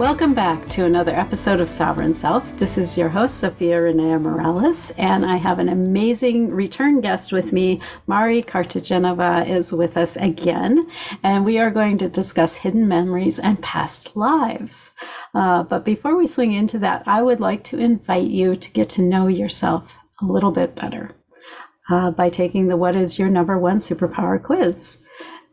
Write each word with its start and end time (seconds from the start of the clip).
Welcome 0.00 0.32
back 0.32 0.66
to 0.70 0.86
another 0.86 1.14
episode 1.14 1.60
of 1.60 1.68
Sovereign 1.68 2.14
Self. 2.14 2.58
This 2.58 2.78
is 2.78 2.96
your 2.96 3.10
host, 3.10 3.44
Zofia 3.44 3.82
Renea 3.82 4.18
Morales, 4.18 4.90
and 4.96 5.26
I 5.26 5.36
have 5.36 5.58
an 5.58 5.68
amazing 5.68 6.50
return 6.50 7.02
guest 7.02 7.34
with 7.34 7.52
me. 7.52 7.82
Mari 8.06 8.42
Cartagenova 8.42 9.46
is 9.46 9.74
with 9.74 9.98
us 9.98 10.16
again, 10.16 10.88
and 11.22 11.44
we 11.44 11.58
are 11.58 11.70
going 11.70 11.98
to 11.98 12.08
discuss 12.08 12.56
hidden 12.56 12.88
memories 12.88 13.38
and 13.38 13.60
past 13.60 14.16
lives. 14.16 14.90
Uh, 15.34 15.64
but 15.64 15.84
before 15.84 16.16
we 16.16 16.26
swing 16.26 16.54
into 16.54 16.78
that, 16.78 17.02
I 17.06 17.20
would 17.20 17.40
like 17.40 17.62
to 17.64 17.78
invite 17.78 18.30
you 18.30 18.56
to 18.56 18.72
get 18.72 18.88
to 18.90 19.02
know 19.02 19.26
yourself 19.26 19.98
a 20.22 20.24
little 20.24 20.50
bit 20.50 20.74
better 20.74 21.10
uh, 21.90 22.10
by 22.10 22.30
taking 22.30 22.68
the 22.68 22.76
What 22.78 22.96
is 22.96 23.18
Your 23.18 23.28
Number 23.28 23.58
One 23.58 23.76
Superpower 23.76 24.42
quiz. 24.42 24.96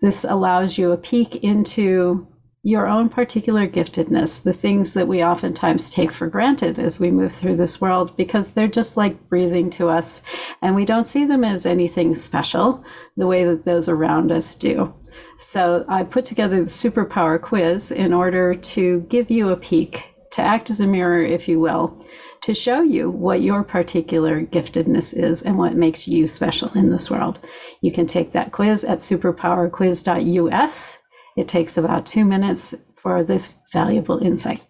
This 0.01 0.23
allows 0.23 0.77
you 0.77 0.93
a 0.93 0.97
peek 0.97 1.43
into 1.43 2.27
your 2.63 2.87
own 2.87 3.07
particular 3.07 3.67
giftedness, 3.67 4.41
the 4.43 4.51
things 4.51 4.93
that 4.93 5.07
we 5.07 5.23
oftentimes 5.23 5.89
take 5.89 6.11
for 6.11 6.27
granted 6.27 6.79
as 6.79 6.99
we 6.99 7.11
move 7.11 7.31
through 7.31 7.55
this 7.55 7.79
world, 7.79 8.11
because 8.17 8.49
they're 8.49 8.67
just 8.67 8.97
like 8.97 9.29
breathing 9.29 9.69
to 9.69 9.87
us, 9.87 10.21
and 10.61 10.75
we 10.75 10.83
don't 10.83 11.07
see 11.07 11.23
them 11.23 11.43
as 11.43 11.65
anything 11.65 12.13
special 12.15 12.83
the 13.15 13.27
way 13.27 13.45
that 13.45 13.63
those 13.63 13.87
around 13.87 14.31
us 14.31 14.55
do. 14.55 14.93
So 15.37 15.85
I 15.87 16.03
put 16.03 16.25
together 16.25 16.63
the 16.63 16.69
superpower 16.69 17.39
quiz 17.41 17.91
in 17.91 18.11
order 18.11 18.53
to 18.53 18.99
give 19.09 19.29
you 19.31 19.49
a 19.49 19.55
peek, 19.55 20.13
to 20.31 20.41
act 20.41 20.69
as 20.69 20.79
a 20.79 20.87
mirror, 20.87 21.23
if 21.23 21.47
you 21.47 21.59
will, 21.59 22.03
to 22.41 22.53
show 22.53 22.81
you 22.81 23.09
what 23.09 23.41
your 23.41 23.63
particular 23.63 24.43
giftedness 24.43 25.13
is 25.13 25.41
and 25.41 25.57
what 25.57 25.75
makes 25.75 26.07
you 26.07 26.27
special 26.27 26.69
in 26.75 26.89
this 26.89 27.09
world. 27.09 27.39
You 27.81 27.91
can 27.91 28.05
take 28.05 28.31
that 28.33 28.51
quiz 28.51 28.83
at 28.83 28.99
superpowerquiz.us 28.99 30.97
it 31.37 31.47
takes 31.47 31.77
about 31.77 32.05
two 32.05 32.25
minutes 32.25 32.73
for 32.95 33.23
this 33.23 33.53
valuable 33.71 34.17
insight. 34.17 34.65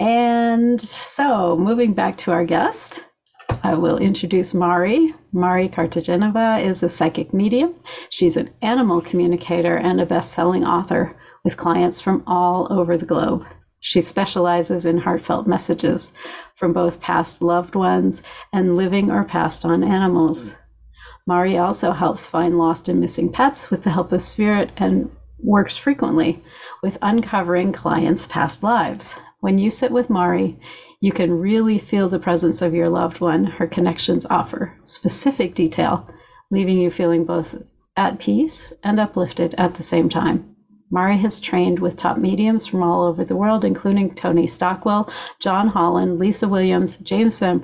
And 0.00 0.80
so, 0.80 1.56
moving 1.56 1.92
back 1.92 2.16
to 2.18 2.32
our 2.32 2.44
guest, 2.44 3.04
I 3.62 3.74
will 3.74 3.98
introduce 3.98 4.54
Mari. 4.54 5.14
Mari 5.32 5.68
Cartagenova 5.68 6.64
is 6.64 6.82
a 6.82 6.88
psychic 6.88 7.32
medium. 7.32 7.74
She's 8.08 8.36
an 8.36 8.50
animal 8.62 9.02
communicator 9.02 9.76
and 9.76 10.00
a 10.00 10.06
best 10.06 10.32
selling 10.32 10.64
author 10.64 11.16
with 11.44 11.58
clients 11.58 12.00
from 12.00 12.24
all 12.26 12.66
over 12.70 12.96
the 12.96 13.06
globe. 13.06 13.44
She 13.80 14.00
specializes 14.00 14.86
in 14.86 14.96
heartfelt 14.96 15.46
messages 15.46 16.14
from 16.56 16.72
both 16.72 17.00
past 17.00 17.42
loved 17.42 17.74
ones 17.74 18.22
and 18.52 18.76
living 18.76 19.10
or 19.10 19.24
passed 19.24 19.66
on 19.66 19.84
animals. 19.84 20.56
Mari 21.26 21.58
also 21.58 21.92
helps 21.92 22.28
find 22.28 22.56
lost 22.58 22.88
and 22.88 22.98
missing 23.00 23.30
pets 23.30 23.70
with 23.70 23.84
the 23.84 23.90
help 23.90 24.12
of 24.12 24.24
spirit 24.24 24.72
and 24.78 25.10
works 25.38 25.76
frequently 25.76 26.42
with 26.82 26.98
uncovering 27.02 27.72
clients' 27.72 28.26
past 28.26 28.62
lives. 28.62 29.16
When 29.40 29.58
you 29.58 29.70
sit 29.70 29.90
with 29.90 30.10
Mari, 30.10 30.58
you 31.00 31.12
can 31.12 31.38
really 31.38 31.78
feel 31.78 32.08
the 32.08 32.18
presence 32.18 32.62
of 32.62 32.74
your 32.74 32.88
loved 32.88 33.20
one. 33.20 33.44
Her 33.44 33.66
connections 33.66 34.26
offer 34.30 34.74
specific 34.84 35.54
detail, 35.54 36.08
leaving 36.50 36.78
you 36.78 36.90
feeling 36.90 37.24
both 37.24 37.54
at 37.96 38.18
peace 38.18 38.72
and 38.82 38.98
uplifted 38.98 39.54
at 39.58 39.74
the 39.74 39.82
same 39.82 40.08
time. 40.08 40.54
Mari 40.90 41.18
has 41.18 41.40
trained 41.40 41.78
with 41.78 41.96
top 41.96 42.16
mediums 42.16 42.66
from 42.66 42.82
all 42.82 43.02
over 43.04 43.24
the 43.24 43.36
world, 43.36 43.64
including 43.64 44.14
Tony 44.14 44.46
Stockwell, 44.46 45.10
John 45.40 45.68
Holland, 45.68 46.18
Lisa 46.18 46.48
Williams, 46.48 46.96
James 46.98 47.38
Van 47.38 47.62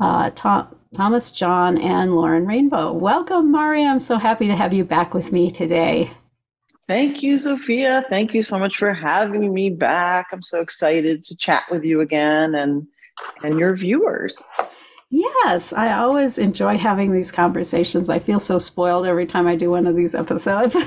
uh, 0.00 0.30
Tom, 0.34 0.66
Thomas 0.94 1.30
John, 1.30 1.78
and 1.78 2.16
Lauren 2.16 2.46
Rainbow. 2.46 2.92
Welcome, 2.92 3.50
Mari. 3.50 3.84
I'm 3.84 4.00
so 4.00 4.18
happy 4.18 4.48
to 4.48 4.56
have 4.56 4.72
you 4.72 4.84
back 4.84 5.14
with 5.14 5.32
me 5.32 5.50
today. 5.50 6.10
Thank 6.88 7.22
you, 7.22 7.36
Zofia. 7.36 8.08
Thank 8.08 8.34
you 8.34 8.42
so 8.42 8.58
much 8.58 8.76
for 8.76 8.92
having 8.92 9.54
me 9.54 9.70
back. 9.70 10.26
I'm 10.32 10.42
so 10.42 10.60
excited 10.60 11.24
to 11.24 11.36
chat 11.36 11.64
with 11.70 11.84
you 11.84 12.00
again 12.00 12.54
and 12.54 12.86
and 13.44 13.58
your 13.58 13.76
viewers. 13.76 14.42
Yes, 15.10 15.74
I 15.74 15.92
always 15.92 16.38
enjoy 16.38 16.78
having 16.78 17.12
these 17.12 17.30
conversations. 17.30 18.08
I 18.08 18.18
feel 18.18 18.40
so 18.40 18.56
spoiled 18.56 19.04
every 19.06 19.26
time 19.26 19.46
I 19.46 19.56
do 19.56 19.70
one 19.70 19.86
of 19.86 19.94
these 19.94 20.14
episodes. 20.14 20.72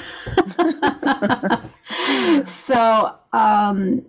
so, 2.46 3.16
um, 3.34 4.04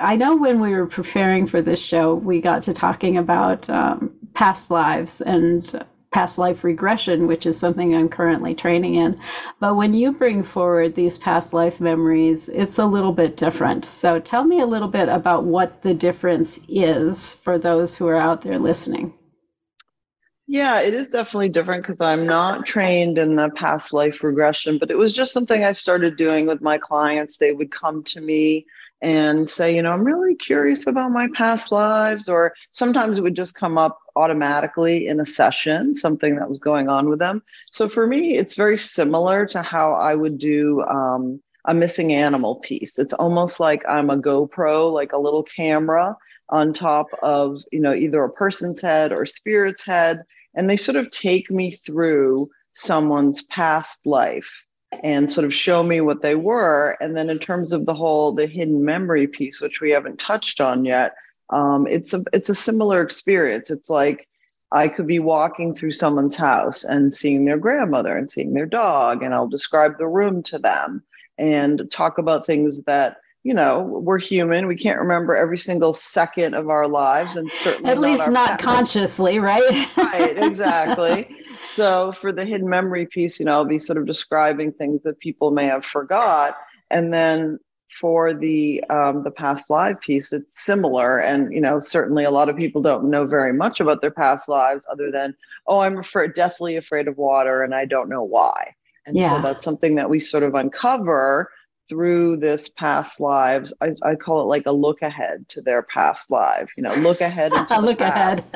I 0.00 0.16
know 0.16 0.34
when 0.34 0.60
we 0.60 0.72
were 0.74 0.88
preparing 0.88 1.46
for 1.46 1.62
this 1.62 1.80
show, 1.80 2.16
we 2.16 2.40
got 2.40 2.64
to 2.64 2.72
talking 2.72 3.16
about 3.16 3.70
um, 3.70 4.10
past 4.34 4.72
lives 4.72 5.20
and 5.20 5.84
past 6.14 6.38
life 6.38 6.62
regression, 6.62 7.26
which 7.26 7.44
is 7.44 7.58
something 7.58 7.92
I'm 7.92 8.08
currently 8.08 8.54
training 8.54 8.94
in. 8.94 9.18
But 9.58 9.74
when 9.74 9.92
you 9.92 10.12
bring 10.12 10.44
forward 10.44 10.94
these 10.94 11.18
past 11.18 11.52
life 11.52 11.80
memories, 11.80 12.48
it's 12.48 12.78
a 12.78 12.86
little 12.86 13.10
bit 13.10 13.36
different. 13.36 13.84
So 13.84 14.20
tell 14.20 14.44
me 14.44 14.60
a 14.60 14.66
little 14.66 14.86
bit 14.86 15.08
about 15.08 15.42
what 15.42 15.82
the 15.82 15.92
difference 15.92 16.60
is 16.68 17.34
for 17.34 17.58
those 17.58 17.96
who 17.96 18.06
are 18.06 18.16
out 18.16 18.42
there 18.42 18.60
listening. 18.60 19.12
Yeah, 20.46 20.80
it 20.82 20.94
is 20.94 21.08
definitely 21.08 21.48
different 21.48 21.82
because 21.82 22.00
I'm 22.00 22.26
not 22.26 22.64
trained 22.64 23.18
in 23.18 23.34
the 23.34 23.50
past 23.50 23.92
life 23.92 24.22
regression, 24.22 24.78
but 24.78 24.92
it 24.92 24.98
was 24.98 25.12
just 25.12 25.32
something 25.32 25.64
I 25.64 25.72
started 25.72 26.16
doing 26.16 26.46
with 26.46 26.60
my 26.60 26.78
clients. 26.78 27.38
They 27.38 27.50
would 27.50 27.72
come 27.72 28.04
to 28.04 28.20
me 28.20 28.66
and 29.02 29.50
say, 29.50 29.74
you 29.74 29.82
know, 29.82 29.92
I'm 29.92 30.04
really 30.04 30.34
curious 30.34 30.86
about 30.86 31.10
my 31.10 31.28
past 31.34 31.70
lives, 31.70 32.28
or 32.28 32.54
sometimes 32.72 33.18
it 33.18 33.20
would 33.20 33.36
just 33.36 33.54
come 33.54 33.76
up 33.76 33.98
automatically 34.16 35.06
in 35.06 35.20
a 35.20 35.26
session, 35.26 35.96
something 35.96 36.36
that 36.36 36.48
was 36.48 36.58
going 36.58 36.88
on 36.88 37.08
with 37.08 37.18
them. 37.18 37.42
So 37.70 37.88
for 37.88 38.06
me, 38.06 38.36
it's 38.38 38.54
very 38.54 38.78
similar 38.78 39.46
to 39.46 39.62
how 39.62 39.92
I 39.92 40.14
would 40.14 40.38
do 40.38 40.82
um, 40.82 41.40
a 41.66 41.74
missing 41.74 42.14
animal 42.14 42.56
piece. 42.56 42.98
It's 42.98 43.14
almost 43.14 43.60
like 43.60 43.82
I'm 43.88 44.10
a 44.10 44.16
GoPro, 44.16 44.92
like 44.92 45.12
a 45.12 45.18
little 45.18 45.42
camera 45.42 46.16
on 46.50 46.72
top 46.72 47.08
of, 47.22 47.58
you 47.72 47.80
know, 47.80 47.94
either 47.94 48.22
a 48.22 48.30
person's 48.30 48.80
head 48.80 49.12
or 49.12 49.26
spirit's 49.26 49.84
head. 49.84 50.22
And 50.54 50.70
they 50.70 50.76
sort 50.76 50.96
of 50.96 51.10
take 51.10 51.50
me 51.50 51.72
through 51.72 52.50
someone's 52.74 53.42
past 53.44 54.06
life 54.06 54.64
and 55.02 55.32
sort 55.32 55.44
of 55.44 55.54
show 55.54 55.82
me 55.82 56.00
what 56.00 56.22
they 56.22 56.34
were. 56.34 56.96
And 57.00 57.16
then 57.16 57.30
in 57.30 57.38
terms 57.38 57.72
of 57.72 57.86
the 57.86 57.94
whole 57.94 58.32
the 58.32 58.46
hidden 58.46 58.84
memory 58.84 59.26
piece, 59.26 59.60
which 59.60 59.80
we 59.80 59.90
haven't 59.90 60.18
touched 60.18 60.60
on 60.60 60.84
yet, 60.84 61.14
um, 61.50 61.86
it's 61.86 62.14
a 62.14 62.22
it's 62.32 62.48
a 62.48 62.54
similar 62.54 63.02
experience. 63.02 63.70
It's 63.70 63.90
like 63.90 64.28
I 64.72 64.88
could 64.88 65.06
be 65.06 65.18
walking 65.18 65.74
through 65.74 65.92
someone's 65.92 66.36
house 66.36 66.84
and 66.84 67.14
seeing 67.14 67.44
their 67.44 67.58
grandmother 67.58 68.16
and 68.16 68.30
seeing 68.30 68.54
their 68.54 68.66
dog, 68.66 69.22
and 69.22 69.34
I'll 69.34 69.48
describe 69.48 69.98
the 69.98 70.06
room 70.06 70.42
to 70.44 70.58
them 70.58 71.02
and 71.38 71.88
talk 71.90 72.18
about 72.18 72.46
things 72.46 72.82
that 72.84 73.18
you 73.42 73.52
know 73.52 73.82
we're 73.82 74.18
human 74.18 74.66
we 74.66 74.76
can't 74.76 74.98
remember 74.98 75.36
every 75.36 75.58
single 75.58 75.92
second 75.92 76.54
of 76.54 76.70
our 76.70 76.88
lives 76.88 77.36
and 77.36 77.50
certainly 77.50 77.90
at 77.90 77.98
least 77.98 78.30
not, 78.30 78.50
not 78.50 78.58
consciously 78.58 79.38
right 79.38 79.96
right 79.96 80.38
exactly 80.42 81.28
so 81.64 82.12
for 82.12 82.32
the 82.32 82.44
hidden 82.44 82.68
memory 82.68 83.06
piece, 83.06 83.38
you 83.38 83.46
know, 83.46 83.52
I'll 83.52 83.64
be 83.64 83.78
sort 83.78 83.98
of 83.98 84.06
describing 84.06 84.72
things 84.72 85.02
that 85.02 85.18
people 85.20 85.50
may 85.50 85.66
have 85.66 85.84
forgot. 85.84 86.56
And 86.90 87.12
then 87.12 87.58
for 88.00 88.34
the 88.34 88.82
um, 88.90 89.22
the 89.22 89.30
past 89.30 89.70
live 89.70 90.00
piece, 90.00 90.32
it's 90.32 90.64
similar. 90.64 91.18
And 91.18 91.52
you 91.52 91.60
know, 91.60 91.80
certainly 91.80 92.24
a 92.24 92.30
lot 92.30 92.48
of 92.48 92.56
people 92.56 92.82
don't 92.82 93.10
know 93.10 93.26
very 93.26 93.52
much 93.52 93.80
about 93.80 94.00
their 94.00 94.10
past 94.10 94.48
lives, 94.48 94.86
other 94.90 95.10
than 95.10 95.34
oh, 95.66 95.80
I'm 95.80 95.98
afraid, 95.98 96.34
deathly 96.34 96.76
afraid 96.76 97.08
of 97.08 97.16
water, 97.16 97.62
and 97.62 97.74
I 97.74 97.84
don't 97.84 98.08
know 98.08 98.22
why. 98.22 98.74
And 99.06 99.16
yeah. 99.16 99.30
so 99.30 99.42
that's 99.42 99.64
something 99.64 99.96
that 99.96 100.08
we 100.08 100.18
sort 100.18 100.42
of 100.42 100.54
uncover 100.54 101.50
through 101.88 102.36
this 102.36 102.68
past 102.68 103.20
lives 103.20 103.72
I, 103.80 103.94
I 104.02 104.14
call 104.14 104.42
it 104.42 104.44
like 104.44 104.64
a 104.66 104.72
look 104.72 105.02
ahead 105.02 105.48
to 105.50 105.60
their 105.60 105.82
past 105.82 106.30
lives 106.30 106.72
you 106.76 106.82
know 106.82 106.94
look 106.94 107.20
ahead 107.20 107.52
into 107.56 107.80
look 107.80 108.00
ahead 108.00 108.44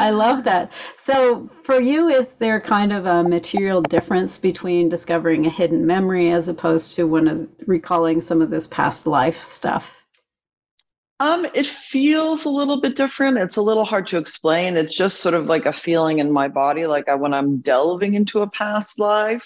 i 0.00 0.10
love 0.10 0.44
that 0.44 0.72
so 0.96 1.50
for 1.62 1.80
you 1.80 2.08
is 2.08 2.32
there 2.34 2.60
kind 2.60 2.92
of 2.92 3.06
a 3.06 3.22
material 3.24 3.82
difference 3.82 4.38
between 4.38 4.88
discovering 4.88 5.46
a 5.46 5.50
hidden 5.50 5.86
memory 5.86 6.30
as 6.30 6.48
opposed 6.48 6.94
to 6.94 7.04
one 7.04 7.26
of 7.26 7.48
recalling 7.66 8.20
some 8.20 8.40
of 8.40 8.50
this 8.50 8.66
past 8.66 9.06
life 9.06 9.42
stuff 9.42 10.00
um, 11.20 11.46
it 11.52 11.66
feels 11.66 12.46
a 12.46 12.50
little 12.50 12.80
bit 12.80 12.96
different. 12.96 13.36
It's 13.36 13.58
a 13.58 13.62
little 13.62 13.84
hard 13.84 14.06
to 14.08 14.16
explain. 14.16 14.78
It's 14.78 14.96
just 14.96 15.20
sort 15.20 15.34
of 15.34 15.44
like 15.44 15.66
a 15.66 15.72
feeling 15.72 16.18
in 16.18 16.32
my 16.32 16.48
body, 16.48 16.86
like 16.86 17.10
I, 17.10 17.14
when 17.14 17.34
I'm 17.34 17.58
delving 17.58 18.14
into 18.14 18.40
a 18.40 18.48
past 18.48 18.98
life, 18.98 19.44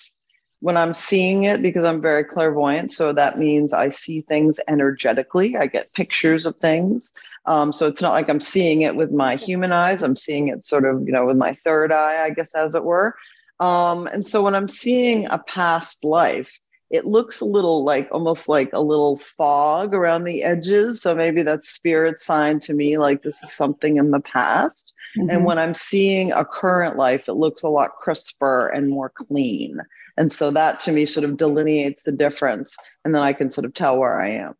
when 0.65 0.79
I'm 0.79 0.95
seeing 0.95 1.45
it 1.45 1.61
because 1.61 1.85
I'm 1.85 2.01
very 2.01 2.25
clairvoyant. 2.25 2.91
So 2.91 3.13
that 3.13 3.39
means 3.39 3.75
I 3.75 3.91
see 3.91 4.23
things 4.23 4.59
energetically. 4.67 5.59
I 5.59 5.67
get 5.67 5.93
pictures 5.93 6.47
of 6.47 6.57
things. 6.57 7.13
Um, 7.45 7.71
so 7.71 7.87
it's 7.87 8.01
not 8.01 8.15
like 8.15 8.31
I'm 8.31 8.41
seeing 8.41 8.81
it 8.81 8.97
with 8.97 9.13
my 9.13 9.37
human 9.37 9.73
eyes. 9.73 10.03
I'm 10.03 10.17
seeing 10.17 10.49
it 10.49 10.65
sort 10.65 10.87
of, 10.87 11.05
you 11.05 11.13
know, 11.13 11.27
with 11.27 11.37
my 11.37 11.55
third 11.65 11.93
eye, 11.93 12.25
I 12.25 12.31
guess, 12.31 12.55
as 12.55 12.75
it 12.75 12.83
were. 12.83 13.15
Um, 13.61 14.07
and 14.07 14.27
so 14.27 14.41
when 14.41 14.55
I'm 14.55 14.67
seeing 14.67 15.27
a 15.27 15.37
past 15.37 16.03
life, 16.03 16.51
it 16.89 17.05
looks 17.05 17.43
a 17.43 17.45
little 17.45 17.85
like 17.85 18.09
almost 18.11 18.49
like 18.49 18.71
a 18.73 18.81
little 18.81 19.21
fog 19.37 19.93
around 19.93 20.25
the 20.25 20.43
edges. 20.43 21.03
So 21.03 21.15
maybe 21.15 21.43
that's 21.43 21.69
spirit 21.69 22.23
sign 22.23 22.59
to 22.61 22.73
me, 22.73 22.97
like 22.97 23.21
this 23.21 23.43
is 23.43 23.53
something 23.53 23.99
in 23.99 24.13
the 24.13 24.21
past. 24.21 24.95
Mm-hmm. 25.19 25.29
And 25.29 25.45
when 25.45 25.59
I'm 25.59 25.75
seeing 25.75 26.33
a 26.33 26.43
current 26.43 26.97
life, 26.97 27.29
it 27.29 27.35
looks 27.35 27.65
a 27.65 27.69
lot 27.69 27.97
crisper 28.01 28.69
and 28.69 28.89
more 28.89 29.11
clean. 29.11 29.79
And 30.17 30.33
so 30.33 30.51
that 30.53 30.81
to 30.81 30.93
me 30.93 31.07
sort 31.07 31.25
of 31.25 31.37
delineates 31.37 32.03
the 32.03 32.13
difference. 32.13 32.77
And 33.05 33.15
then 33.15 33.23
I 33.23 33.33
can 33.33 33.51
sort 33.51 33.65
of 33.65 33.75
tell 33.75 33.99
where 33.99 34.21
I 34.21 34.31
am. 34.31 34.55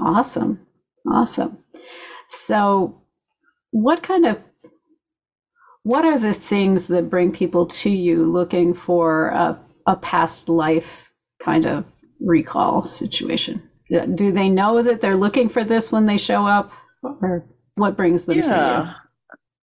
Awesome. 0.00 0.66
Awesome. 1.10 1.58
So, 2.28 3.02
what 3.70 4.02
kind 4.02 4.26
of 4.26 4.38
what 5.82 6.04
are 6.04 6.18
the 6.18 6.34
things 6.34 6.88
that 6.88 7.08
bring 7.08 7.32
people 7.32 7.66
to 7.66 7.90
you 7.90 8.24
looking 8.24 8.74
for 8.74 9.28
a, 9.28 9.58
a 9.86 9.96
past 9.96 10.48
life 10.48 11.10
kind 11.40 11.66
of 11.66 11.84
recall 12.20 12.82
situation? 12.82 13.62
Do 13.90 14.30
they 14.30 14.48
know 14.48 14.82
that 14.82 15.00
they're 15.00 15.16
looking 15.16 15.48
for 15.48 15.64
this 15.64 15.90
when 15.90 16.06
they 16.06 16.18
show 16.18 16.46
up, 16.46 16.70
or 17.02 17.44
what 17.74 17.96
brings 17.96 18.24
them 18.24 18.36
yeah. 18.36 18.42
to 18.42 18.84
you? 18.84 19.09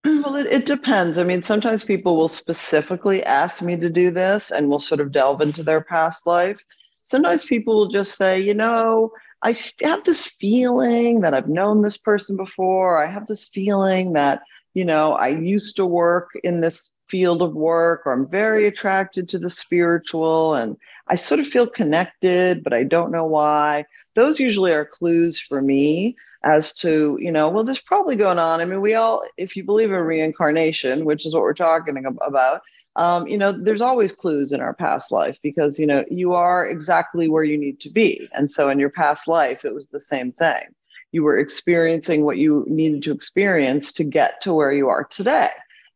Well, 0.24 0.36
it, 0.36 0.48
it 0.48 0.66
depends. 0.66 1.20
I 1.20 1.24
mean, 1.24 1.44
sometimes 1.44 1.84
people 1.84 2.16
will 2.16 2.28
specifically 2.28 3.24
ask 3.24 3.62
me 3.62 3.76
to 3.76 3.90
do 3.90 4.10
this 4.12 4.52
and 4.52 4.70
we'll 4.70 4.80
sort 4.80 5.02
of 5.02 5.12
delve 5.12 5.42
into 5.42 5.64
their 5.64 5.82
past 5.82 6.26
life. 6.26 6.58
Sometimes 7.02 7.46
people 7.46 7.76
will 7.76 7.90
just 7.90 8.16
say, 8.16 8.40
you 8.40 8.54
know, 8.54 9.12
I 9.44 9.58
have 9.82 10.04
this 10.04 10.28
feeling 10.28 11.22
that 11.22 11.34
I've 11.34 11.50
known 11.50 11.82
this 11.82 11.98
person 11.98 12.38
before. 12.38 13.04
I 13.04 13.12
have 13.12 13.28
this 13.28 13.48
feeling 13.50 14.14
that, 14.14 14.42
you 14.74 14.86
know, 14.86 15.14
I 15.14 15.30
used 15.30 15.76
to 15.76 15.86
work 15.86 16.30
in 16.44 16.62
this 16.62 16.90
field 17.10 17.42
of 17.42 17.54
work 17.54 18.04
or 18.06 18.14
I'm 18.14 18.30
very 18.30 18.68
attracted 18.68 19.30
to 19.30 19.40
the 19.40 19.50
spiritual 19.50 20.56
and 20.56 20.78
I 21.08 21.16
sort 21.16 21.40
of 21.40 21.48
feel 21.48 21.68
connected, 21.68 22.64
but 22.64 22.74
I 22.74 22.84
don't 22.84 23.12
know 23.12 23.26
why. 23.26 23.86
Those 24.16 24.40
usually 24.40 24.72
are 24.72 24.86
clues 24.86 25.40
for 25.40 25.62
me 25.62 26.16
as 26.48 26.72
to 26.72 27.18
you 27.22 27.32
know 27.32 27.50
well 27.50 27.64
there's 27.64 27.82
probably 27.82 28.16
going 28.16 28.40
on. 28.40 28.62
I 28.62 28.66
mean 28.66 28.82
we 28.82 28.96
all 28.96 29.22
if 29.38 29.56
you 29.56 29.64
believe 29.64 29.92
in 29.92 30.00
reincarnation 30.00 31.06
which 31.06 31.26
is 31.26 31.34
what 31.34 31.44
we're 31.44 31.54
talking 31.54 32.06
about 32.06 32.62
um, 32.96 33.28
you 33.28 33.38
know 33.38 33.52
there's 33.52 33.82
always 33.82 34.12
clues 34.12 34.54
in 34.54 34.62
our 34.62 34.74
past 34.74 35.12
life 35.12 35.38
because 35.44 35.78
you 35.78 35.86
know 35.86 36.06
you 36.10 36.34
are 36.34 36.66
exactly 36.66 37.30
where 37.30 37.44
you 37.44 37.58
need 37.58 37.80
to 37.82 37.90
be. 37.90 38.28
And 38.34 38.52
so 38.52 38.70
in 38.70 38.80
your 38.80 38.90
past 38.90 39.28
life 39.28 39.66
it 39.66 39.74
was 39.74 39.88
the 39.88 40.00
same 40.00 40.32
thing. 40.32 40.64
You 41.12 41.24
were 41.24 41.38
experiencing 41.38 42.24
what 42.24 42.38
you 42.38 42.66
needed 42.68 43.04
to 43.04 43.12
experience 43.12 43.92
to 43.94 44.04
get 44.04 44.42
to 44.42 44.54
where 44.54 44.72
you 44.72 44.88
are 44.90 45.04
today 45.04 45.50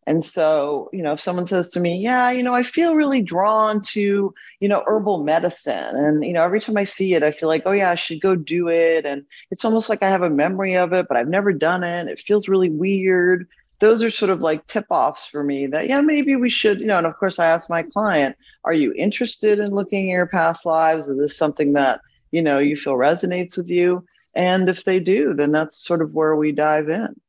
and 0.07 0.25
so, 0.25 0.89
you 0.91 1.03
know, 1.03 1.13
if 1.13 1.21
someone 1.21 1.45
says 1.45 1.69
to 1.69 1.79
me, 1.79 1.97
yeah, 1.97 2.31
you 2.31 2.41
know, 2.41 2.55
I 2.55 2.63
feel 2.63 2.95
really 2.95 3.21
drawn 3.21 3.81
to, 3.83 4.33
you 4.59 4.67
know, 4.67 4.83
herbal 4.87 5.23
medicine. 5.23 5.95
And, 5.95 6.23
you 6.25 6.33
know, 6.33 6.43
every 6.43 6.59
time 6.59 6.75
I 6.75 6.85
see 6.85 7.13
it, 7.13 7.21
I 7.21 7.31
feel 7.31 7.47
like, 7.47 7.63
oh, 7.65 7.71
yeah, 7.71 7.91
I 7.91 7.95
should 7.95 8.19
go 8.19 8.35
do 8.35 8.67
it. 8.67 9.05
And 9.05 9.23
it's 9.51 9.63
almost 9.63 9.89
like 9.89 10.01
I 10.01 10.09
have 10.09 10.23
a 10.23 10.29
memory 10.29 10.75
of 10.75 10.91
it, 10.91 11.05
but 11.07 11.17
I've 11.17 11.27
never 11.27 11.53
done 11.53 11.83
it. 11.83 12.07
It 12.07 12.19
feels 12.19 12.47
really 12.47 12.69
weird. 12.69 13.47
Those 13.79 14.01
are 14.01 14.09
sort 14.09 14.31
of 14.31 14.41
like 14.41 14.65
tip 14.65 14.85
offs 14.89 15.27
for 15.27 15.43
me 15.43 15.67
that, 15.67 15.87
yeah, 15.87 16.01
maybe 16.01 16.35
we 16.35 16.49
should, 16.49 16.79
you 16.79 16.87
know, 16.87 16.97
and 16.97 17.07
of 17.07 17.17
course, 17.17 17.37
I 17.37 17.47
ask 17.47 17.69
my 17.69 17.83
client, 17.83 18.35
are 18.63 18.73
you 18.73 18.93
interested 18.97 19.59
in 19.59 19.71
looking 19.71 20.09
at 20.09 20.15
your 20.15 20.27
past 20.27 20.65
lives? 20.65 21.07
Is 21.07 21.17
this 21.17 21.37
something 21.37 21.73
that, 21.73 22.01
you 22.31 22.41
know, 22.41 22.57
you 22.57 22.75
feel 22.75 22.93
resonates 22.93 23.55
with 23.55 23.69
you? 23.69 24.03
And 24.33 24.67
if 24.67 24.83
they 24.83 24.99
do, 24.99 25.35
then 25.35 25.51
that's 25.51 25.77
sort 25.77 26.01
of 26.01 26.13
where 26.13 26.35
we 26.35 26.51
dive 26.51 26.89
in. 26.89 27.19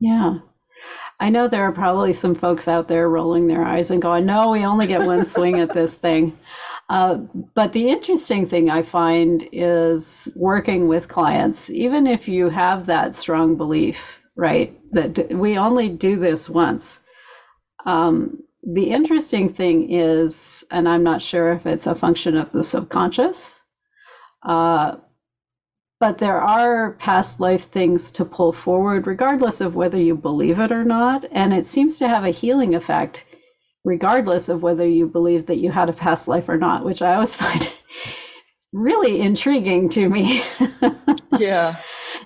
Yeah. 0.00 0.38
I 1.22 1.28
know 1.28 1.46
there 1.46 1.62
are 1.62 1.72
probably 1.72 2.12
some 2.12 2.34
folks 2.34 2.66
out 2.66 2.88
there 2.88 3.08
rolling 3.08 3.46
their 3.46 3.64
eyes 3.64 3.92
and 3.92 4.02
going, 4.02 4.26
no, 4.26 4.50
we 4.50 4.64
only 4.64 4.88
get 4.88 5.06
one 5.06 5.24
swing 5.24 5.60
at 5.60 5.72
this 5.72 5.94
thing. 5.94 6.36
Uh, 6.88 7.18
but 7.54 7.72
the 7.72 7.88
interesting 7.88 8.44
thing 8.44 8.68
I 8.68 8.82
find 8.82 9.48
is 9.52 10.28
working 10.34 10.88
with 10.88 11.06
clients, 11.06 11.70
even 11.70 12.08
if 12.08 12.26
you 12.26 12.48
have 12.48 12.86
that 12.86 13.14
strong 13.14 13.56
belief, 13.56 14.18
right, 14.34 14.76
that 14.90 15.32
we 15.32 15.56
only 15.56 15.88
do 15.88 16.18
this 16.18 16.50
once. 16.50 16.98
Um, 17.86 18.42
the 18.64 18.90
interesting 18.90 19.48
thing 19.48 19.92
is, 19.92 20.64
and 20.72 20.88
I'm 20.88 21.04
not 21.04 21.22
sure 21.22 21.52
if 21.52 21.66
it's 21.66 21.86
a 21.86 21.94
function 21.94 22.36
of 22.36 22.50
the 22.50 22.64
subconscious, 22.64 23.62
uh, 24.42 24.96
but 26.02 26.18
there 26.18 26.40
are 26.40 26.94
past 26.94 27.38
life 27.38 27.66
things 27.66 28.10
to 28.10 28.24
pull 28.24 28.50
forward, 28.50 29.06
regardless 29.06 29.60
of 29.60 29.76
whether 29.76 30.00
you 30.00 30.16
believe 30.16 30.58
it 30.58 30.72
or 30.72 30.82
not. 30.82 31.24
And 31.30 31.54
it 31.54 31.64
seems 31.64 31.96
to 31.98 32.08
have 32.08 32.24
a 32.24 32.30
healing 32.30 32.74
effect, 32.74 33.24
regardless 33.84 34.48
of 34.48 34.64
whether 34.64 34.84
you 34.84 35.06
believe 35.06 35.46
that 35.46 35.58
you 35.58 35.70
had 35.70 35.88
a 35.88 35.92
past 35.92 36.26
life 36.26 36.48
or 36.48 36.56
not, 36.56 36.84
which 36.84 37.02
I 37.02 37.14
always 37.14 37.36
find 37.44 37.72
really 38.72 39.20
intriguing 39.20 39.88
to 39.90 40.08
me. 40.08 40.42
yeah. 41.38 41.76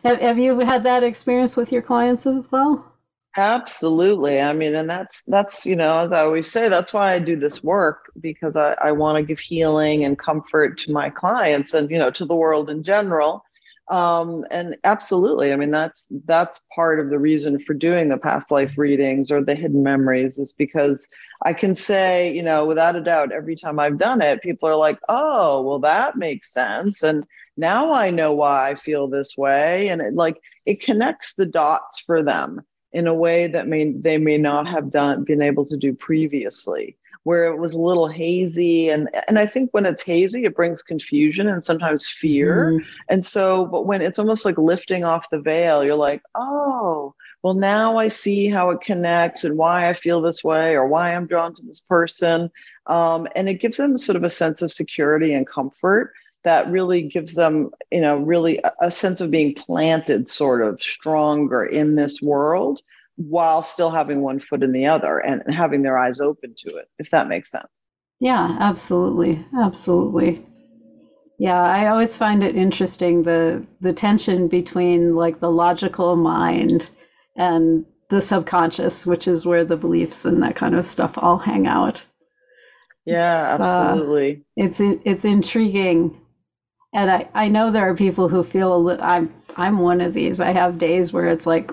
Have, 0.06 0.22
have 0.22 0.38
you 0.38 0.58
had 0.60 0.82
that 0.84 1.02
experience 1.02 1.54
with 1.54 1.70
your 1.70 1.82
clients 1.82 2.24
as 2.24 2.50
well? 2.50 2.90
Absolutely. 3.36 4.40
I 4.40 4.54
mean, 4.54 4.74
and 4.74 4.88
that's 4.88 5.22
that's 5.24 5.66
you 5.66 5.76
know, 5.76 5.98
as 5.98 6.14
I 6.14 6.20
always 6.20 6.50
say, 6.50 6.70
that's 6.70 6.94
why 6.94 7.12
I 7.12 7.18
do 7.18 7.38
this 7.38 7.62
work 7.62 8.10
because 8.22 8.56
I, 8.56 8.74
I 8.80 8.92
want 8.92 9.16
to 9.16 9.22
give 9.22 9.38
healing 9.38 10.06
and 10.06 10.18
comfort 10.18 10.78
to 10.78 10.92
my 10.92 11.10
clients 11.10 11.74
and 11.74 11.90
you 11.90 11.98
know 11.98 12.10
to 12.12 12.24
the 12.24 12.34
world 12.34 12.70
in 12.70 12.82
general 12.82 13.44
um, 13.88 14.44
and 14.50 14.76
absolutely. 14.82 15.52
I 15.52 15.56
mean 15.56 15.70
that's 15.70 16.08
that's 16.24 16.60
part 16.74 16.98
of 16.98 17.10
the 17.10 17.18
reason 17.18 17.60
for 17.60 17.74
doing 17.74 18.08
the 18.08 18.16
past 18.16 18.50
life 18.50 18.76
readings 18.76 19.30
or 19.30 19.42
the 19.42 19.54
hidden 19.54 19.82
memories 19.82 20.38
is 20.38 20.52
because 20.52 21.06
i 21.44 21.52
can 21.52 21.74
say 21.74 22.32
you 22.32 22.42
know 22.42 22.66
without 22.66 22.96
a 22.96 23.00
doubt 23.00 23.30
every 23.30 23.54
time 23.54 23.78
i've 23.78 23.98
done 23.98 24.22
it 24.22 24.42
people 24.42 24.68
are 24.68 24.76
like 24.76 24.98
oh 25.08 25.62
well 25.62 25.78
that 25.78 26.16
makes 26.16 26.52
sense. 26.52 27.02
And 27.02 27.26
now 27.56 27.92
i 27.92 28.10
know 28.10 28.32
why 28.32 28.70
i 28.70 28.74
feel 28.74 29.06
this 29.06 29.36
way. 29.36 29.88
And 29.88 30.02
it 30.02 30.14
like 30.14 30.40
it 30.64 30.82
connects 30.82 31.34
the 31.34 31.46
dots 31.46 32.00
for 32.00 32.22
them 32.22 32.62
in 32.92 33.06
a 33.06 33.14
way 33.14 33.46
that 33.46 33.68
may 33.68 33.92
they 33.92 34.18
may 34.18 34.38
not 34.38 34.66
have 34.66 34.90
done 34.90 35.22
been 35.22 35.42
able 35.42 35.66
to 35.66 35.76
do 35.76 35.94
previously 35.94 36.96
where 37.26 37.46
it 37.46 37.58
was 37.58 37.72
a 37.72 37.80
little 37.80 38.06
hazy 38.06 38.88
and 38.88 39.10
and 39.26 39.36
I 39.36 39.48
think 39.48 39.70
when 39.72 39.84
it's 39.84 40.04
hazy 40.04 40.44
it 40.44 40.54
brings 40.54 40.80
confusion 40.80 41.48
and 41.48 41.64
sometimes 41.64 42.06
fear. 42.06 42.70
Mm. 42.70 42.84
and 43.08 43.26
so 43.26 43.66
but 43.66 43.84
when 43.84 44.00
it's 44.00 44.20
almost 44.20 44.44
like 44.44 44.56
lifting 44.58 45.04
off 45.04 45.28
the 45.30 45.40
veil 45.40 45.82
you're 45.82 45.96
like 45.96 46.22
oh 46.36 47.16
well 47.42 47.54
now 47.54 47.96
I 47.96 48.06
see 48.06 48.48
how 48.48 48.70
it 48.70 48.80
connects 48.80 49.42
and 49.42 49.58
why 49.58 49.90
I 49.90 49.94
feel 49.94 50.22
this 50.22 50.44
way 50.44 50.74
or 50.74 50.86
why 50.86 51.12
I'm 51.12 51.26
drawn 51.26 51.52
to 51.56 51.62
this 51.62 51.80
person. 51.80 52.48
Um, 52.86 53.26
and 53.34 53.48
it 53.48 53.60
gives 53.60 53.76
them 53.76 53.96
sort 53.96 54.14
of 54.14 54.22
a 54.22 54.30
sense 54.30 54.62
of 54.62 54.72
security 54.72 55.34
and 55.34 55.48
comfort 55.48 56.12
that 56.44 56.70
really 56.70 57.02
gives 57.02 57.34
them 57.34 57.70
you 57.90 58.00
know 58.00 58.18
really 58.18 58.58
a, 58.58 58.72
a 58.82 58.90
sense 58.92 59.20
of 59.20 59.32
being 59.32 59.52
planted 59.52 60.28
sort 60.30 60.62
of 60.62 60.80
stronger 60.80 61.64
in 61.64 61.96
this 61.96 62.22
world 62.22 62.80
while 63.16 63.62
still 63.62 63.90
having 63.90 64.22
one 64.22 64.40
foot 64.40 64.62
in 64.62 64.72
the 64.72 64.86
other 64.86 65.18
and 65.18 65.42
having 65.54 65.82
their 65.82 65.98
eyes 65.98 66.20
open 66.20 66.54
to 66.58 66.76
it, 66.76 66.88
if 66.98 67.10
that 67.10 67.28
makes 67.28 67.50
sense. 67.50 67.66
Yeah, 68.20 68.56
absolutely. 68.60 69.44
Absolutely. 69.58 70.44
Yeah, 71.38 71.60
I 71.62 71.88
always 71.88 72.16
find 72.16 72.42
it 72.42 72.56
interesting 72.56 73.22
the 73.22 73.64
the 73.80 73.92
tension 73.92 74.48
between 74.48 75.14
like 75.14 75.40
the 75.40 75.50
logical 75.50 76.16
mind 76.16 76.90
and 77.36 77.84
the 78.08 78.20
subconscious, 78.20 79.06
which 79.06 79.28
is 79.28 79.44
where 79.44 79.64
the 79.64 79.76
beliefs 79.76 80.24
and 80.24 80.42
that 80.42 80.56
kind 80.56 80.74
of 80.74 80.84
stuff 80.84 81.18
all 81.18 81.36
hang 81.38 81.66
out. 81.66 82.04
Yeah, 83.04 83.52
it's, 83.52 83.60
absolutely. 83.60 84.36
Uh, 84.36 84.42
it's 84.56 84.80
it's 84.80 85.24
intriguing, 85.24 86.18
and 86.94 87.10
I 87.10 87.28
I 87.34 87.48
know 87.48 87.70
there 87.70 87.88
are 87.88 87.94
people 87.94 88.28
who 88.28 88.42
feel 88.42 88.74
a 88.74 88.78
li- 88.78 88.98
I'm 89.00 89.32
I'm 89.56 89.78
one 89.78 90.00
of 90.00 90.14
these. 90.14 90.40
I 90.40 90.52
have 90.52 90.78
days 90.78 91.12
where 91.12 91.26
it's 91.28 91.46
like 91.46 91.70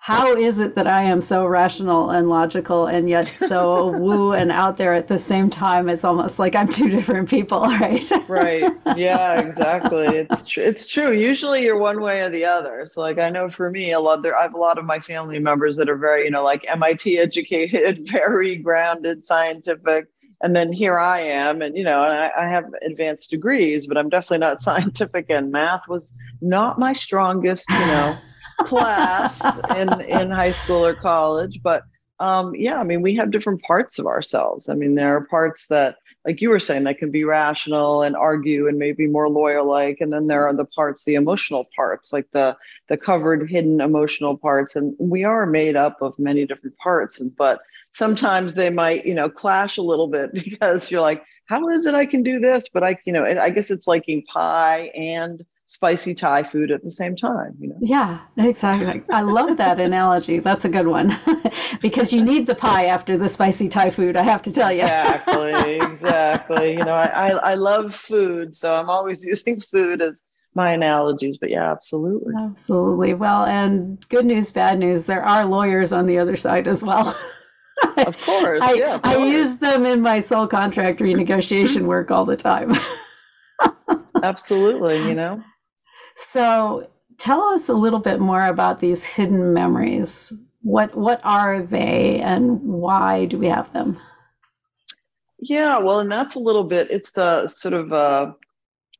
how 0.00 0.34
is 0.34 0.58
it 0.58 0.74
that 0.76 0.86
I 0.86 1.02
am 1.02 1.20
so 1.20 1.46
rational 1.46 2.10
and 2.10 2.28
logical 2.28 2.86
and 2.86 3.08
yet 3.08 3.34
so 3.34 3.88
woo 3.98 4.32
and 4.32 4.50
out 4.50 4.76
there 4.76 4.94
at 4.94 5.08
the 5.08 5.18
same 5.18 5.50
time? 5.50 5.88
It's 5.88 6.04
almost 6.04 6.38
like 6.38 6.54
I'm 6.54 6.68
two 6.68 6.88
different 6.88 7.28
people, 7.28 7.60
right? 7.80 8.10
right. 8.28 8.64
Yeah, 8.96 9.40
exactly. 9.40 10.06
It's 10.06 10.46
tr- 10.46 10.62
it's 10.62 10.86
true. 10.86 11.12
Usually 11.12 11.64
you're 11.64 11.78
one 11.78 12.00
way 12.00 12.20
or 12.20 12.30
the 12.30 12.46
other. 12.46 12.86
So 12.86 13.00
like 13.00 13.18
I 13.18 13.28
know 13.28 13.48
for 13.48 13.70
me, 13.70 13.92
a 13.92 14.00
lot 14.00 14.22
there 14.22 14.36
I 14.36 14.42
have 14.42 14.54
a 14.54 14.58
lot 14.58 14.78
of 14.78 14.84
my 14.84 15.00
family 15.00 15.38
members 15.38 15.76
that 15.76 15.88
are 15.88 15.98
very, 15.98 16.24
you 16.24 16.30
know, 16.30 16.44
like 16.44 16.64
MIT 16.68 17.18
educated, 17.18 18.08
very 18.10 18.56
grounded, 18.56 19.24
scientific. 19.24 20.06
And 20.40 20.54
then 20.54 20.72
here 20.72 20.96
I 20.96 21.20
am, 21.20 21.62
and 21.62 21.76
you 21.76 21.82
know, 21.82 22.00
I, 22.00 22.30
I 22.44 22.48
have 22.48 22.66
advanced 22.86 23.28
degrees, 23.28 23.88
but 23.88 23.98
I'm 23.98 24.08
definitely 24.08 24.38
not 24.38 24.62
scientific. 24.62 25.26
And 25.30 25.50
math 25.50 25.82
was 25.88 26.12
not 26.40 26.78
my 26.78 26.92
strongest, 26.92 27.68
you 27.68 27.86
know 27.86 28.22
class 28.58 29.44
in 29.76 30.00
in 30.02 30.30
high 30.30 30.52
school 30.52 30.84
or 30.84 30.94
college 30.94 31.60
but 31.62 31.82
um, 32.20 32.54
yeah 32.54 32.78
i 32.78 32.82
mean 32.82 33.02
we 33.02 33.14
have 33.14 33.30
different 33.30 33.62
parts 33.62 33.98
of 33.98 34.06
ourselves 34.06 34.68
i 34.68 34.74
mean 34.74 34.94
there 34.94 35.16
are 35.16 35.24
parts 35.26 35.68
that 35.68 35.96
like 36.28 36.42
you 36.42 36.50
were 36.50 36.60
saying, 36.60 36.84
that 36.84 36.98
can 36.98 37.10
be 37.10 37.24
rational 37.24 38.02
and 38.02 38.14
argue 38.14 38.68
and 38.68 38.78
maybe 38.78 39.06
more 39.06 39.30
lawyer 39.30 39.62
like. 39.62 39.98
And 40.00 40.12
then 40.12 40.26
there 40.26 40.46
are 40.46 40.54
the 40.54 40.66
parts, 40.66 41.04
the 41.04 41.14
emotional 41.14 41.66
parts, 41.74 42.12
like 42.12 42.26
the 42.32 42.54
the 42.88 42.98
covered, 42.98 43.48
hidden 43.48 43.80
emotional 43.80 44.36
parts. 44.36 44.76
And 44.76 44.94
we 44.98 45.24
are 45.24 45.46
made 45.46 45.74
up 45.74 46.02
of 46.02 46.18
many 46.18 46.44
different 46.44 46.76
parts. 46.76 47.18
And 47.18 47.34
but 47.34 47.60
sometimes 47.94 48.54
they 48.54 48.68
might, 48.68 49.06
you 49.06 49.14
know, 49.14 49.30
clash 49.30 49.78
a 49.78 49.82
little 49.82 50.08
bit 50.08 50.32
because 50.34 50.90
you're 50.90 51.00
like, 51.00 51.22
how 51.46 51.66
is 51.70 51.86
it 51.86 51.94
I 51.94 52.04
can 52.04 52.22
do 52.22 52.40
this? 52.40 52.66
But 52.70 52.84
I, 52.84 52.98
you 53.06 53.12
know, 53.12 53.24
I 53.24 53.48
guess 53.48 53.70
it's 53.70 53.86
liking 53.86 54.22
pie 54.24 54.90
and 54.94 55.42
spicy 55.68 56.14
Thai 56.14 56.42
food 56.42 56.70
at 56.70 56.82
the 56.82 56.90
same 56.90 57.14
time, 57.14 57.54
you 57.60 57.68
know? 57.68 57.76
Yeah, 57.80 58.20
exactly. 58.38 59.02
I 59.12 59.20
love 59.20 59.56
that 59.58 59.78
analogy. 59.78 60.40
That's 60.40 60.64
a 60.64 60.68
good 60.68 60.86
one 60.86 61.16
because 61.82 62.12
you 62.12 62.22
need 62.22 62.46
the 62.46 62.54
pie 62.54 62.86
after 62.86 63.16
the 63.16 63.28
spicy 63.28 63.68
Thai 63.68 63.90
food, 63.90 64.16
I 64.16 64.22
have 64.24 64.42
to 64.42 64.50
tell 64.52 64.72
you. 64.72 64.82
exactly, 64.82 65.52
exactly. 65.76 66.72
You 66.72 66.84
know, 66.84 66.94
I, 66.94 67.06
I, 67.06 67.30
I 67.52 67.54
love 67.54 67.94
food, 67.94 68.56
so 68.56 68.74
I'm 68.74 68.90
always 68.90 69.22
using 69.32 69.60
food 69.60 70.02
as 70.02 70.22
my 70.54 70.72
analogies, 70.72 71.36
but 71.36 71.50
yeah, 71.50 71.70
absolutely. 71.70 72.34
Absolutely. 72.36 73.14
Well, 73.14 73.44
and 73.44 74.04
good 74.08 74.24
news, 74.26 74.50
bad 74.50 74.78
news, 74.78 75.04
there 75.04 75.22
are 75.22 75.44
lawyers 75.44 75.92
on 75.92 76.06
the 76.06 76.18
other 76.18 76.36
side 76.36 76.66
as 76.66 76.82
well. 76.82 77.14
of 77.98 78.18
course. 78.22 78.64
I, 78.64 78.72
yeah, 78.72 78.98
I 79.04 79.14
course. 79.14 79.28
use 79.28 79.58
them 79.58 79.86
in 79.86 80.00
my 80.00 80.20
sole 80.20 80.46
contract 80.48 81.00
renegotiation 81.00 81.82
work 81.84 82.10
all 82.10 82.24
the 82.24 82.36
time. 82.36 82.74
Absolutely, 84.22 85.06
you 85.08 85.14
know. 85.14 85.42
So 86.18 86.90
tell 87.16 87.42
us 87.44 87.68
a 87.68 87.74
little 87.74 88.00
bit 88.00 88.18
more 88.18 88.44
about 88.44 88.80
these 88.80 89.04
hidden 89.04 89.52
memories. 89.52 90.32
What 90.62 90.94
what 90.96 91.20
are 91.22 91.62
they 91.62 92.20
and 92.20 92.60
why 92.60 93.26
do 93.26 93.38
we 93.38 93.46
have 93.46 93.72
them? 93.72 93.96
Yeah, 95.38 95.78
well, 95.78 96.00
and 96.00 96.10
that's 96.10 96.34
a 96.34 96.40
little 96.40 96.64
bit. 96.64 96.90
It's 96.90 97.16
a 97.16 97.46
sort 97.46 97.72
of 97.74 97.92
a, 97.92 98.34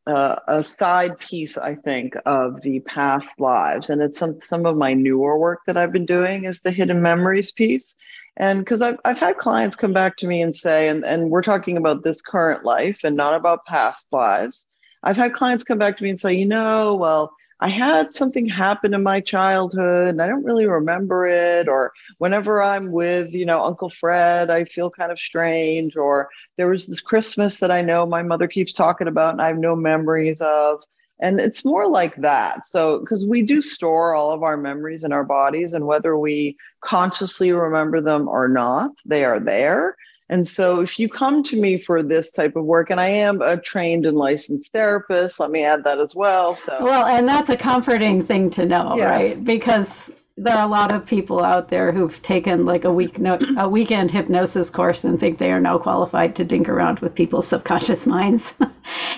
a, 0.07 0.39
a 0.47 0.63
side 0.63 1.19
piece, 1.19 1.59
I 1.59 1.75
think, 1.75 2.15
of 2.25 2.63
the 2.63 2.79
past 2.81 3.41
lives, 3.41 3.91
and 3.91 4.01
it's 4.01 4.21
some 4.21 4.41
some 4.41 4.65
of 4.65 4.77
my 4.77 4.95
newer 4.95 5.37
work 5.37 5.61
that 5.67 5.77
I've 5.77 5.93
been 5.93 6.07
doing 6.07 6.45
is 6.45 6.61
the 6.61 6.71
hidden 6.71 7.03
memories 7.03 7.51
piece. 7.51 7.97
And 8.37 8.61
because 8.61 8.81
I've 8.81 8.99
I've 9.05 9.19
had 9.19 9.39
clients 9.39 9.75
come 9.75 9.93
back 9.93 10.17
to 10.19 10.29
me 10.29 10.41
and 10.41 10.55
say, 10.55 10.89
and 10.89 11.05
and 11.05 11.31
we're 11.31 11.43
talking 11.43 11.77
about 11.77 12.05
this 12.05 12.23
current 12.23 12.65
life 12.65 13.01
and 13.03 13.17
not 13.17 13.35
about 13.35 13.67
past 13.67 14.07
lives. 14.13 14.69
I've 15.03 15.17
had 15.17 15.33
clients 15.33 15.65
come 15.65 15.79
back 15.79 15.97
to 15.97 16.05
me 16.05 16.11
and 16.11 16.21
say, 16.21 16.35
you 16.35 16.47
know, 16.47 16.95
well, 16.95 17.33
I 17.61 17.69
had 17.69 18.15
something 18.15 18.47
happen 18.47 18.95
in 18.95 19.03
my 19.03 19.21
childhood 19.21 20.09
and 20.09 20.23
I 20.23 20.29
don't 20.29 20.45
really 20.45 20.67
remember 20.67 21.27
it. 21.27 21.69
Or 21.69 21.93
whenever 22.19 22.63
I'm 22.63 22.93
with, 22.93 23.33
you 23.33 23.45
know, 23.45 23.65
Uncle 23.65 23.91
Fred, 23.91 24.49
I 24.49 24.65
feel 24.65 24.91
kind 24.91 25.11
of 25.11 25.19
strange. 25.19 25.97
Or 25.97 26.29
there 26.57 26.69
was 26.69 26.87
this 26.87 27.01
Christmas 27.01 27.59
that 27.59 27.73
I 27.73 27.83
know 27.83 28.07
my 28.07 28.23
mother 28.23 28.47
keeps 28.47 28.73
talking 28.73 29.09
about 29.09 29.33
and 29.33 29.43
I 29.43 29.49
have 29.49 29.59
no 29.59 29.75
memories 29.75 30.41
of. 30.41 30.83
And 31.21 31.41
it's 31.41 31.65
more 31.65 31.89
like 31.89 32.15
that. 32.17 32.65
So, 32.65 33.01
because 33.01 33.27
we 33.27 33.43
do 33.43 33.61
store 33.61 34.15
all 34.15 34.31
of 34.31 34.45
our 34.45 34.57
memories 34.57 35.03
in 35.03 35.13
our 35.13 35.25
bodies, 35.25 35.73
and 35.73 35.85
whether 35.85 36.17
we 36.17 36.57
consciously 36.85 37.51
remember 37.51 38.01
them 38.01 38.29
or 38.29 38.47
not, 38.47 38.93
they 39.05 39.25
are 39.25 39.41
there. 39.41 39.97
And 40.31 40.47
so, 40.47 40.81
if 40.81 40.99
you 40.99 41.09
come 41.09 41.43
to 41.45 41.57
me 41.57 41.81
for 41.81 42.03
this 42.03 42.31
type 42.33 42.55
of 42.57 42.65
work, 42.65 42.91
and 42.91 43.01
I 43.01 43.09
am 43.09 43.41
a 43.41 43.57
trained 43.57 44.05
and 44.05 44.17
licensed 44.17 44.73
therapist, 44.73 45.41
let 45.41 45.51
me 45.51 45.65
add 45.65 45.85
that 45.85 45.99
as 45.99 46.15
well. 46.15 46.55
So, 46.55 46.77
well, 46.83 47.07
and 47.07 47.27
that's 47.27 47.49
a 47.49 47.57
comforting 47.57 48.23
thing 48.23 48.51
to 48.51 48.67
know, 48.67 48.95
Yes. 48.97 49.37
right? 49.37 49.45
Because 49.45 50.11
there 50.37 50.55
are 50.55 50.65
a 50.65 50.71
lot 50.71 50.93
of 50.93 51.05
people 51.05 51.43
out 51.43 51.69
there 51.69 51.91
who've 51.93 52.21
taken 52.23 52.65
like 52.65 52.85
a 52.85 52.93
week 52.93 53.19
no, 53.19 53.39
a 53.59 53.69
weekend 53.69 54.11
hypnosis 54.11 54.71
course 54.71 55.05
and 55.05 55.19
think 55.19 55.39
they 55.39 55.51
are 55.51 55.61
now 55.61 55.79
qualified 55.79 56.37
to 56.37 56.45
dink 56.45 56.69
around 56.69 57.01
with 57.01 57.15
people's 57.15 57.47
subconscious 57.49 58.07
minds. 58.07 58.55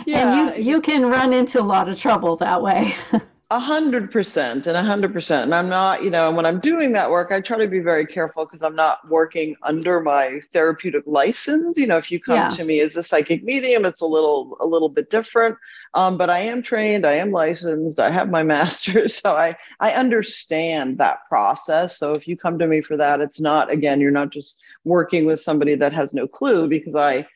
Yeah, 0.07 0.49
and 0.49 0.59
you 0.59 0.75
you 0.75 0.81
can 0.81 1.07
run 1.07 1.33
into 1.33 1.61
a 1.61 1.63
lot 1.65 1.89
of 1.89 1.99
trouble 1.99 2.37
that 2.37 2.63
way. 2.63 2.95
A 3.53 3.59
hundred 3.59 4.13
percent 4.13 4.69
and 4.69 4.77
a 4.77 4.83
hundred 4.85 5.13
percent. 5.13 5.43
And 5.43 5.53
I'm 5.53 5.69
not, 5.69 6.05
you 6.05 6.11
know, 6.11 6.29
and 6.29 6.37
when 6.37 6.47
I'm 6.47 6.61
doing 6.61 6.93
that 6.93 7.11
work, 7.11 7.33
I 7.33 7.41
try 7.41 7.59
to 7.59 7.67
be 7.67 7.81
very 7.81 8.07
careful 8.07 8.45
because 8.45 8.63
I'm 8.63 8.77
not 8.77 8.99
working 9.09 9.57
under 9.65 9.99
my 10.01 10.39
therapeutic 10.53 11.03
license. 11.05 11.77
You 11.77 11.89
know, 11.89 11.97
if 11.97 12.13
you 12.13 12.21
come 12.21 12.37
Yeah. 12.37 12.51
to 12.51 12.63
me 12.65 12.79
as 12.79 12.97
a 12.97 13.03
psychic 13.03 13.43
medium, 13.43 13.85
it's 13.85 14.03
a 14.03 14.07
little, 14.07 14.57
a 14.61 14.67
little 14.67 14.89
bit 14.89 15.11
different. 15.11 15.57
Um, 15.95 16.17
but 16.17 16.31
I 16.31 16.39
am 16.39 16.63
trained, 16.63 17.05
I 17.05 17.15
am 17.15 17.33
licensed, 17.33 17.99
I 17.99 18.13
have 18.13 18.31
my 18.31 18.43
master's, 18.55 19.17
so 19.17 19.35
I 19.37 19.57
I 19.81 19.95
understand 19.95 20.99
that 20.99 21.27
process. 21.29 21.99
So 21.99 22.15
if 22.15 22.29
you 22.29 22.37
come 22.37 22.57
to 22.61 22.69
me 22.69 22.81
for 22.83 22.97
that, 22.99 23.21
it's 23.21 23.41
not 23.41 23.69
again, 23.69 24.01
you're 24.01 24.13
not 24.13 24.31
just 24.31 24.59
working 24.85 25.25
with 25.27 25.41
somebody 25.41 25.75
that 25.75 25.93
has 25.93 26.15
no 26.15 26.29
clue 26.29 26.69
because 26.69 26.95
I 26.95 27.27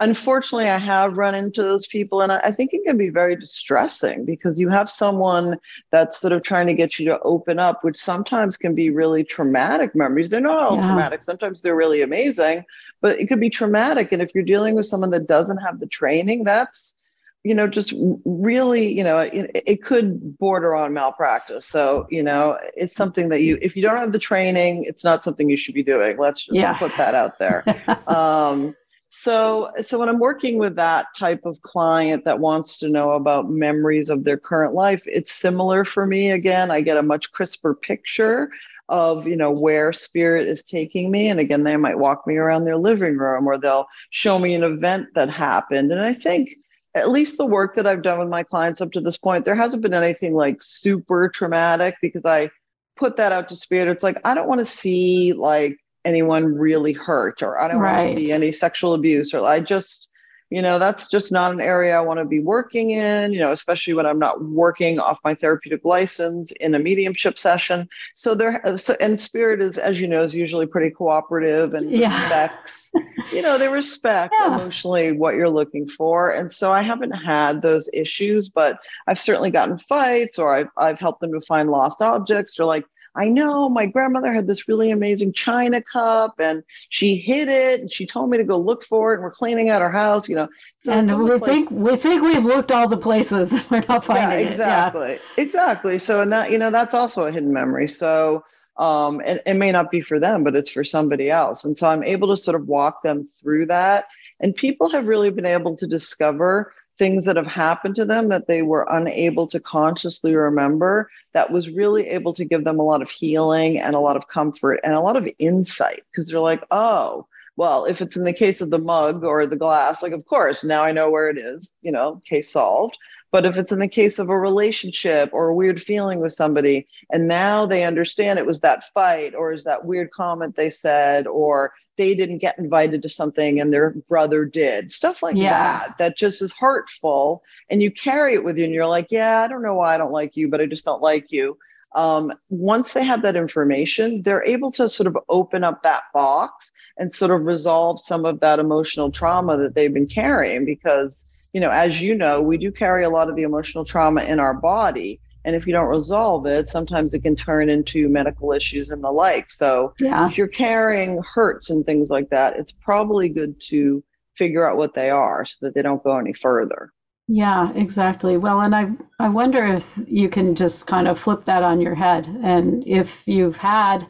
unfortunately 0.00 0.68
i 0.68 0.76
have 0.78 1.14
run 1.16 1.34
into 1.34 1.62
those 1.62 1.86
people 1.86 2.20
and 2.22 2.30
I, 2.32 2.38
I 2.44 2.52
think 2.52 2.72
it 2.72 2.82
can 2.84 2.96
be 2.96 3.08
very 3.10 3.36
distressing 3.36 4.24
because 4.24 4.58
you 4.60 4.68
have 4.68 4.88
someone 4.88 5.58
that's 5.90 6.18
sort 6.20 6.32
of 6.32 6.42
trying 6.42 6.66
to 6.68 6.74
get 6.74 6.98
you 6.98 7.06
to 7.06 7.18
open 7.20 7.58
up 7.58 7.84
which 7.84 7.98
sometimes 7.98 8.56
can 8.56 8.74
be 8.74 8.90
really 8.90 9.24
traumatic 9.24 9.94
memories. 9.94 10.28
They're 10.28 10.40
not 10.40 10.62
all 10.62 10.76
Yeah. 10.76 10.86
traumatic. 10.86 11.22
Sometimes 11.24 11.62
they're 11.62 11.76
really 11.76 12.02
amazing 12.02 12.64
but 13.00 13.18
it 13.20 13.28
could 13.28 13.38
be 13.40 13.50
traumatic. 13.50 14.10
And 14.12 14.20
if 14.20 14.34
you're 14.34 14.44
dealing 14.44 14.74
with 14.74 14.86
someone 14.86 15.10
that 15.10 15.28
doesn't 15.28 15.58
have 15.58 15.78
the 15.80 15.86
training 15.86 16.44
that's 16.44 16.98
you 17.44 17.54
know 17.54 17.68
just 17.68 17.94
really 18.24 18.92
you 18.92 19.04
know 19.04 19.20
it, 19.20 19.50
it 19.54 19.82
could 19.84 20.36
border 20.38 20.74
on 20.74 20.92
malpractice. 20.92 21.66
So 21.66 22.06
you 22.10 22.22
know 22.22 22.58
it's 22.76 22.94
something 22.96 23.28
that 23.28 23.42
you 23.42 23.58
if 23.62 23.76
you 23.76 23.82
don't 23.82 23.96
have 23.96 24.12
the 24.12 24.18
training 24.18 24.84
it's 24.84 25.04
not 25.04 25.22
something 25.24 25.48
you 25.48 25.56
should 25.56 25.74
be 25.74 25.82
doing. 25.84 26.18
Let's 26.18 26.44
just 26.44 26.56
Yeah. 26.56 26.74
put 26.74 26.96
that 26.98 27.14
out 27.14 27.38
there. 27.38 27.64
Um, 28.08 28.74
so 29.08 29.70
so 29.80 29.98
when 29.98 30.08
i'm 30.08 30.18
working 30.18 30.58
with 30.58 30.76
that 30.76 31.06
type 31.16 31.44
of 31.44 31.60
client 31.62 32.24
that 32.24 32.38
wants 32.38 32.78
to 32.78 32.88
know 32.88 33.12
about 33.12 33.50
memories 33.50 34.10
of 34.10 34.24
their 34.24 34.36
current 34.36 34.74
life 34.74 35.02
it's 35.06 35.32
similar 35.32 35.84
for 35.84 36.06
me 36.06 36.30
again. 36.30 36.70
I 36.70 36.80
get 36.80 36.96
a 36.96 37.02
much 37.02 37.32
crisper 37.32 37.74
picture 37.74 38.50
of 38.88 39.26
you 39.26 39.36
know 39.36 39.50
where 39.50 39.92
spirit 39.92 40.48
is 40.48 40.62
taking 40.62 41.10
me. 41.10 41.28
And 41.28 41.40
again 41.40 41.64
they 41.64 41.76
might 41.76 41.98
walk 41.98 42.26
me 42.26 42.36
around 42.36 42.64
their 42.64 42.78
living 42.78 43.16
room 43.18 43.46
or 43.46 43.58
they'll 43.58 43.86
show 44.10 44.38
me 44.38 44.54
an 44.54 44.62
event 44.62 45.08
that 45.14 45.30
happened. 45.30 45.92
And 45.92 46.00
i 46.00 46.14
think 46.14 46.50
at 46.94 47.10
least 47.10 47.36
the 47.36 47.46
work 47.46 47.76
that 47.76 47.86
i've 47.86 48.02
done 48.02 48.18
with 48.18 48.28
my 48.28 48.42
clients 48.42 48.80
up 48.80 48.92
to 48.92 49.00
this 49.00 49.18
point 49.18 49.44
there 49.44 49.54
hasn't 49.54 49.82
been 49.82 49.92
anything 49.94 50.34
like 50.34 50.62
super 50.62 51.28
traumatic 51.28 51.94
because 52.00 52.24
i 52.24 52.50
put 52.96 53.16
that 53.16 53.30
out 53.30 53.48
to 53.48 53.56
spirit. 53.56 53.88
It's 53.88 54.02
like 54.02 54.20
i 54.24 54.34
don't 54.34 54.48
want 54.48 54.60
to 54.60 54.64
see 54.64 55.32
like 55.34 55.78
anyone 56.04 56.44
really 56.44 56.92
hurt 56.92 57.42
or 57.42 57.60
I 57.60 57.68
don't 57.68 57.82
want 57.82 58.02
to 58.02 58.08
see 58.14 58.32
any 58.32 58.52
sexual 58.52 58.94
abuse 58.94 59.34
or 59.34 59.46
I 59.46 59.60
just 59.60 60.08
you 60.50 60.62
know 60.62 60.78
that's 60.78 61.10
just 61.10 61.30
not 61.30 61.52
an 61.52 61.60
area 61.60 61.96
I 61.96 62.00
want 62.00 62.20
to 62.20 62.24
be 62.24 62.40
working 62.40 62.92
in 62.92 63.32
you 63.32 63.40
know 63.40 63.52
especially 63.52 63.92
when 63.94 64.06
I'm 64.06 64.18
not 64.18 64.42
working 64.42 64.98
off 64.98 65.18
my 65.24 65.34
therapeutic 65.34 65.84
license 65.84 66.52
in 66.60 66.74
a 66.74 66.78
mediumship 66.78 67.38
session 67.38 67.88
so 68.14 68.34
there 68.34 68.66
uh, 68.66 68.76
so, 68.76 68.96
and 69.00 69.18
spirit 69.20 69.60
is 69.60 69.76
as 69.76 70.00
you 70.00 70.06
know 70.08 70.22
is 70.22 70.34
usually 70.34 70.66
pretty 70.66 70.90
cooperative 70.90 71.74
and 71.74 71.90
Yeah. 71.90 72.22
respects 72.22 72.92
you 73.32 73.42
know 73.42 73.58
they 73.58 73.68
respect 73.68 74.32
Yeah. 74.40 74.54
emotionally 74.54 75.12
what 75.12 75.34
you're 75.34 75.50
looking 75.50 75.86
for 75.88 76.30
and 76.30 76.50
so 76.50 76.72
I 76.72 76.82
haven't 76.82 77.12
had 77.12 77.60
those 77.60 77.90
issues 77.92 78.48
but 78.48 78.78
I've 79.06 79.18
certainly 79.18 79.50
gotten 79.50 79.78
fights 79.80 80.38
or 80.38 80.54
I've 80.54 80.68
I've 80.78 80.98
helped 80.98 81.20
them 81.20 81.32
to 81.32 81.40
find 81.42 81.68
lost 81.68 82.00
objects 82.00 82.58
or 82.58 82.64
like 82.64 82.86
I 83.18 83.28
know 83.28 83.68
my 83.68 83.84
grandmother 83.86 84.32
had 84.32 84.46
this 84.46 84.68
really 84.68 84.90
amazing 84.92 85.32
china 85.32 85.82
cup 85.82 86.34
and 86.38 86.62
she 86.88 87.16
hid 87.16 87.48
it 87.48 87.80
and 87.80 87.92
she 87.92 88.06
told 88.06 88.30
me 88.30 88.38
to 88.38 88.44
go 88.44 88.56
look 88.56 88.84
for 88.84 89.12
it 89.12 89.16
and 89.16 89.22
we're 89.24 89.32
cleaning 89.32 89.68
out 89.70 89.82
our 89.82 89.90
house, 89.90 90.28
you 90.28 90.36
know. 90.36 90.48
So 90.76 90.92
and 90.92 91.10
we 91.18 91.30
like- 91.32 91.42
think 91.44 91.70
we 91.70 91.96
think 91.96 92.22
we've 92.22 92.44
looked 92.44 92.70
all 92.70 92.88
the 92.88 92.96
places. 92.96 93.52
and 93.52 93.66
We're 93.70 93.84
not 93.88 94.04
finding 94.04 94.38
yeah, 94.38 94.44
it. 94.44 94.46
exactly. 94.46 95.18
Exactly. 95.36 95.98
So 95.98 96.22
and 96.22 96.32
that, 96.32 96.52
you 96.52 96.58
know, 96.58 96.70
that's 96.70 96.94
also 96.94 97.24
a 97.24 97.32
hidden 97.32 97.52
memory. 97.52 97.88
So 97.88 98.44
um 98.76 99.20
it, 99.22 99.42
it 99.44 99.54
may 99.54 99.72
not 99.72 99.90
be 99.90 100.00
for 100.00 100.20
them, 100.20 100.44
but 100.44 100.54
it's 100.54 100.70
for 100.70 100.84
somebody 100.84 101.28
else. 101.30 101.64
And 101.64 101.76
so 101.76 101.88
I'm 101.88 102.04
able 102.04 102.28
to 102.28 102.40
sort 102.40 102.54
of 102.54 102.68
walk 102.68 103.02
them 103.02 103.28
through 103.40 103.66
that. 103.66 104.06
And 104.40 104.54
people 104.54 104.88
have 104.90 105.06
really 105.08 105.30
been 105.30 105.46
able 105.46 105.76
to 105.76 105.86
discover 105.86 106.72
things 106.98 107.24
that 107.24 107.36
have 107.36 107.46
happened 107.46 107.94
to 107.96 108.04
them 108.04 108.28
that 108.28 108.46
they 108.46 108.62
were 108.62 108.86
unable 108.90 109.46
to 109.46 109.60
consciously 109.60 110.34
remember 110.34 111.10
that 111.32 111.50
was 111.52 111.68
really 111.68 112.08
able 112.08 112.34
to 112.34 112.44
give 112.44 112.64
them 112.64 112.80
a 112.80 112.84
lot 112.84 113.00
of 113.00 113.10
healing 113.10 113.78
and 113.78 113.94
a 113.94 114.00
lot 114.00 114.16
of 114.16 114.28
comfort 114.28 114.80
and 114.82 114.94
a 114.94 115.00
lot 115.00 115.16
of 115.16 115.28
insight. 115.38 116.02
Because 116.10 116.28
they're 116.28 116.40
like 116.40 116.64
oh 116.70 117.26
well 117.56 117.84
if 117.84 118.00
it's 118.02 118.16
in 118.16 118.24
the 118.24 118.32
case 118.32 118.60
of 118.60 118.70
the 118.70 118.78
mug 118.78 119.24
or 119.24 119.46
the 119.46 119.56
glass 119.56 120.02
like 120.02 120.12
of 120.12 120.24
course 120.26 120.62
now 120.62 120.82
i 120.82 120.92
know 120.92 121.10
where 121.10 121.28
it 121.28 121.38
is 121.38 121.72
you 121.82 121.92
know 121.92 122.20
case 122.28 122.50
solved. 122.50 122.96
But 123.30 123.44
if 123.44 123.58
it's 123.58 123.72
in 123.72 123.78
the 123.78 123.88
case 123.88 124.18
of 124.18 124.30
a 124.30 124.38
relationship 124.38 125.28
or 125.34 125.48
a 125.48 125.54
weird 125.54 125.82
feeling 125.82 126.18
with 126.20 126.32
somebody 126.32 126.88
and 127.12 127.28
now 127.28 127.66
they 127.66 127.84
understand 127.84 128.38
it 128.38 128.46
was 128.46 128.60
that 128.60 128.86
fight 128.94 129.34
or 129.34 129.52
is 129.52 129.64
that 129.64 129.84
weird 129.84 130.10
comment 130.10 130.56
they 130.56 130.70
said 130.70 131.26
or 131.26 131.72
they 131.98 132.14
didn't 132.14 132.38
get 132.38 132.58
invited 132.58 133.02
to 133.02 133.08
something 133.10 133.60
and 133.60 133.72
their 133.72 133.90
brother 134.08 134.46
did 134.46 134.90
stuff 134.90 135.22
like 135.22 135.36
Yeah. 135.36 135.50
that 135.50 135.98
that 135.98 136.16
just 136.16 136.40
is 136.40 136.52
hurtful 136.58 137.42
and 137.68 137.82
you 137.82 137.90
carry 137.90 138.32
it 138.34 138.44
with 138.44 138.56
you 138.56 138.64
and 138.64 138.72
you're 138.72 138.86
like 138.86 139.08
yeah 139.10 139.42
i 139.42 139.48
don't 139.48 139.62
know 139.62 139.74
why 139.74 139.94
i 139.94 139.98
don't 139.98 140.12
like 140.12 140.36
you 140.36 140.48
but 140.48 140.60
i 140.62 140.66
just 140.66 140.84
don't 140.86 141.02
like 141.02 141.30
you 141.30 141.58
um, 141.94 142.32
once 142.50 142.92
they 142.92 143.02
have 143.04 143.22
that 143.22 143.34
information, 143.34 144.22
they're 144.22 144.44
able 144.44 144.70
to 144.72 144.88
sort 144.90 145.06
of 145.06 145.16
open 145.30 145.64
up 145.64 145.82
that 145.82 146.02
box 146.12 146.70
and 146.98 147.12
sort 147.14 147.30
of 147.30 147.46
resolve 147.46 148.00
some 148.00 148.26
of 148.26 148.40
that 148.40 148.58
emotional 148.58 149.10
trauma 149.10 149.56
that 149.56 149.74
they've 149.74 149.92
been 149.92 150.06
carrying. 150.06 150.66
Because, 150.66 151.24
you 151.54 151.60
know, 151.60 151.70
as 151.70 152.00
you 152.00 152.14
know, 152.14 152.42
we 152.42 152.58
do 152.58 152.70
carry 152.70 153.04
a 153.04 153.08
lot 153.08 153.30
of 153.30 153.36
the 153.36 153.42
emotional 153.42 153.86
trauma 153.86 154.22
in 154.22 154.38
our 154.38 154.52
body. 154.54 155.18
And 155.44 155.54
if 155.56 155.66
you 155.66 155.72
don't 155.72 155.86
resolve 155.86 156.46
it, 156.46 156.68
sometimes 156.68 157.14
it 157.14 157.22
can 157.22 157.36
turn 157.36 157.68
into 157.68 158.08
medical 158.08 158.52
issues 158.52 158.90
and 158.90 159.02
the 159.02 159.10
like. 159.10 159.50
So 159.50 159.94
yeah. 159.98 160.28
if 160.28 160.36
you're 160.36 160.48
carrying 160.48 161.22
hurts 161.22 161.70
and 161.70 161.86
things 161.86 162.10
like 162.10 162.28
that, 162.30 162.56
it's 162.58 162.72
probably 162.72 163.28
good 163.28 163.60
to 163.68 164.02
figure 164.36 164.68
out 164.68 164.76
what 164.76 164.94
they 164.94 165.10
are 165.10 165.44
so 165.44 165.56
that 165.62 165.74
they 165.74 165.82
don't 165.82 166.02
go 166.02 166.18
any 166.18 166.32
further. 166.32 166.92
Yeah, 167.28 167.72
exactly. 167.74 168.38
Well, 168.38 168.62
and 168.62 168.74
I 168.74 168.90
I 169.18 169.28
wonder 169.28 169.66
if 169.66 169.98
you 170.06 170.30
can 170.30 170.54
just 170.54 170.86
kind 170.86 171.06
of 171.06 171.20
flip 171.20 171.44
that 171.44 171.62
on 171.62 171.78
your 171.80 171.94
head 171.94 172.26
and 172.42 172.86
if 172.86 173.22
you've 173.26 173.58
had 173.58 174.06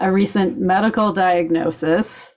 a 0.00 0.10
recent 0.10 0.58
medical 0.58 1.12
diagnosis 1.12 2.32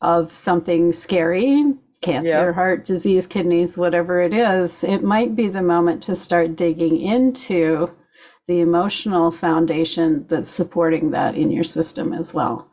of 0.00 0.32
something 0.32 0.92
scary, 0.92 1.64
cancer, 2.02 2.46
yeah. 2.46 2.52
heart 2.52 2.84
disease, 2.84 3.26
kidneys, 3.26 3.78
whatever 3.78 4.20
it 4.20 4.34
is, 4.34 4.84
it 4.84 5.02
might 5.02 5.34
be 5.34 5.48
the 5.48 5.62
moment 5.62 6.02
to 6.04 6.16
start 6.16 6.56
digging 6.56 7.00
into 7.00 7.90
the 8.48 8.60
emotional 8.60 9.30
foundation 9.30 10.26
that's 10.28 10.48
supporting 10.48 11.12
that 11.12 11.36
in 11.36 11.50
your 11.50 11.64
system 11.64 12.12
as 12.12 12.34
well. 12.34 12.68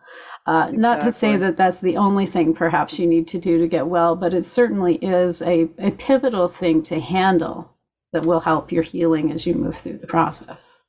Uh, 0.45 0.63
exactly. 0.63 0.77
Not 0.77 1.01
to 1.01 1.11
say 1.11 1.37
that 1.37 1.57
that's 1.57 1.79
the 1.79 1.97
only 1.97 2.25
thing 2.25 2.53
perhaps 2.53 2.97
you 2.97 3.05
need 3.05 3.27
to 3.29 3.39
do 3.39 3.59
to 3.59 3.67
get 3.67 3.85
well, 3.87 4.15
but 4.15 4.33
it 4.33 4.45
certainly 4.45 4.95
is 4.95 5.41
a, 5.41 5.69
a 5.77 5.91
pivotal 5.91 6.47
thing 6.47 6.81
to 6.83 6.99
handle 6.99 7.71
that 8.13 8.25
will 8.25 8.39
help 8.39 8.71
your 8.71 8.83
healing 8.83 9.31
as 9.31 9.45
you 9.45 9.53
move 9.53 9.77
through 9.77 9.99
the 9.99 10.07
process. 10.07 10.79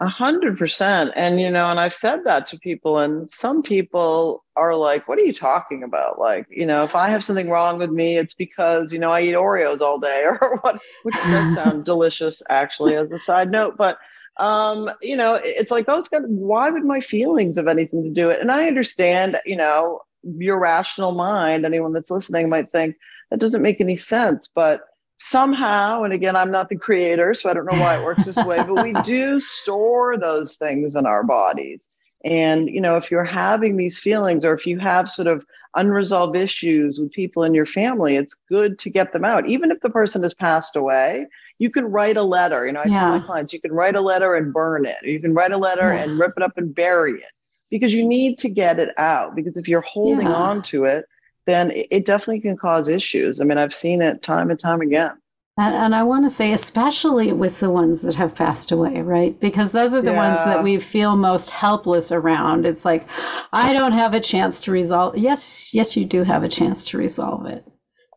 A 0.00 0.08
hundred 0.08 0.58
percent. 0.58 1.12
And, 1.14 1.40
you 1.40 1.50
know, 1.50 1.70
and 1.70 1.78
I've 1.78 1.94
said 1.94 2.24
that 2.24 2.48
to 2.48 2.58
people, 2.58 2.98
and 2.98 3.30
some 3.30 3.62
people 3.62 4.44
are 4.56 4.74
like, 4.74 5.06
what 5.06 5.18
are 5.18 5.24
you 5.24 5.32
talking 5.32 5.84
about? 5.84 6.18
Like, 6.18 6.46
you 6.50 6.66
know, 6.66 6.82
if 6.82 6.94
I 6.94 7.08
have 7.08 7.24
something 7.24 7.48
wrong 7.48 7.78
with 7.78 7.90
me, 7.90 8.18
it's 8.18 8.34
because, 8.34 8.92
you 8.92 8.98
know, 8.98 9.12
I 9.12 9.22
eat 9.22 9.34
Oreos 9.34 9.80
all 9.80 10.00
day 10.00 10.24
or 10.40 10.58
what, 10.62 10.80
which 11.04 11.14
does 11.14 11.54
sound 11.54 11.84
delicious, 11.84 12.42
actually, 12.50 12.96
as 12.96 13.10
a 13.12 13.18
side 13.18 13.50
note. 13.50 13.76
But, 13.76 13.98
um, 14.38 14.90
you 15.00 15.16
know, 15.16 15.38
it's 15.42 15.70
like 15.70 15.84
oh, 15.86 15.98
it's 15.98 16.08
got 16.08 16.28
why 16.28 16.68
would 16.70 16.84
my 16.84 17.00
feelings 17.00 17.56
have 17.56 17.68
anything 17.68 18.02
to 18.02 18.10
do 18.10 18.26
with 18.26 18.36
it? 18.36 18.42
And 18.42 18.50
I 18.50 18.66
understand, 18.66 19.36
you 19.46 19.56
know, 19.56 20.00
your 20.24 20.58
rational 20.58 21.12
mind, 21.12 21.64
anyone 21.64 21.92
that's 21.92 22.10
listening 22.10 22.48
might 22.48 22.68
think 22.68 22.96
that 23.30 23.38
doesn't 23.38 23.62
make 23.62 23.80
any 23.80 23.96
sense, 23.96 24.48
but 24.52 24.82
somehow, 25.18 26.02
and 26.02 26.12
again, 26.12 26.36
I'm 26.36 26.50
not 26.50 26.68
the 26.68 26.76
creator, 26.76 27.34
so 27.34 27.50
I 27.50 27.54
don't 27.54 27.66
know 27.66 27.80
why 27.80 27.98
it 27.98 28.04
works 28.04 28.24
this 28.24 28.36
way, 28.36 28.58
but 28.58 28.82
we 28.82 28.92
do 29.04 29.40
store 29.40 30.18
those 30.18 30.56
things 30.56 30.96
in 30.96 31.06
our 31.06 31.24
bodies. 31.24 31.88
And, 32.24 32.68
you 32.68 32.80
know, 32.80 32.96
if 32.96 33.10
you're 33.10 33.22
having 33.22 33.76
these 33.76 33.98
feelings 33.98 34.44
or 34.44 34.54
if 34.54 34.64
you 34.64 34.78
have 34.78 35.10
sort 35.10 35.28
of 35.28 35.44
unresolved 35.76 36.36
issues 36.36 36.98
with 36.98 37.12
people 37.12 37.44
in 37.44 37.52
your 37.52 37.66
family, 37.66 38.16
it's 38.16 38.34
good 38.48 38.78
to 38.78 38.90
get 38.90 39.12
them 39.12 39.26
out. 39.26 39.46
Even 39.46 39.70
if 39.70 39.80
the 39.80 39.90
person 39.90 40.22
has 40.22 40.32
passed 40.32 40.74
away, 40.74 41.26
you 41.58 41.70
can 41.70 41.84
write 41.84 42.16
a 42.16 42.22
letter. 42.22 42.66
You 42.66 42.72
know, 42.72 42.80
I 42.80 42.88
yeah. 42.88 42.98
tell 42.98 43.18
my 43.18 43.26
clients, 43.26 43.52
you 43.52 43.60
can 43.60 43.72
write 43.72 43.94
a 43.94 44.00
letter 44.00 44.36
and 44.36 44.54
burn 44.54 44.86
it. 44.86 44.96
You 45.02 45.20
can 45.20 45.34
write 45.34 45.52
a 45.52 45.58
letter 45.58 45.92
yeah. 45.92 46.02
and 46.02 46.18
rip 46.18 46.32
it 46.36 46.42
up 46.42 46.56
and 46.56 46.74
bury 46.74 47.20
it 47.20 47.32
because 47.70 47.92
you 47.92 48.06
need 48.06 48.38
to 48.38 48.48
get 48.48 48.78
it 48.78 48.90
out. 48.96 49.36
Because 49.36 49.58
if 49.58 49.68
you're 49.68 49.82
holding 49.82 50.26
yeah. 50.26 50.34
on 50.34 50.62
to 50.62 50.84
it, 50.84 51.04
then 51.46 51.72
it 51.74 52.06
definitely 52.06 52.40
can 52.40 52.56
cause 52.56 52.88
issues. 52.88 53.40
I 53.40 53.44
mean, 53.44 53.58
I've 53.58 53.74
seen 53.74 54.02
it 54.02 54.22
time 54.22 54.50
and 54.50 54.58
time 54.58 54.80
again. 54.80 55.12
And, 55.56 55.74
and 55.74 55.94
I 55.94 56.02
want 56.02 56.24
to 56.24 56.30
say, 56.30 56.52
especially 56.52 57.32
with 57.32 57.60
the 57.60 57.70
ones 57.70 58.02
that 58.02 58.16
have 58.16 58.34
passed 58.34 58.72
away, 58.72 59.02
right? 59.02 59.38
Because 59.38 59.70
those 59.70 59.94
are 59.94 60.02
the 60.02 60.10
yeah. 60.10 60.30
ones 60.30 60.44
that 60.44 60.64
we 60.64 60.80
feel 60.80 61.14
most 61.14 61.50
helpless 61.50 62.10
around. 62.10 62.66
It's 62.66 62.84
like, 62.84 63.06
I 63.52 63.72
don't 63.72 63.92
have 63.92 64.14
a 64.14 64.20
chance 64.20 64.58
to 64.62 64.72
resolve. 64.72 65.16
Yes, 65.16 65.72
yes, 65.72 65.96
you 65.96 66.04
do 66.04 66.24
have 66.24 66.42
a 66.42 66.48
chance 66.48 66.84
to 66.86 66.98
resolve 66.98 67.46
it. 67.46 67.64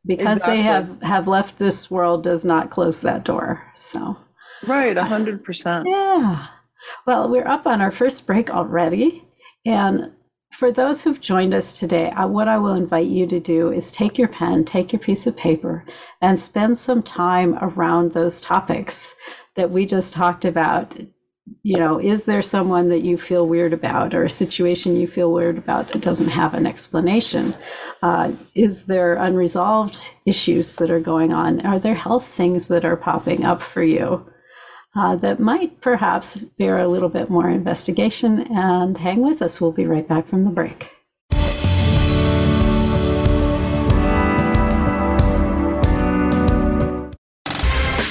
Because 0.06 0.38
exactly. 0.38 0.58
they 0.58 0.64
have, 0.64 1.02
have 1.04 1.28
left 1.28 1.60
this 1.60 1.92
world 1.92 2.24
does 2.24 2.44
not 2.44 2.72
close 2.72 3.02
that 3.02 3.24
door. 3.24 3.62
So, 3.76 4.18
right, 4.66 4.98
a 4.98 5.02
uh, 5.02 5.06
hundred 5.06 5.44
percent. 5.44 5.86
Yeah. 5.88 6.48
Well, 7.06 7.30
we're 7.30 7.48
up 7.48 7.68
on 7.68 7.82
our 7.82 7.92
first 7.92 8.26
break 8.26 8.50
already. 8.50 9.24
And 9.66 10.14
for 10.58 10.72
those 10.72 11.04
who've 11.04 11.22
joined 11.22 11.54
us 11.54 11.78
today, 11.78 12.10
I, 12.15 12.26
what 12.26 12.48
I 12.48 12.58
will 12.58 12.74
invite 12.74 13.06
you 13.06 13.28
to 13.28 13.39
do 13.39 13.72
is 13.72 13.91
take 13.91 14.17
your 14.17 14.28
pen, 14.28 14.65
take 14.65 14.91
your 14.91 15.00
piece 15.00 15.28
of 15.28 15.38
paper, 15.38 15.86
and 16.20 16.39
spend 16.39 16.80
some 16.80 17.04
time 17.04 17.60
around 17.62 18.12
those 18.12 18.41
topics 18.41 19.13
that 19.54 19.70
we 19.70 19.86
just 19.86 20.13
talked 20.13 20.46
about. 20.46 20.98
You 21.62 21.78
know, 21.78 22.00
is 22.00 22.24
there 22.24 22.41
someone 22.41 22.89
that 22.89 23.04
you 23.04 23.20
feel 23.20 23.48
weird 23.48 23.72
about, 23.72 24.15
or 24.15 24.24
a 24.24 24.32
situation 24.32 24.96
you 24.96 25.06
feel 25.06 25.32
weird 25.32 25.60
about 25.60 25.89
that 25.89 26.02
doesn't 26.02 26.30
have 26.30 26.56
an 26.56 26.65
explanation? 26.65 27.54
Uh, 28.02 28.32
is 28.56 28.86
there 28.86 29.13
unresolved 29.13 30.10
issues 30.26 30.74
that 30.78 30.89
are 30.89 31.00
going 31.00 31.34
on? 31.34 31.63
Are 31.67 31.78
there 31.78 31.93
health 31.93 32.26
things 32.26 32.67
that 32.70 32.84
are 32.84 32.98
popping 32.98 33.46
up 33.46 33.62
for 33.62 33.84
you? 33.84 34.26
Uh, 34.98 35.16
that 35.18 35.40
might 35.40 35.80
perhaps 35.82 36.44
bear 36.44 36.80
a 36.80 36.88
little 36.88 37.10
bit 37.10 37.30
more 37.30 37.50
investigation. 37.50 38.48
And 38.52 38.98
hang 38.98 39.22
with 39.22 39.42
us, 39.42 39.62
we'll 39.62 39.72
be 39.72 39.86
right 39.86 40.08
back 40.08 40.28
from 40.28 40.44
the 40.44 40.50
break. 40.50 40.97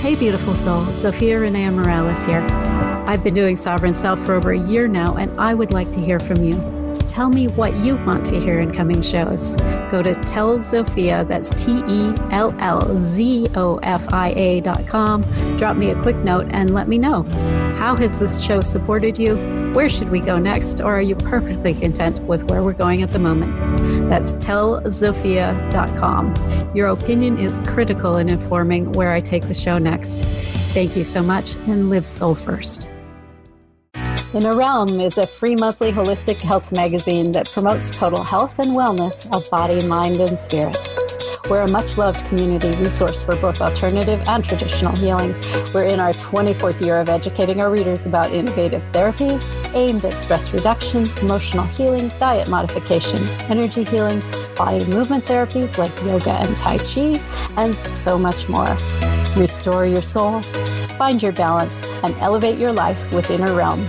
Hey, 0.00 0.14
beautiful 0.14 0.54
soul. 0.54 0.84
Zofia 0.86 1.38
Renea 1.38 1.70
Morales 1.70 2.24
here. 2.24 2.40
I've 3.06 3.22
been 3.22 3.34
doing 3.34 3.54
Sovereign 3.54 3.92
Self 3.92 4.18
for 4.24 4.32
over 4.32 4.52
a 4.52 4.58
year 4.58 4.88
now, 4.88 5.16
and 5.16 5.38
I 5.38 5.52
would 5.52 5.72
like 5.72 5.90
to 5.90 6.00
hear 6.00 6.18
from 6.18 6.42
you. 6.42 6.79
Tell 7.06 7.28
me 7.28 7.48
what 7.48 7.74
you 7.76 7.96
want 8.04 8.24
to 8.26 8.40
hear 8.40 8.60
in 8.60 8.72
coming 8.72 9.02
shows. 9.02 9.56
Go 9.90 10.02
to 10.02 10.14
Tell 10.14 10.58
Zofia, 10.58 11.26
that's 11.26 11.50
T 11.50 11.82
E 11.86 12.14
L 12.30 12.54
L 12.58 12.98
Z 13.00 13.48
O 13.54 13.76
F 13.78 14.12
I 14.12 14.32
A 14.36 14.60
dot 14.60 14.86
com. 14.86 15.22
Drop 15.56 15.76
me 15.76 15.90
a 15.90 16.02
quick 16.02 16.16
note 16.16 16.46
and 16.50 16.72
let 16.72 16.88
me 16.88 16.98
know. 16.98 17.22
How 17.80 17.96
has 17.96 18.20
this 18.20 18.42
show 18.42 18.60
supported 18.60 19.18
you? 19.18 19.36
Where 19.72 19.88
should 19.88 20.10
we 20.10 20.20
go 20.20 20.38
next? 20.38 20.80
Or 20.80 20.98
are 20.98 21.02
you 21.02 21.16
perfectly 21.16 21.74
content 21.74 22.20
with 22.24 22.50
where 22.50 22.62
we're 22.62 22.72
going 22.72 23.02
at 23.02 23.10
the 23.10 23.18
moment? 23.18 23.56
That's 24.10 24.34
tellzofia.com. 24.34 26.74
Your 26.74 26.88
opinion 26.88 27.38
is 27.38 27.60
critical 27.60 28.18
in 28.18 28.28
informing 28.28 28.92
where 28.92 29.12
I 29.12 29.20
take 29.20 29.46
the 29.46 29.54
show 29.54 29.78
next. 29.78 30.24
Thank 30.74 30.96
you 30.96 31.04
so 31.04 31.22
much 31.22 31.54
and 31.66 31.88
live 31.88 32.06
soul 32.06 32.34
first. 32.34 32.90
Inner 34.32 34.54
Realm 34.54 35.00
is 35.00 35.18
a 35.18 35.26
free 35.26 35.56
monthly 35.56 35.90
holistic 35.90 36.36
health 36.36 36.70
magazine 36.70 37.32
that 37.32 37.50
promotes 37.50 37.90
total 37.90 38.22
health 38.22 38.60
and 38.60 38.76
wellness 38.76 39.26
of 39.34 39.50
body, 39.50 39.84
mind, 39.88 40.20
and 40.20 40.38
spirit. 40.38 40.78
We're 41.50 41.62
a 41.62 41.68
much 41.68 41.98
loved 41.98 42.24
community 42.26 42.70
resource 42.80 43.24
for 43.24 43.34
both 43.34 43.60
alternative 43.60 44.22
and 44.28 44.44
traditional 44.44 44.94
healing. 44.94 45.32
We're 45.74 45.86
in 45.86 45.98
our 45.98 46.12
24th 46.12 46.80
year 46.80 47.00
of 47.00 47.08
educating 47.08 47.60
our 47.60 47.72
readers 47.72 48.06
about 48.06 48.32
innovative 48.32 48.82
therapies 48.82 49.50
aimed 49.74 50.04
at 50.04 50.12
stress 50.12 50.54
reduction, 50.54 51.08
emotional 51.20 51.64
healing, 51.64 52.12
diet 52.20 52.48
modification, 52.48 53.18
energy 53.50 53.82
healing, 53.82 54.22
body 54.54 54.84
movement 54.84 55.24
therapies 55.24 55.76
like 55.76 55.90
yoga 56.02 56.34
and 56.34 56.56
Tai 56.56 56.78
Chi, 56.78 57.20
and 57.56 57.76
so 57.76 58.16
much 58.16 58.48
more. 58.48 58.78
Restore 59.36 59.86
your 59.86 60.02
soul, 60.02 60.40
find 60.98 61.20
your 61.20 61.32
balance, 61.32 61.84
and 62.04 62.14
elevate 62.18 62.58
your 62.58 62.72
life 62.72 63.12
with 63.12 63.28
Inner 63.28 63.54
Realm. 63.54 63.88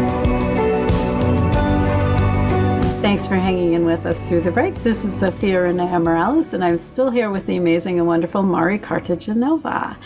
Thanks 3.01 3.25
for 3.25 3.35
hanging 3.35 3.73
in 3.73 3.83
with 3.83 4.05
us 4.05 4.29
through 4.29 4.41
the 4.41 4.51
break. 4.51 4.75
This 4.75 5.03
is 5.03 5.19
Zofia 5.19 5.63
Renea 5.63 5.99
Morales, 5.99 6.53
and 6.53 6.63
I'm 6.63 6.77
still 6.77 7.09
here 7.09 7.31
with 7.31 7.47
the 7.47 7.57
amazing 7.57 7.97
and 7.97 8.07
wonderful 8.07 8.43
Mari 8.43 8.77
Cartagenova. 8.77 9.97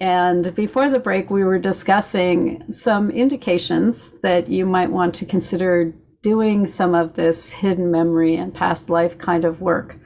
And 0.00 0.54
before 0.54 0.88
the 0.88 0.98
break, 0.98 1.28
we 1.28 1.44
were 1.44 1.58
discussing 1.58 2.72
some 2.72 3.10
indications 3.10 4.12
that 4.22 4.48
you 4.48 4.64
might 4.64 4.90
want 4.90 5.14
to 5.16 5.26
consider 5.26 5.92
doing 6.22 6.66
some 6.66 6.94
of 6.94 7.12
this 7.12 7.50
hidden 7.50 7.90
memory 7.90 8.36
and 8.36 8.54
past 8.54 8.88
life 8.88 9.18
kind 9.18 9.44
of 9.44 9.60
work. 9.60 9.98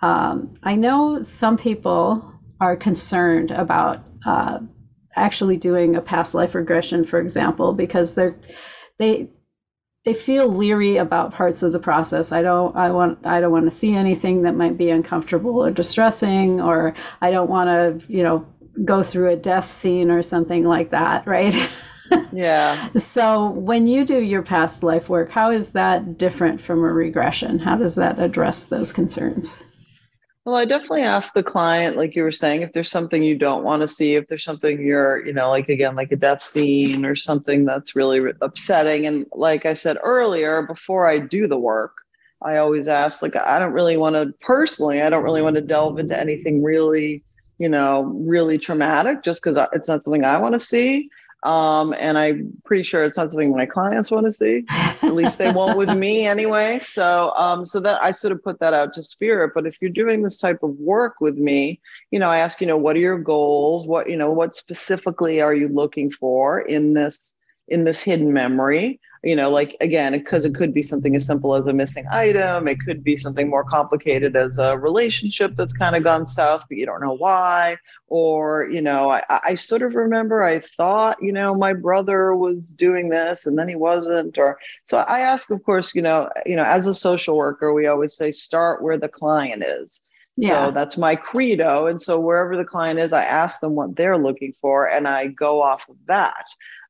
Um, 0.00 0.54
I 0.62 0.76
know 0.76 1.22
some 1.22 1.56
people 1.56 2.38
are 2.60 2.76
concerned 2.76 3.50
about 3.50 3.98
uh, 4.24 4.60
actually 5.16 5.56
doing 5.56 5.96
a 5.96 6.00
past 6.00 6.34
life 6.34 6.54
regression, 6.54 7.02
for 7.02 7.18
example, 7.18 7.72
because 7.72 8.14
they're 8.14 8.36
they 8.96 9.28
they 10.04 10.12
feel 10.12 10.52
leery 10.52 10.98
about 10.98 11.32
parts 11.32 11.62
of 11.62 11.72
the 11.72 11.78
process. 11.78 12.30
I 12.30 12.42
don't 12.42 12.76
I 12.76 12.90
want 12.90 13.26
I 13.26 13.40
don't 13.40 13.52
want 13.52 13.64
to 13.64 13.70
see 13.70 13.94
anything 13.94 14.42
that 14.42 14.54
might 14.54 14.76
be 14.76 14.90
uncomfortable 14.90 15.64
or 15.64 15.70
distressing 15.70 16.60
or 16.60 16.94
I 17.22 17.30
don't 17.30 17.48
want 17.48 17.68
to, 17.68 18.12
you 18.12 18.22
know, 18.22 18.46
go 18.84 19.02
through 19.02 19.30
a 19.30 19.36
death 19.36 19.70
scene 19.70 20.10
or 20.10 20.22
something 20.22 20.64
like 20.64 20.90
that, 20.90 21.26
right? 21.26 21.54
Yeah. 22.32 22.90
so 22.96 23.48
when 23.48 23.86
you 23.86 24.04
do 24.04 24.20
your 24.20 24.42
past 24.42 24.82
life 24.82 25.08
work, 25.08 25.30
how 25.30 25.50
is 25.50 25.70
that 25.70 26.18
different 26.18 26.60
from 26.60 26.80
a 26.80 26.92
regression? 26.92 27.58
How 27.58 27.76
does 27.76 27.94
that 27.94 28.18
address 28.20 28.66
those 28.66 28.92
concerns? 28.92 29.56
Well, 30.44 30.56
I 30.56 30.66
definitely 30.66 31.02
ask 31.04 31.32
the 31.32 31.42
client, 31.42 31.96
like 31.96 32.14
you 32.14 32.22
were 32.22 32.30
saying, 32.30 32.60
if 32.60 32.72
there's 32.74 32.90
something 32.90 33.22
you 33.22 33.38
don't 33.38 33.64
want 33.64 33.80
to 33.80 33.88
see, 33.88 34.14
if 34.14 34.28
there's 34.28 34.44
something 34.44 34.78
you're, 34.78 35.24
you 35.24 35.32
know, 35.32 35.48
like 35.48 35.70
again, 35.70 35.96
like 35.96 36.12
a 36.12 36.16
death 36.16 36.42
scene 36.42 37.06
or 37.06 37.16
something 37.16 37.64
that's 37.64 37.96
really 37.96 38.20
upsetting. 38.42 39.06
And 39.06 39.24
like 39.32 39.64
I 39.64 39.72
said 39.72 39.96
earlier, 40.02 40.60
before 40.60 41.08
I 41.08 41.18
do 41.18 41.48
the 41.48 41.58
work, 41.58 41.96
I 42.42 42.58
always 42.58 42.88
ask, 42.88 43.22
like, 43.22 43.36
I 43.36 43.58
don't 43.58 43.72
really 43.72 43.96
want 43.96 44.16
to 44.16 44.34
personally, 44.42 45.00
I 45.00 45.08
don't 45.08 45.24
really 45.24 45.40
want 45.40 45.56
to 45.56 45.62
delve 45.62 45.98
into 45.98 46.18
anything 46.18 46.62
really, 46.62 47.22
you 47.58 47.70
know, 47.70 48.02
really 48.02 48.58
traumatic 48.58 49.22
just 49.22 49.42
because 49.42 49.56
it's 49.72 49.88
not 49.88 50.04
something 50.04 50.26
I 50.26 50.36
want 50.36 50.52
to 50.52 50.60
see. 50.60 51.08
Um, 51.44 51.94
and 51.98 52.16
I'm 52.16 52.52
pretty 52.64 52.82
sure 52.84 53.04
it's 53.04 53.18
not 53.18 53.30
something 53.30 53.54
my 53.54 53.66
clients 53.66 54.10
want 54.10 54.24
to 54.24 54.32
see. 54.32 54.64
At 54.70 55.12
least 55.12 55.36
they 55.36 55.52
won't 55.52 55.76
with 55.76 55.90
me 55.90 56.26
anyway. 56.26 56.78
So, 56.80 57.32
um, 57.36 57.66
so 57.66 57.80
that 57.80 58.02
I 58.02 58.12
sort 58.12 58.32
of 58.32 58.42
put 58.42 58.58
that 58.60 58.72
out 58.72 58.94
to 58.94 59.02
spirit. 59.02 59.52
But 59.54 59.66
if 59.66 59.76
you're 59.80 59.90
doing 59.90 60.22
this 60.22 60.38
type 60.38 60.62
of 60.62 60.70
work 60.76 61.20
with 61.20 61.36
me, 61.36 61.80
you 62.10 62.18
know, 62.18 62.30
I 62.30 62.38
ask, 62.38 62.62
you 62.62 62.66
know, 62.66 62.78
what 62.78 62.96
are 62.96 63.00
your 63.00 63.18
goals? 63.18 63.86
What, 63.86 64.08
you 64.08 64.16
know, 64.16 64.30
what 64.30 64.56
specifically 64.56 65.42
are 65.42 65.54
you 65.54 65.68
looking 65.68 66.10
for 66.10 66.60
in 66.60 66.94
this 66.94 67.34
in 67.68 67.84
this 67.84 68.00
hidden 68.00 68.32
memory? 68.32 69.00
You 69.24 69.34
know 69.34 69.48
like 69.48 69.76
again 69.80 70.12
because 70.12 70.44
it 70.44 70.54
could 70.54 70.74
be 70.74 70.82
something 70.82 71.16
as 71.16 71.26
simple 71.26 71.54
as 71.54 71.66
a 71.66 71.72
missing 71.72 72.06
item 72.10 72.68
it 72.68 72.78
could 72.80 73.02
be 73.02 73.16
something 73.16 73.48
more 73.48 73.64
complicated 73.64 74.36
as 74.36 74.58
a 74.58 74.76
relationship 74.78 75.54
that's 75.54 75.72
kind 75.72 75.96
of 75.96 76.04
gone 76.04 76.26
south 76.26 76.64
but 76.68 76.76
you 76.76 76.84
don't 76.84 77.00
know 77.00 77.16
why 77.16 77.76
or 78.08 78.68
you 78.70 78.82
know 78.82 79.10
I, 79.10 79.22
I 79.30 79.54
sort 79.54 79.82
of 79.82 79.94
remember 79.94 80.44
i 80.44 80.60
thought 80.60 81.16
you 81.22 81.32
know 81.32 81.54
my 81.54 81.72
brother 81.72 82.36
was 82.36 82.66
doing 82.66 83.08
this 83.08 83.46
and 83.46 83.58
then 83.58 83.68
he 83.68 83.74
wasn't 83.74 84.36
or 84.36 84.58
so 84.84 84.98
i 84.98 85.20
ask 85.20 85.50
of 85.50 85.62
course 85.64 85.94
you 85.94 86.02
know 86.02 86.28
you 86.44 86.56
know 86.56 86.64
as 86.64 86.86
a 86.86 86.94
social 86.94 87.36
worker 87.36 87.72
we 87.72 87.86
always 87.86 88.14
say 88.16 88.30
start 88.30 88.82
where 88.82 88.98
the 88.98 89.08
client 89.08 89.64
is 89.66 90.04
yeah. 90.36 90.66
So 90.66 90.72
that's 90.72 90.96
my 90.96 91.14
credo. 91.14 91.86
And 91.86 92.02
so 92.02 92.18
wherever 92.18 92.56
the 92.56 92.64
client 92.64 92.98
is, 92.98 93.12
I 93.12 93.22
ask 93.22 93.60
them 93.60 93.74
what 93.74 93.94
they're 93.94 94.18
looking 94.18 94.52
for 94.60 94.90
and 94.90 95.06
I 95.06 95.28
go 95.28 95.62
off 95.62 95.88
of 95.88 95.96
that. 96.06 96.44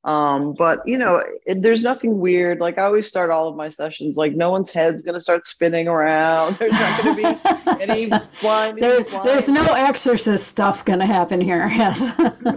Um, 0.05 0.53
but 0.53 0.81
you 0.85 0.99
know, 0.99 1.23
it, 1.47 1.63
there's 1.63 1.81
nothing 1.81 2.19
weird. 2.19 2.61
Like 2.61 2.77
I 2.77 2.83
always 2.83 3.09
start 3.09 3.31
all 3.31 3.49
of 3.49 3.57
my 3.57 3.71
sessions, 3.71 4.19
like 4.19 4.35
no 4.35 4.51
one's 4.51 4.71
head's 4.71 5.01
going 5.01 5.15
to 5.15 5.21
start 5.21 5.47
spinning 5.47 5.89
around. 5.89 6.57
There's 6.59 6.73
not 6.73 7.03
going 7.03 7.17
to 7.17 7.23
be 7.23 7.83
any 7.83 8.13
blind. 8.41 8.79
There's, 8.79 9.07
there's 9.25 9.49
no 9.49 9.65
exorcist 9.73 10.47
stuff 10.47 10.85
going 10.85 10.99
to 10.99 11.07
happen 11.07 11.41
here. 11.41 11.71
Yes. 11.75 12.13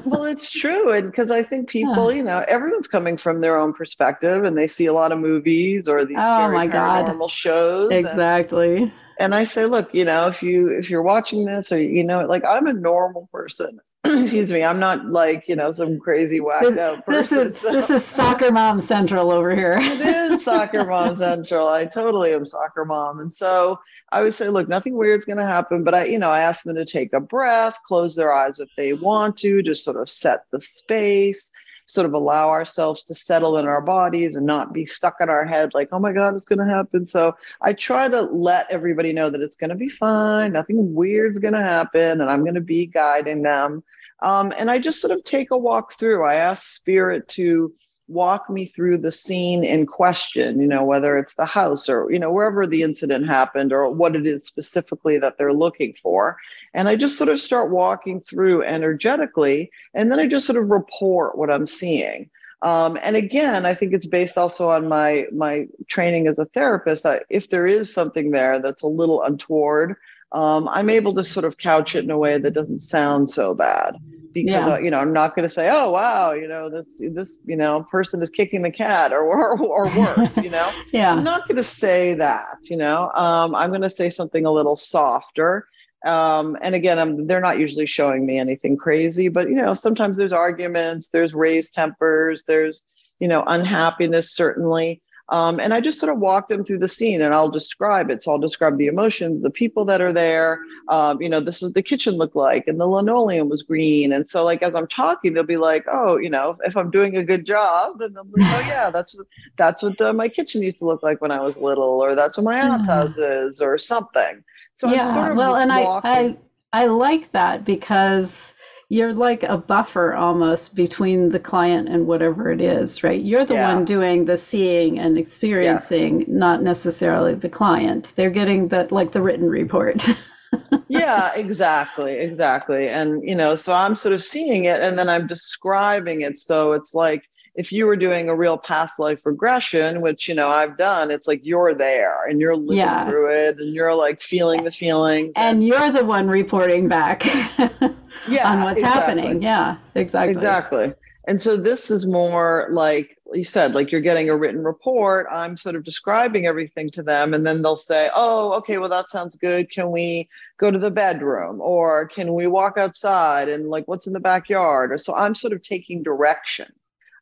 well, 0.05 0.25
it's 0.25 0.51
true. 0.51 0.93
And 0.93 1.09
because 1.09 1.31
I 1.31 1.41
think 1.41 1.69
people, 1.69 2.11
yeah. 2.11 2.17
you 2.17 2.23
know, 2.23 2.45
everyone's 2.47 2.87
coming 2.87 3.17
from 3.17 3.41
their 3.41 3.57
own 3.57 3.73
perspective 3.73 4.43
and 4.43 4.57
they 4.57 4.67
see 4.67 4.85
a 4.85 4.93
lot 4.93 5.11
of 5.11 5.19
movies 5.19 5.87
or 5.87 6.05
these 6.05 6.17
oh, 6.19 6.21
scary 6.21 6.55
my 6.55 6.67
paranormal 6.67 7.19
God. 7.19 7.31
shows. 7.31 7.91
Exactly. 7.91 8.83
And, 8.83 8.91
and 9.19 9.35
I 9.35 9.43
say, 9.43 9.65
look, 9.65 9.93
you 9.93 10.05
know, 10.05 10.27
if 10.27 10.43
you 10.43 10.69
if 10.77 10.89
you're 10.89 11.01
watching 11.01 11.45
this 11.45 11.71
or 11.71 11.81
you 11.81 12.03
know, 12.03 12.25
like 12.25 12.43
I'm 12.45 12.67
a 12.67 12.73
normal 12.73 13.27
person. 13.31 13.79
excuse 14.21 14.51
me, 14.51 14.63
I'm 14.63 14.79
not 14.79 15.05
like, 15.05 15.45
you 15.47 15.55
know, 15.55 15.71
some 15.71 15.99
crazy 15.99 16.39
whacked 16.39 16.77
out 16.77 17.05
person. 17.05 17.49
This 17.49 17.55
is 17.55 17.61
so. 17.61 17.71
this 17.71 17.89
is 17.89 18.03
soccer 18.03 18.51
mom 18.51 18.79
central 18.79 19.31
over 19.31 19.55
here. 19.55 19.73
it 19.81 20.01
is 20.01 20.43
soccer 20.43 20.85
mom 20.85 21.15
central. 21.15 21.67
I 21.67 21.85
totally 21.85 22.33
am 22.33 22.45
soccer 22.45 22.85
mom. 22.85 23.19
And 23.19 23.33
so 23.33 23.79
I 24.11 24.21
would 24.21 24.35
say, 24.35 24.49
look, 24.49 24.67
nothing 24.67 24.95
weird's 24.95 25.25
gonna 25.25 25.45
happen. 25.45 25.83
But 25.83 25.95
I, 25.95 26.05
you 26.05 26.19
know, 26.19 26.29
I 26.29 26.41
ask 26.41 26.63
them 26.63 26.75
to 26.75 26.85
take 26.85 27.13
a 27.13 27.19
breath, 27.19 27.77
close 27.85 28.15
their 28.15 28.33
eyes 28.33 28.59
if 28.59 28.69
they 28.75 28.93
want 28.93 29.37
to, 29.37 29.61
just 29.61 29.83
sort 29.83 29.97
of 29.97 30.09
set 30.09 30.45
the 30.51 30.59
space 30.59 31.51
sort 31.87 32.05
of 32.05 32.13
allow 32.13 32.49
ourselves 32.49 33.03
to 33.03 33.15
settle 33.15 33.57
in 33.57 33.65
our 33.65 33.81
bodies 33.81 34.35
and 34.35 34.45
not 34.45 34.73
be 34.73 34.85
stuck 34.85 35.15
in 35.21 35.29
our 35.29 35.45
head 35.45 35.73
like, 35.73 35.87
oh 35.93 35.99
my 35.99 36.11
God, 36.11 36.35
it's 36.35 36.45
going 36.45 36.59
to 36.59 36.65
happen. 36.65 37.05
So 37.05 37.35
I 37.61 37.73
try 37.73 38.09
to 38.09 38.21
let 38.21 38.67
everybody 38.69 39.13
know 39.13 39.29
that 39.29 39.41
it's 39.41 39.55
going 39.55 39.69
to 39.69 39.75
be 39.75 39.87
fine. 39.87 40.51
Nothing 40.51 40.93
weird's 40.93 41.39
going 41.39 41.53
to 41.53 41.61
happen. 41.61 42.21
And 42.21 42.29
I'm 42.29 42.43
going 42.43 42.55
to 42.55 42.61
be 42.61 42.85
guiding 42.85 43.41
them. 43.41 43.83
Um, 44.21 44.53
and 44.57 44.71
I 44.71 44.79
just 44.79 45.01
sort 45.01 45.17
of 45.17 45.23
take 45.23 45.51
a 45.51 45.57
walk 45.57 45.93
through. 45.93 46.25
I 46.25 46.35
ask 46.35 46.63
spirit 46.63 47.27
to 47.29 47.73
walk 48.07 48.49
me 48.49 48.65
through 48.65 48.97
the 48.97 49.11
scene 49.11 49.63
in 49.63 49.85
question, 49.85 50.61
you 50.61 50.67
know, 50.67 50.83
whether 50.83 51.17
it's 51.17 51.35
the 51.35 51.45
house 51.45 51.89
or, 51.89 52.09
you 52.11 52.19
know, 52.19 52.31
wherever 52.31 52.65
the 52.65 52.81
incident 52.81 53.27
happened 53.27 53.73
or 53.73 53.89
what 53.89 54.15
it 54.15 54.25
is 54.25 54.45
specifically 54.45 55.17
that 55.17 55.37
they're 55.37 55.53
looking 55.53 55.93
for. 56.01 56.37
And 56.73 56.87
I 56.87 56.95
just 56.95 57.17
sort 57.17 57.29
of 57.29 57.41
start 57.41 57.69
walking 57.69 58.21
through 58.21 58.63
energetically. 58.63 59.69
And 59.93 60.09
then 60.09 60.19
I 60.19 60.27
just 60.27 60.47
sort 60.47 60.57
of 60.57 60.69
report 60.69 61.37
what 61.37 61.51
I'm 61.51 61.67
seeing. 61.67 62.29
Um, 62.61 62.97
and 63.03 63.15
again, 63.15 63.65
I 63.65 63.75
think 63.75 63.93
it's 63.93 64.07
based 64.07 64.37
also 64.37 64.71
on 64.71 64.87
my 64.87 65.25
my 65.31 65.67
training 65.87 66.27
as 66.27 66.39
a 66.39 66.45
therapist. 66.45 67.05
If 67.29 67.49
there 67.49 67.67
is 67.67 67.93
something 67.93 68.31
there 68.31 68.59
that's 68.59 68.81
a 68.81 68.87
little 68.87 69.21
untoward, 69.21 69.95
um, 70.31 70.67
I'm 70.69 70.89
able 70.89 71.13
to 71.15 71.23
sort 71.23 71.45
of 71.45 71.57
couch 71.57 71.95
it 71.95 72.03
in 72.03 72.11
a 72.11 72.17
way 72.17 72.37
that 72.37 72.51
doesn't 72.51 72.83
sound 72.83 73.29
so 73.29 73.53
bad 73.53 73.97
because 74.33 74.67
yeah. 74.67 74.73
uh, 74.73 74.77
you 74.77 74.91
know 74.91 74.99
I'm 74.99 75.13
not 75.13 75.35
going 75.35 75.47
to 75.47 75.53
say, 75.53 75.69
oh 75.71 75.89
wow, 75.91 76.33
you 76.33 76.47
know 76.47 76.69
this 76.69 77.01
this 77.11 77.39
you 77.45 77.55
know 77.55 77.87
person 77.89 78.21
is 78.21 78.29
kicking 78.29 78.61
the 78.61 78.71
cat 78.71 79.13
or 79.13 79.21
or, 79.21 79.59
or 79.59 79.85
worse, 79.97 80.37
you 80.37 80.49
know. 80.49 80.71
yeah, 80.91 81.11
I'm 81.11 81.23
not 81.23 81.47
going 81.47 81.57
to 81.57 81.63
say 81.63 82.13
that. 82.15 82.57
You 82.63 82.77
know, 82.77 83.11
um, 83.11 83.55
I'm 83.55 83.69
going 83.69 83.81
to 83.81 83.89
say 83.89 84.09
something 84.09 84.45
a 84.45 84.51
little 84.51 84.75
softer. 84.75 85.67
Um, 86.05 86.55
and 86.61 86.75
again, 86.75 86.99
I'm, 86.99 87.25
they're 87.25 87.41
not 87.41 87.57
usually 87.57 87.87
showing 87.87 88.25
me 88.25 88.37
anything 88.37 88.77
crazy, 88.77 89.29
but 89.29 89.49
you 89.49 89.55
know, 89.55 89.73
sometimes 89.73 90.17
there's 90.17 90.33
arguments, 90.33 91.09
there's 91.09 91.33
raised 91.33 91.73
tempers, 91.73 92.43
there's 92.47 92.85
you 93.19 93.27
know 93.27 93.43
unhappiness 93.47 94.35
certainly. 94.35 95.01
Um, 95.29 95.59
and 95.59 95.73
I 95.73 95.81
just 95.81 95.99
sort 95.99 96.11
of 96.11 96.19
walk 96.19 96.47
them 96.47 96.63
through 96.63 96.79
the 96.79 96.87
scene 96.87 97.21
and 97.21 97.33
I'll 97.33 97.51
describe 97.51 98.09
it. 98.09 98.23
So 98.23 98.31
I'll 98.31 98.39
describe 98.39 98.77
the 98.77 98.87
emotions, 98.87 99.43
the 99.43 99.49
people 99.49 99.83
that 99.85 99.99
are 99.99 100.13
there. 100.13 100.59
Um, 100.87 101.21
you 101.21 101.27
know, 101.27 101.41
this 101.41 101.61
is 101.61 101.73
the 101.73 101.81
kitchen 101.81 102.15
looked 102.15 102.35
like, 102.35 102.67
and 102.67 102.79
the 102.79 102.85
linoleum 102.85 103.49
was 103.49 103.61
green. 103.61 104.13
And 104.13 104.29
so, 104.29 104.45
like, 104.45 104.63
as 104.63 104.73
I'm 104.73 104.87
talking, 104.87 105.33
they'll 105.33 105.43
be 105.43 105.57
like, 105.57 105.85
oh, 105.91 106.17
you 106.17 106.29
know, 106.29 106.57
if 106.63 106.77
I'm 106.77 106.89
doing 106.91 107.17
a 107.17 107.23
good 107.23 107.45
job, 107.45 107.99
then 107.99 108.13
they'll 108.13 108.23
be 108.23 108.41
like, 108.41 108.65
oh, 108.65 108.67
yeah, 108.67 108.89
that's, 108.89 109.15
that's 109.57 109.83
what 109.83 109.97
the, 109.97 110.13
my 110.13 110.29
kitchen 110.29 110.61
used 110.61 110.79
to 110.79 110.85
look 110.85 111.03
like 111.03 111.21
when 111.21 111.31
I 111.31 111.41
was 111.41 111.57
little, 111.57 112.01
or 112.01 112.15
that's 112.15 112.37
what 112.37 112.45
my 112.45 112.59
aunt's 112.59 112.87
house 112.87 113.17
is, 113.17 113.61
or 113.61 113.77
something. 113.77 114.43
So 114.75 114.89
yeah, 114.89 115.13
sort 115.13 115.31
of 115.31 115.37
well, 115.37 115.55
and 115.55 115.73
I, 115.73 115.81
I, 116.03 116.37
I 116.71 116.85
like 116.85 117.31
that 117.31 117.65
because 117.65 118.53
you're 118.89 119.13
like 119.13 119.43
a 119.43 119.57
buffer 119.57 120.13
almost 120.13 120.73
between 120.73 121.29
the 121.29 121.39
client 121.39 121.89
and 121.89 122.07
whatever 122.07 122.51
it 122.51 122.61
is, 122.61 123.03
right? 123.03 123.21
You're 123.21 123.45
the 123.45 123.55
yeah. 123.55 123.73
one 123.73 123.83
doing 123.83 124.25
the 124.25 124.37
seeing 124.37 124.97
and 124.97 125.17
experiencing, 125.17 126.19
yes. 126.19 126.29
not 126.29 126.63
necessarily 126.63 127.35
the 127.35 127.49
client. 127.49 128.13
They're 128.15 128.29
getting 128.29 128.69
the 128.69 128.87
like 128.89 129.11
the 129.11 129.21
written 129.21 129.49
report. 129.49 130.07
yeah, 130.87 131.33
exactly, 131.33 132.13
exactly. 132.13 132.87
And 132.87 133.21
you 133.27 133.35
know, 133.35 133.57
so 133.57 133.73
I'm 133.73 133.93
sort 133.93 134.13
of 134.13 134.23
seeing 134.23 134.65
it 134.65 134.81
and 134.81 134.97
then 134.97 135.09
I'm 135.09 135.27
describing 135.27 136.21
it 136.21 136.39
so 136.39 136.71
it's 136.71 136.93
like 136.93 137.27
if 137.55 137.71
you 137.71 137.87
were 137.87 137.95
doing 137.95 138.29
a 138.29 138.35
real 138.35 138.57
past 138.57 138.99
life 138.99 139.25
regression, 139.25 139.99
which 139.99 140.29
you 140.29 140.35
know 140.35 140.47
I've 140.47 140.77
done, 140.77 141.09
it's 141.09 141.27
like 141.27 141.41
you're 141.43 141.73
there 141.73 142.27
and 142.27 142.39
you're 142.39 142.55
living 142.55 142.77
yeah. 142.77 143.09
through 143.09 143.31
it 143.31 143.57
and 143.57 143.73
you're 143.73 143.95
like 143.95 144.21
feeling 144.21 144.63
the 144.63 144.71
feelings. 144.71 145.33
And, 145.35 145.57
and 145.57 145.67
you're 145.67 145.89
the 145.89 146.05
one 146.05 146.29
reporting 146.29 146.87
back 146.87 147.25
yeah, 148.29 148.51
on 148.51 148.61
what's 148.61 148.81
exactly. 148.81 149.21
happening. 149.21 149.41
Yeah, 149.41 149.77
exactly. 149.95 150.31
Exactly. 150.31 150.93
And 151.27 151.41
so 151.41 151.57
this 151.57 151.91
is 151.91 152.05
more 152.05 152.69
like 152.71 153.17
you 153.33 153.43
said, 153.43 153.75
like 153.75 153.91
you're 153.91 154.01
getting 154.01 154.29
a 154.29 154.37
written 154.37 154.63
report. 154.63 155.27
I'm 155.29 155.57
sort 155.57 155.75
of 155.75 155.83
describing 155.83 156.45
everything 156.45 156.89
to 156.91 157.03
them, 157.03 157.33
and 157.33 157.45
then 157.45 157.61
they'll 157.61 157.75
say, 157.75 158.09
Oh, 158.15 158.53
okay, 158.53 158.77
well, 158.77 158.89
that 158.89 159.09
sounds 159.09 159.35
good. 159.35 159.69
Can 159.69 159.91
we 159.91 160.29
go 160.57 160.71
to 160.71 160.79
the 160.79 160.91
bedroom? 160.91 161.59
Or 161.59 162.07
can 162.07 162.33
we 162.33 162.47
walk 162.47 162.77
outside 162.77 163.49
and 163.49 163.67
like 163.67 163.87
what's 163.87 164.07
in 164.07 164.13
the 164.13 164.19
backyard? 164.19 164.91
Or 164.93 164.97
so 164.97 165.13
I'm 165.15 165.35
sort 165.35 165.53
of 165.53 165.61
taking 165.61 166.01
direction. 166.01 166.71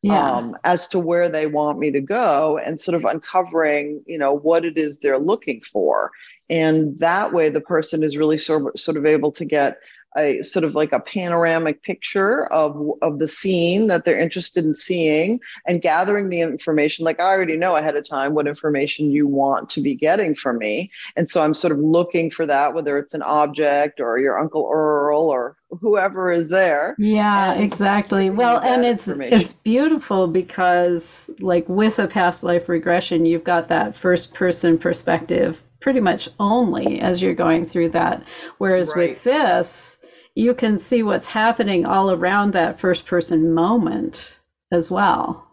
Yeah. 0.03 0.33
Um, 0.33 0.55
as 0.63 0.87
to 0.89 0.99
where 0.99 1.29
they 1.29 1.47
want 1.47 1.79
me 1.79 1.89
to 1.89 2.01
go 2.01 2.59
and 2.63 2.79
sort 2.79 2.93
of 2.93 3.05
uncovering 3.05 4.03
you 4.05 4.19
know 4.19 4.33
what 4.33 4.63
it 4.63 4.77
is 4.77 4.99
they're 4.99 5.17
looking 5.17 5.61
for 5.61 6.11
and 6.47 6.99
that 6.99 7.33
way 7.33 7.49
the 7.49 7.61
person 7.61 8.03
is 8.03 8.15
really 8.15 8.37
sort 8.37 8.67
of, 8.67 8.79
sort 8.79 8.97
of 8.97 9.05
able 9.07 9.31
to 9.31 9.45
get 9.45 9.79
a 10.17 10.41
sort 10.43 10.63
of 10.63 10.75
like 10.75 10.91
a 10.91 10.99
panoramic 10.99 11.81
picture 11.83 12.45
of 12.51 12.91
of 13.01 13.19
the 13.19 13.27
scene 13.27 13.87
that 13.87 14.05
they're 14.05 14.19
interested 14.19 14.65
in 14.65 14.75
seeing 14.75 15.39
and 15.67 15.81
gathering 15.81 16.29
the 16.29 16.41
information. 16.41 17.05
Like 17.05 17.19
i 17.19 17.23
already 17.23 17.57
know 17.57 17.75
ahead 17.75 17.95
of 17.95 18.07
time 18.07 18.33
what 18.33 18.47
information 18.47 19.11
you 19.11 19.27
want 19.27 19.69
to 19.71 19.81
be 19.81 19.95
getting 19.95 20.35
from 20.35 20.57
me. 20.57 20.91
And 21.15 21.29
so 21.29 21.41
i'm 21.41 21.53
sort 21.53 21.73
of 21.73 21.79
looking 21.79 22.31
for 22.31 22.45
that 22.45 22.73
whether 22.73 22.97
it's 22.97 23.13
an 23.13 23.23
object 23.23 23.99
or 23.99 24.19
your 24.19 24.39
uncle 24.39 24.69
earl 24.71 25.23
or 25.23 25.57
whoever 25.81 26.31
is 26.31 26.47
there. 26.47 26.95
Yeah 26.97 27.53
exactly. 27.53 28.29
well 28.29 28.59
and 28.59 28.85
it's 28.85 29.07
it's 29.07 29.53
beautiful 29.53 30.27
because 30.27 31.29
like 31.39 31.67
with 31.67 31.99
a 31.99 32.07
past 32.07 32.43
life 32.43 32.69
regression 32.69 33.25
you've 33.25 33.43
got 33.43 33.67
that 33.67 33.95
first 33.95 34.33
person 34.33 34.77
perspective 34.77 35.61
pretty 35.85 35.99
much 35.99 36.27
only 36.39 36.99
as 36.99 37.21
you're 37.21 37.35
going 37.35 37.63
through 37.63 37.89
that. 37.89 38.23
Whereas 38.57 38.91
right. 38.95 39.09
with 39.09 39.23
this 39.23 39.97
you 40.35 40.53
can 40.53 40.77
see 40.77 41.01
what's 41.01 41.27
happening 41.27 41.85
all 41.85 42.11
around 42.11 42.53
that 42.53 42.79
first 42.79 43.05
person 43.05 43.53
moment 43.53 44.39
as 44.71 44.91
well. 44.91 45.47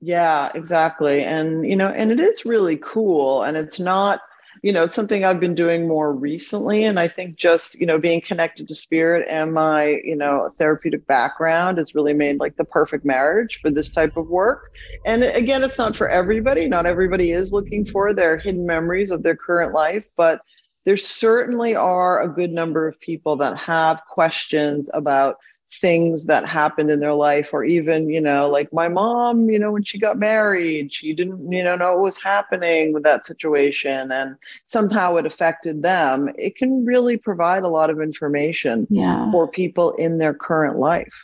Yeah, 0.00 0.50
exactly. 0.54 1.22
And, 1.22 1.64
you 1.64 1.76
know, 1.76 1.88
and 1.88 2.10
it 2.10 2.20
is 2.20 2.44
really 2.44 2.76
cool. 2.76 3.44
And 3.44 3.56
it's 3.56 3.78
not, 3.78 4.20
you 4.62 4.72
know, 4.72 4.82
it's 4.82 4.96
something 4.96 5.24
I've 5.24 5.40
been 5.40 5.54
doing 5.54 5.86
more 5.86 6.12
recently. 6.12 6.84
And 6.84 6.98
I 6.98 7.06
think 7.08 7.36
just, 7.36 7.78
you 7.80 7.86
know, 7.86 7.98
being 7.98 8.20
connected 8.20 8.68
to 8.68 8.74
spirit 8.74 9.26
and 9.30 9.52
my, 9.52 10.00
you 10.04 10.16
know, 10.16 10.50
therapeutic 10.58 11.06
background 11.06 11.78
has 11.78 11.94
really 11.94 12.12
made 12.12 12.38
like 12.38 12.56
the 12.56 12.64
perfect 12.64 13.04
marriage 13.04 13.60
for 13.62 13.70
this 13.70 13.88
type 13.88 14.16
of 14.16 14.28
work. 14.28 14.72
And 15.06 15.22
again, 15.22 15.62
it's 15.62 15.78
not 15.78 15.96
for 15.96 16.08
everybody. 16.08 16.68
Not 16.68 16.86
everybody 16.86 17.30
is 17.30 17.52
looking 17.52 17.86
for 17.86 18.12
their 18.12 18.36
hidden 18.36 18.66
memories 18.66 19.10
of 19.10 19.22
their 19.22 19.36
current 19.36 19.72
life, 19.72 20.04
but 20.16 20.40
there 20.84 20.96
certainly 20.96 21.74
are 21.74 22.22
a 22.22 22.28
good 22.28 22.52
number 22.52 22.86
of 22.86 23.00
people 23.00 23.36
that 23.36 23.56
have 23.56 24.02
questions 24.08 24.90
about 24.94 25.36
things 25.80 26.26
that 26.26 26.46
happened 26.46 26.90
in 26.90 27.00
their 27.00 27.14
life 27.14 27.50
or 27.52 27.64
even 27.64 28.08
you 28.08 28.20
know 28.20 28.48
like 28.48 28.72
my 28.72 28.88
mom 28.88 29.50
you 29.50 29.58
know 29.58 29.72
when 29.72 29.82
she 29.82 29.98
got 29.98 30.18
married 30.18 30.92
she 30.92 31.12
didn't 31.12 31.50
you 31.50 31.64
know 31.64 31.74
know 31.74 31.94
what 31.94 32.02
was 32.02 32.22
happening 32.22 32.92
with 32.92 33.02
that 33.02 33.26
situation 33.26 34.12
and 34.12 34.36
somehow 34.66 35.16
it 35.16 35.26
affected 35.26 35.82
them. 35.82 36.28
It 36.36 36.56
can 36.56 36.84
really 36.84 37.16
provide 37.16 37.62
a 37.62 37.68
lot 37.68 37.90
of 37.90 38.00
information 38.00 38.86
yeah. 38.90 39.30
for 39.32 39.48
people 39.48 39.92
in 39.92 40.18
their 40.18 40.34
current 40.34 40.78
life. 40.78 41.14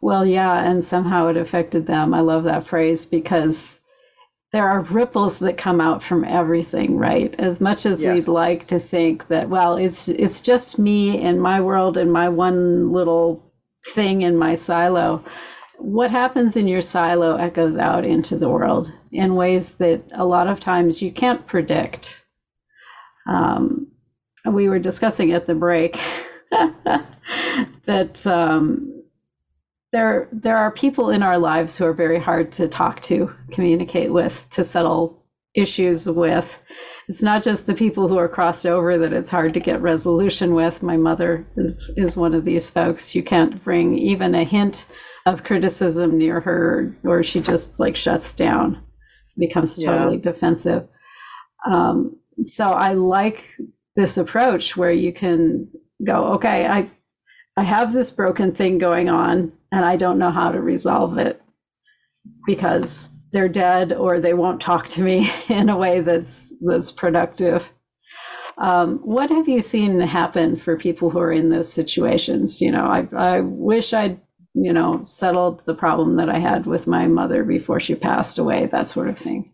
Well 0.00 0.26
yeah 0.26 0.68
and 0.68 0.84
somehow 0.84 1.28
it 1.28 1.36
affected 1.36 1.86
them. 1.86 2.12
I 2.12 2.20
love 2.20 2.44
that 2.44 2.66
phrase 2.66 3.06
because 3.06 3.77
there 4.52 4.68
are 4.68 4.80
ripples 4.80 5.38
that 5.40 5.58
come 5.58 5.80
out 5.80 6.02
from 6.02 6.24
everything 6.24 6.96
right? 6.96 7.34
As 7.38 7.60
much 7.60 7.84
as 7.86 8.02
yes. 8.02 8.14
we'd 8.14 8.28
like 8.28 8.66
to 8.68 8.78
think 8.78 9.28
that 9.28 9.48
well 9.48 9.76
it's 9.76 10.08
it's 10.08 10.40
just 10.40 10.78
me 10.78 11.22
and 11.22 11.40
my 11.40 11.60
world 11.60 11.96
and 11.96 12.12
my 12.12 12.28
one 12.28 12.92
little 12.92 13.52
thing 13.94 14.22
in 14.22 14.36
my 14.36 14.54
silo. 14.54 15.24
What 15.78 16.10
happens 16.10 16.56
in 16.56 16.66
your 16.66 16.82
silo 16.82 17.36
echoes 17.36 17.76
out 17.76 18.04
into 18.04 18.36
the 18.36 18.48
world 18.48 18.90
in 19.12 19.36
ways 19.36 19.74
that 19.74 20.02
a 20.12 20.24
lot 20.24 20.48
of 20.48 20.60
times 20.60 21.00
you 21.00 21.12
can't 21.12 21.46
predict. 21.46 22.24
Um, 23.26 23.88
we 24.44 24.68
were 24.68 24.78
discussing 24.78 25.32
at 25.32 25.46
the 25.46 25.54
break 25.54 26.00
that 27.84 28.26
um, 28.26 28.97
there 29.92 30.28
there 30.32 30.56
are 30.56 30.70
people 30.70 31.10
in 31.10 31.22
our 31.22 31.38
lives 31.38 31.76
who 31.76 31.84
are 31.84 31.94
very 31.94 32.20
hard 32.20 32.52
to 32.52 32.68
talk 32.68 33.00
to, 33.02 33.32
communicate 33.50 34.12
with, 34.12 34.46
to 34.50 34.64
settle 34.64 35.24
issues 35.54 36.08
with. 36.08 36.62
It's 37.08 37.22
not 37.22 37.42
just 37.42 37.66
the 37.66 37.74
people 37.74 38.06
who 38.06 38.18
are 38.18 38.28
crossed 38.28 38.66
over 38.66 38.98
that 38.98 39.14
it's 39.14 39.30
hard 39.30 39.54
to 39.54 39.60
get 39.60 39.80
resolution 39.80 40.54
with. 40.54 40.82
My 40.82 40.96
mother 40.96 41.46
is 41.56 41.92
is 41.96 42.16
one 42.16 42.34
of 42.34 42.44
these 42.44 42.70
folks. 42.70 43.14
You 43.14 43.22
can't 43.22 43.62
bring 43.64 43.98
even 43.98 44.34
a 44.34 44.44
hint 44.44 44.86
of 45.24 45.44
criticism 45.44 46.18
near 46.18 46.40
her, 46.40 46.96
or 47.04 47.22
she 47.22 47.40
just 47.40 47.80
like 47.80 47.96
shuts 47.96 48.34
down, 48.34 48.82
becomes 49.38 49.82
totally 49.82 50.16
yeah. 50.16 50.22
defensive. 50.22 50.88
Um, 51.66 52.18
so 52.42 52.66
I 52.66 52.92
like 52.92 53.44
this 53.96 54.16
approach 54.18 54.76
where 54.76 54.92
you 54.92 55.12
can 55.12 55.68
go, 56.06 56.34
okay, 56.34 56.66
I 56.66 56.88
I 57.56 57.62
have 57.62 57.92
this 57.92 58.10
broken 58.10 58.52
thing 58.52 58.76
going 58.76 59.08
on 59.08 59.52
and 59.72 59.84
I 59.84 59.96
don't 59.96 60.18
know 60.18 60.30
how 60.30 60.50
to 60.52 60.60
resolve 60.60 61.18
it 61.18 61.40
because 62.46 63.10
they're 63.32 63.48
dead 63.48 63.92
or 63.92 64.20
they 64.20 64.34
won't 64.34 64.60
talk 64.60 64.88
to 64.88 65.02
me 65.02 65.30
in 65.48 65.68
a 65.68 65.76
way 65.76 66.00
that's 66.00 66.54
that's 66.60 66.90
productive. 66.90 67.72
Um, 68.56 68.98
what 68.98 69.30
have 69.30 69.48
you 69.48 69.60
seen 69.60 70.00
happen 70.00 70.56
for 70.56 70.76
people 70.76 71.10
who 71.10 71.20
are 71.20 71.32
in 71.32 71.48
those 71.48 71.72
situations? 71.72 72.60
You 72.60 72.72
know, 72.72 72.84
I 72.84 73.06
I 73.16 73.40
wish 73.40 73.92
I'd 73.92 74.20
you 74.54 74.72
know 74.72 75.02
settled 75.04 75.60
the 75.64 75.74
problem 75.74 76.16
that 76.16 76.28
I 76.28 76.38
had 76.38 76.66
with 76.66 76.86
my 76.86 77.06
mother 77.06 77.44
before 77.44 77.80
she 77.80 77.94
passed 77.94 78.38
away, 78.38 78.66
that 78.66 78.86
sort 78.86 79.08
of 79.08 79.18
thing. 79.18 79.52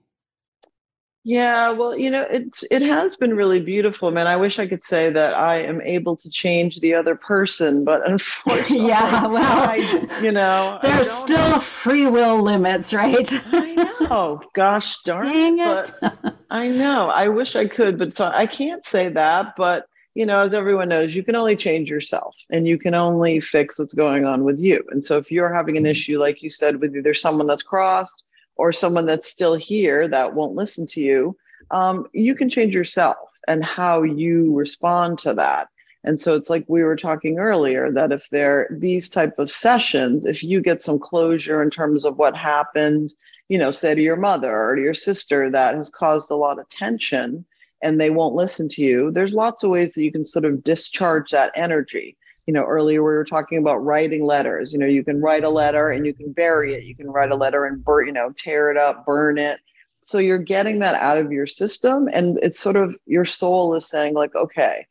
Yeah, 1.27 1.71
well, 1.71 1.97
you 1.97 2.11
know, 2.11 2.27
it's 2.31 2.65
it 2.71 2.83
has 2.83 3.17
been 3.17 3.35
really 3.35 3.59
beautiful, 3.59 4.11
man. 4.11 4.27
I 4.27 4.37
wish 4.37 4.59
I 4.59 4.67
could 4.67 4.85
say 4.85 5.09
that 5.09 5.33
I 5.33 5.63
am 5.63 5.81
able 5.81 6.19
to 6.19 6.29
change 6.29 6.81
the 6.81 6.93
other 6.93 7.15
person, 7.15 7.83
but 7.83 8.07
unfortunately, 8.09 8.89
yeah, 8.89 9.27
well, 9.27 9.71
I, 9.71 10.21
you 10.23 10.31
know, 10.31 10.79
there's 10.83 11.11
still 11.11 11.61
free 11.61 12.07
will 12.07 12.43
limits, 12.43 12.93
right? 12.93 13.27
I 13.55 13.75
know. 14.03 14.43
Gosh 14.55 15.01
darn 15.05 15.23
Dang 15.23 15.61
it! 15.61 15.93
I 16.51 16.69
know. 16.69 17.09
I 17.09 17.29
wish 17.29 17.57
I 17.57 17.69
could, 17.69 17.99
but 17.99 18.13
so 18.13 18.27
I 18.27 18.47
can't 18.47 18.85
say 18.85 19.09
that. 19.09 19.55
But 19.57 19.87
you 20.15 20.27
know, 20.27 20.41
as 20.41 20.55
everyone 20.55 20.91
knows, 20.91 21.15
you 21.15 21.23
can 21.23 21.37
only 21.37 21.57
change 21.57 21.89
yourself, 21.89 22.37
and 22.51 22.69
you 22.69 22.79
can 22.79 22.93
only 22.93 23.41
fix 23.41 23.79
what's 23.79 23.95
going 23.95 24.27
on 24.27 24.45
with 24.45 24.59
you. 24.59 24.85
And 24.91 25.03
so, 25.03 25.17
if 25.17 25.33
you're 25.33 25.55
having 25.55 25.79
an 25.79 25.85
mm-hmm. 25.85 25.91
issue, 25.91 26.21
like 26.21 26.43
you 26.43 26.51
said, 26.51 26.83
with 26.83 26.95
either 26.95 27.15
someone 27.15 27.47
that's 27.47 27.63
crossed 27.63 28.24
or 28.57 28.73
someone 28.73 29.07
that's 29.07 29.29
still 29.29 29.55
here 29.55 30.09
that 30.09 30.35
won't 30.35 30.55
listen 30.55 30.87
to 30.87 31.01
you, 31.01 31.37
um, 31.71 32.07
you 32.13 32.35
can 32.35 32.49
change 32.49 32.75
yourself 32.75 33.31
and 33.49 33.65
how 33.65 34.03
you 34.03 34.55
respond 34.55 35.19
to 35.19 35.35
that. 35.35 35.69
And 36.05 36.21
so 36.21 36.35
it's 36.35 36.51
like 36.51 36.65
we 36.69 36.85
were 36.85 36.97
talking 36.97 37.39
earlier 37.39 37.91
that 37.93 38.13
if 38.13 38.29
there 38.31 38.69
these 38.71 39.09
type 39.09 39.39
of 39.39 39.51
sessions, 39.51 40.27
if 40.27 40.43
you 40.43 40.61
get 40.61 40.83
some 40.83 40.99
closure 40.99 41.63
in 41.63 41.71
terms 41.71 42.05
of 42.05 42.19
what 42.19 42.37
happened, 42.37 43.13
you 43.49 43.59
know, 43.59 43.71
say 43.71 43.95
to 43.95 44.03
your 44.03 44.17
mother 44.17 44.55
or 44.55 44.77
to 44.77 44.83
your 44.83 44.95
sister 44.95 45.51
that 45.51 45.75
has 45.75 45.89
caused 45.89 46.31
a 46.31 46.37
lot 46.37 46.59
of 46.59 46.69
tension 46.69 47.45
and 47.83 47.99
they 47.99 48.11
won't 48.11 48.35
listen 48.35 48.69
to 48.71 48.83
you, 48.83 49.11
there's 49.11 49.33
lots 49.33 49.63
of 49.63 49.71
ways 49.71 49.95
that 49.95 50.05
you 50.05 50.13
can 50.13 50.25
sort 50.25 50.45
of 50.45 50.63
discharge 50.63 51.31
that 51.31 51.53
energy 51.55 52.17
you 52.47 52.53
know 52.53 52.65
earlier 52.65 53.03
we 53.03 53.13
were 53.13 53.25
talking 53.25 53.59
about 53.59 53.85
writing 53.85 54.25
letters. 54.25 54.73
You 54.73 54.79
know 54.79 54.87
you 54.87 55.05
can 55.05 55.21
write 55.21 55.45
a 55.45 55.49
letter 55.49 55.91
and 55.91 56.07
you 56.07 56.15
can 56.15 56.33
bury 56.33 56.75
it. 56.75 56.85
You 56.85 56.95
can 56.95 57.11
write 57.11 57.31
a 57.31 57.37
letter 57.37 57.65
and 57.65 57.85
burn 57.85 58.07
you 58.07 58.13
know 58.13 58.33
tear 58.37 58.71
it 58.71 58.77
up 58.77 59.07
burn 59.07 59.39
it. 59.39 59.61
So 60.03 60.19
you're 60.19 60.39
getting 60.39 60.81
that 60.81 60.97
out 60.97 61.19
of 61.19 61.33
your 61.33 61.47
system 61.47 62.09
and 62.13 62.39
it's 62.43 62.61
sort 62.61 62.77
of 62.77 62.95
your 63.07 63.25
soul 63.25 63.75
is 63.75 63.89
saying 63.89 64.15
like 64.15 64.35
okay 64.35 64.87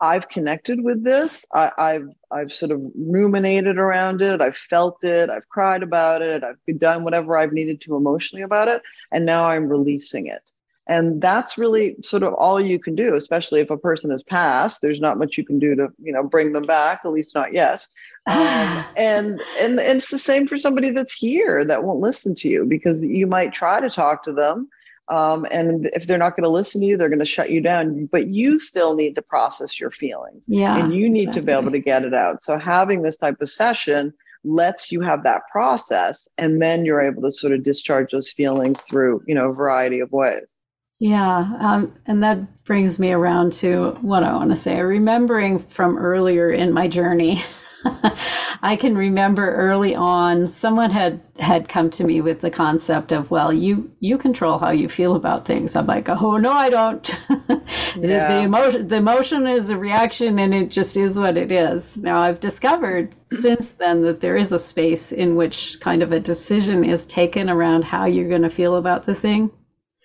i've 0.00 0.28
connected 0.28 0.82
with 0.82 1.02
this. 1.04 1.46
I, 1.54 1.70
i've 1.78 2.08
i've 2.30 2.52
sort 2.52 2.72
of 2.72 2.82
ruminated 2.96 3.78
around 3.78 4.20
it. 4.22 4.40
I've 4.40 4.56
felt 4.56 5.02
it. 5.04 5.30
I've 5.30 5.48
cried 5.48 5.82
about 5.82 6.22
it. 6.22 6.44
I've 6.44 6.78
done 6.78 7.04
whatever 7.04 7.38
i've 7.38 7.52
needed 7.52 7.80
to 7.82 7.96
emotionally 7.96 8.42
about 8.42 8.68
it 8.68 8.82
and 9.12 9.24
now 9.24 9.44
i'm 9.46 9.68
releasing 9.68 10.26
it 10.26 10.42
and 10.88 11.20
that's 11.20 11.58
really 11.58 11.96
sort 12.04 12.22
of 12.22 12.32
all 12.34 12.60
you 12.60 12.78
can 12.78 12.94
do 12.94 13.14
especially 13.14 13.60
if 13.60 13.70
a 13.70 13.76
person 13.76 14.10
has 14.10 14.22
passed. 14.22 14.80
There's 14.80 15.00
not 15.00 15.18
much 15.18 15.36
you 15.36 15.44
can 15.44 15.58
do 15.58 15.74
to 15.74 15.88
you 16.02 16.12
know 16.12 16.22
bring 16.22 16.52
them 16.52 16.64
back 16.64 17.00
at 17.04 17.12
least 17.12 17.34
not 17.34 17.52
yet. 17.52 17.86
Um, 18.28 18.84
and, 18.96 19.40
and 19.60 19.78
and 19.78 19.98
it's 19.98 20.10
the 20.10 20.18
same 20.18 20.48
for 20.48 20.58
somebody 20.58 20.90
that's 20.90 21.14
here 21.14 21.64
that 21.64 21.84
won't 21.84 22.00
listen 22.00 22.34
to 22.36 22.48
you 22.48 22.64
because 22.64 23.04
you 23.04 23.24
might 23.24 23.52
try 23.52 23.78
to 23.78 23.88
talk 23.88 24.24
to 24.24 24.32
them 24.32 24.68
um, 25.06 25.46
and 25.52 25.88
if 25.92 26.08
they're 26.08 26.18
not 26.18 26.34
going 26.34 26.42
to 26.42 26.50
listen 26.50 26.80
to 26.80 26.88
you 26.88 26.96
they're 26.96 27.08
going 27.08 27.20
to 27.20 27.24
shut 27.24 27.50
you 27.50 27.60
down. 27.60 28.06
But 28.06 28.26
you 28.26 28.58
still 28.58 28.96
need 28.96 29.14
to 29.14 29.22
process 29.22 29.78
your 29.78 29.92
feelings. 29.92 30.46
Yeah 30.48 30.76
and 30.76 30.92
you 30.92 31.08
need 31.08 31.28
exactly. 31.28 31.40
to 31.40 31.46
be 31.46 31.52
able 31.52 31.70
to 31.70 31.78
get 31.78 32.04
it 32.04 32.14
out. 32.14 32.42
So 32.42 32.58
having 32.58 33.02
this 33.02 33.16
type 33.16 33.40
of 33.40 33.48
session 33.48 34.12
lets 34.46 34.90
you 34.92 35.00
have 35.00 35.22
that 35.24 35.42
process 35.50 36.28
and 36.38 36.62
then 36.62 36.84
you're 36.84 37.00
able 37.02 37.22
to 37.22 37.30
sort 37.30 37.52
of 37.52 37.62
discharge 37.62 38.12
those 38.12 38.30
feelings 38.30 38.80
through 38.82 39.22
you 39.26 39.34
know 39.34 39.50
a 39.50 39.52
variety 39.52 40.00
of 40.00 40.10
ways 40.12 40.55
yeah 40.98 41.56
um, 41.60 41.92
and 42.06 42.22
that 42.22 42.64
brings 42.64 42.98
me 42.98 43.12
around 43.12 43.52
to 43.52 43.90
what 44.00 44.22
i 44.22 44.32
want 44.32 44.50
to 44.50 44.56
say 44.56 44.80
remembering 44.80 45.58
from 45.58 45.98
earlier 45.98 46.50
in 46.50 46.72
my 46.72 46.88
journey 46.88 47.42
I 48.62 48.76
can 48.76 48.96
remember 48.96 49.54
early 49.54 49.94
on 49.94 50.48
someone 50.48 50.90
had 50.90 51.20
had 51.38 51.68
come 51.68 51.90
to 51.90 52.04
me 52.04 52.20
with 52.20 52.40
the 52.40 52.50
concept 52.50 53.12
of, 53.12 53.30
well, 53.30 53.52
you 53.52 53.90
you 54.00 54.18
control 54.18 54.58
how 54.58 54.70
you 54.70 54.88
feel 54.88 55.14
about 55.14 55.46
things. 55.46 55.76
I'm 55.76 55.86
like, 55.86 56.08
oh 56.08 56.36
no, 56.36 56.52
I 56.52 56.70
don't. 56.70 57.04
the, 57.28 57.60
the 57.96 58.42
emotion 58.42 58.88
the 58.88 58.96
emotion 58.96 59.46
is 59.46 59.70
a 59.70 59.76
reaction, 59.76 60.38
and 60.38 60.54
it 60.54 60.70
just 60.70 60.96
is 60.96 61.18
what 61.18 61.36
it 61.36 61.52
is. 61.52 62.00
Now 62.02 62.20
I've 62.20 62.40
discovered 62.40 63.14
since 63.30 63.72
then 63.72 64.02
that 64.02 64.20
there 64.20 64.36
is 64.36 64.52
a 64.52 64.58
space 64.58 65.12
in 65.12 65.36
which 65.36 65.78
kind 65.80 66.02
of 66.02 66.12
a 66.12 66.20
decision 66.20 66.84
is 66.84 67.06
taken 67.06 67.50
around 67.50 67.84
how 67.84 68.06
you're 68.06 68.28
going 68.28 68.42
to 68.42 68.50
feel 68.50 68.76
about 68.76 69.06
the 69.06 69.14
thing. 69.14 69.50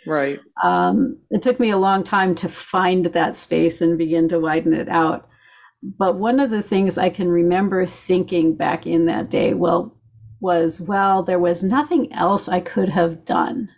Right. 0.05 0.39
Um, 0.63 1.17
it 1.29 1.41
took 1.41 1.59
me 1.59 1.69
a 1.69 1.77
long 1.77 2.03
time 2.03 2.35
to 2.35 2.49
find 2.49 3.05
that 3.05 3.35
space 3.35 3.81
and 3.81 3.97
begin 3.97 4.29
to 4.29 4.39
widen 4.39 4.73
it 4.73 4.89
out 4.89 5.27
but 5.83 6.15
one 6.17 6.39
of 6.39 6.51
the 6.51 6.61
things 6.61 6.97
I 6.97 7.09
can 7.09 7.29
remember 7.29 7.85
thinking 7.85 8.55
back 8.55 8.85
in 8.85 9.05
that 9.05 9.29
day, 9.29 9.53
well, 9.53 9.95
was, 10.39 10.81
well, 10.81 11.23
there 11.23 11.39
was 11.39 11.63
nothing 11.63 12.13
else 12.13 12.47
I 12.47 12.59
could 12.59 12.89
have 12.89 13.25
done. 13.25 13.69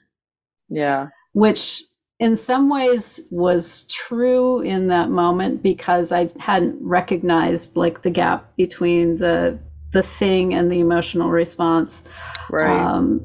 Yeah. 0.69 1.09
Which 1.33 1.83
in 2.19 2.37
some 2.37 2.69
ways 2.69 3.21
was 3.31 3.85
true 3.87 4.61
in 4.61 4.87
that 4.87 5.09
moment 5.09 5.63
because 5.63 6.11
I 6.11 6.29
hadn't 6.39 6.77
recognized 6.81 7.75
like 7.75 8.01
the 8.01 8.09
gap 8.09 8.55
between 8.55 9.17
the 9.17 9.59
the 9.91 10.03
thing 10.03 10.55
and 10.55 10.71
the 10.71 10.79
emotional 10.79 11.29
response. 11.29 12.01
Right. 12.49 12.79
Um, 12.79 13.23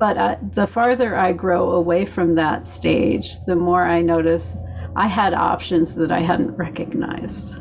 but 0.00 0.18
I, 0.18 0.38
the 0.54 0.66
farther 0.66 1.16
I 1.16 1.32
grow 1.32 1.72
away 1.72 2.06
from 2.06 2.34
that 2.36 2.66
stage, 2.66 3.44
the 3.44 3.56
more 3.56 3.84
I 3.84 4.02
notice 4.02 4.56
I 4.96 5.06
had 5.06 5.34
options 5.34 5.94
that 5.96 6.10
I 6.10 6.20
hadn't 6.20 6.58
recognized. 6.58 7.54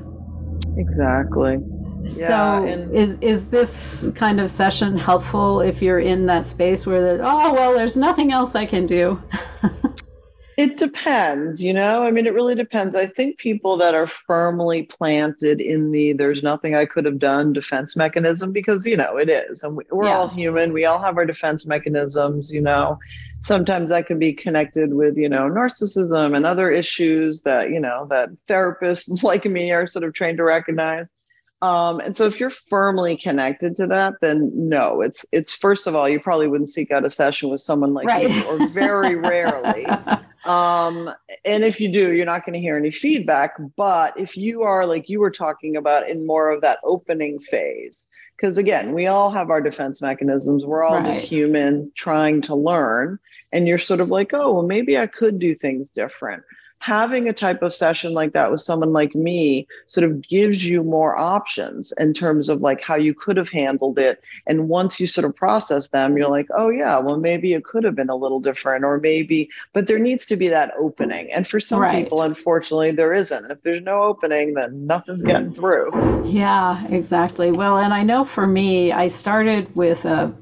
Exactly. 0.78 1.58
So 2.06 2.21
yeah, 2.21 2.63
and- 2.63 2.95
is 2.95 3.17
is 3.21 3.49
this 3.49 4.10
kind 4.15 4.39
of 4.39 4.49
session 4.49 4.97
helpful 4.97 5.62
if 5.62 5.82
you're 5.82 5.99
in 5.99 6.25
that 6.28 6.45
space 6.45 6.88
where 6.88 7.19
oh 7.21 7.54
well 7.54 7.73
there's 7.75 7.97
nothing 7.97 8.32
else 8.32 8.56
I 8.56 8.65
can 8.65 8.86
do? 8.86 9.21
it 10.59 10.77
depends, 10.77 11.61
you 11.63 11.73
know. 11.73 12.03
I 12.03 12.11
mean 12.11 12.27
it 12.27 12.33
really 12.33 12.55
depends. 12.55 12.95
I 12.95 13.07
think 13.07 13.37
people 13.37 13.77
that 13.77 13.95
are 13.95 14.07
firmly 14.07 14.83
planted 14.83 15.61
in 15.61 15.91
the 15.91 16.13
there's 16.13 16.43
nothing 16.43 16.75
I 16.75 16.85
could 16.85 17.05
have 17.05 17.19
done 17.19 17.53
defense 17.53 17.95
mechanism 17.95 18.51
because 18.51 18.85
you 18.85 18.97
know 18.97 19.17
it 19.17 19.29
is 19.29 19.63
and 19.63 19.77
we, 19.77 19.83
are 19.91 20.03
yeah. 20.03 20.17
all 20.17 20.27
human. 20.27 20.73
We 20.73 20.85
all 20.85 20.99
have 20.99 21.17
our 21.17 21.25
defense 21.25 21.65
mechanisms, 21.65 22.51
you 22.51 22.61
know 22.61 22.99
sometimes 23.41 23.89
that 23.89 24.07
can 24.07 24.19
be 24.19 24.33
connected 24.33 24.93
with 24.93 25.15
you 25.17 25.29
know 25.29 25.49
narcissism 25.49 26.35
and 26.35 26.45
other 26.45 26.69
issues 26.69 27.41
that 27.43 27.69
you 27.69 27.79
know 27.79 28.05
that 28.09 28.29
therapists 28.47 29.23
like 29.23 29.45
me 29.45 29.71
are 29.71 29.87
sort 29.87 30.03
of 30.03 30.13
trained 30.13 30.37
to 30.37 30.43
recognize 30.43 31.09
um, 31.61 31.99
and 31.99 32.15
so 32.15 32.25
if 32.25 32.39
you're 32.39 32.49
firmly 32.49 33.17
connected 33.17 33.75
to 33.75 33.87
that 33.87 34.13
then 34.21 34.51
no 34.53 35.01
it's 35.01 35.25
it's 35.31 35.53
first 35.53 35.87
of 35.87 35.95
all 35.95 36.09
you 36.09 36.19
probably 36.19 36.47
wouldn't 36.47 36.69
seek 36.69 36.91
out 36.91 37.05
a 37.05 37.09
session 37.09 37.49
with 37.49 37.61
someone 37.61 37.93
like 37.93 38.07
right. 38.07 38.29
me 38.29 38.43
or 38.45 38.67
very 38.69 39.15
rarely 39.15 39.85
um, 40.49 41.12
and 41.45 41.63
if 41.63 41.79
you 41.79 41.91
do 41.91 42.13
you're 42.13 42.25
not 42.25 42.43
going 42.43 42.53
to 42.53 42.59
hear 42.59 42.75
any 42.75 42.89
feedback 42.89 43.53
but 43.77 44.19
if 44.19 44.35
you 44.35 44.63
are 44.63 44.85
like 44.85 45.07
you 45.07 45.19
were 45.19 45.29
talking 45.29 45.77
about 45.77 46.09
in 46.09 46.25
more 46.25 46.49
of 46.49 46.62
that 46.62 46.79
opening 46.83 47.39
phase 47.39 48.07
because 48.35 48.57
again 48.57 48.93
we 48.93 49.05
all 49.05 49.29
have 49.29 49.51
our 49.51 49.62
defense 49.62 50.01
mechanisms 50.01 50.65
we're 50.65 50.83
all 50.83 50.95
right. 50.95 51.13
just 51.13 51.25
human 51.25 51.91
trying 51.95 52.41
to 52.41 52.55
learn 52.55 53.19
and 53.51 53.67
you're 53.67 53.77
sort 53.77 53.99
of 53.99 54.09
like 54.09 54.33
oh 54.33 54.53
well 54.53 54.63
maybe 54.63 54.97
i 54.97 55.05
could 55.05 55.38
do 55.38 55.53
things 55.53 55.91
different 55.91 56.43
having 56.79 57.27
a 57.27 57.33
type 57.33 57.61
of 57.61 57.73
session 57.73 58.13
like 58.13 58.31
that 58.33 58.49
with 58.49 58.61
someone 58.61 58.93
like 58.93 59.13
me 59.13 59.67
sort 59.87 60.05
of 60.05 60.21
gives 60.21 60.65
you 60.65 60.81
more 60.81 61.17
options 61.17 61.93
in 61.99 62.13
terms 62.13 62.47
of 62.47 62.61
like 62.61 62.81
how 62.81 62.95
you 62.95 63.13
could 63.13 63.35
have 63.35 63.49
handled 63.49 63.99
it. 63.99 64.21
And 64.47 64.69
once 64.69 64.99
you 64.99 65.05
sort 65.05 65.25
of 65.25 65.35
process 65.35 65.87
them 65.87 66.17
you're 66.17 66.29
like 66.29 66.47
oh 66.55 66.69
yeah 66.69 66.97
well 66.97 67.17
maybe 67.17 67.53
it 67.53 67.65
could 67.65 67.83
have 67.83 67.95
been 67.95 68.09
a 68.09 68.15
little 68.15 68.39
different 68.39 68.85
or 68.85 68.97
maybe 68.97 69.49
but 69.73 69.87
there 69.87 69.99
needs 69.99 70.25
to 70.27 70.37
be 70.37 70.47
that 70.47 70.73
opening. 70.79 71.31
And 71.33 71.45
for 71.45 71.59
some 71.59 71.81
right. 71.81 72.03
people 72.03 72.21
unfortunately 72.21 72.91
there 72.91 73.13
isn't. 73.13 73.51
If 73.51 73.61
there's 73.63 73.83
no 73.83 74.03
opening 74.03 74.53
then 74.53 74.87
nothing's 74.87 75.23
getting 75.23 75.53
through. 75.53 75.91
Yeah 76.25 76.87
exactly. 76.87 77.51
Well 77.51 77.77
and 77.77 77.93
i 77.93 78.03
know 78.03 78.23
for 78.23 78.47
me 78.47 78.91
i 78.91 79.07
started 79.07 79.75
with 79.75 80.05
a 80.05 80.33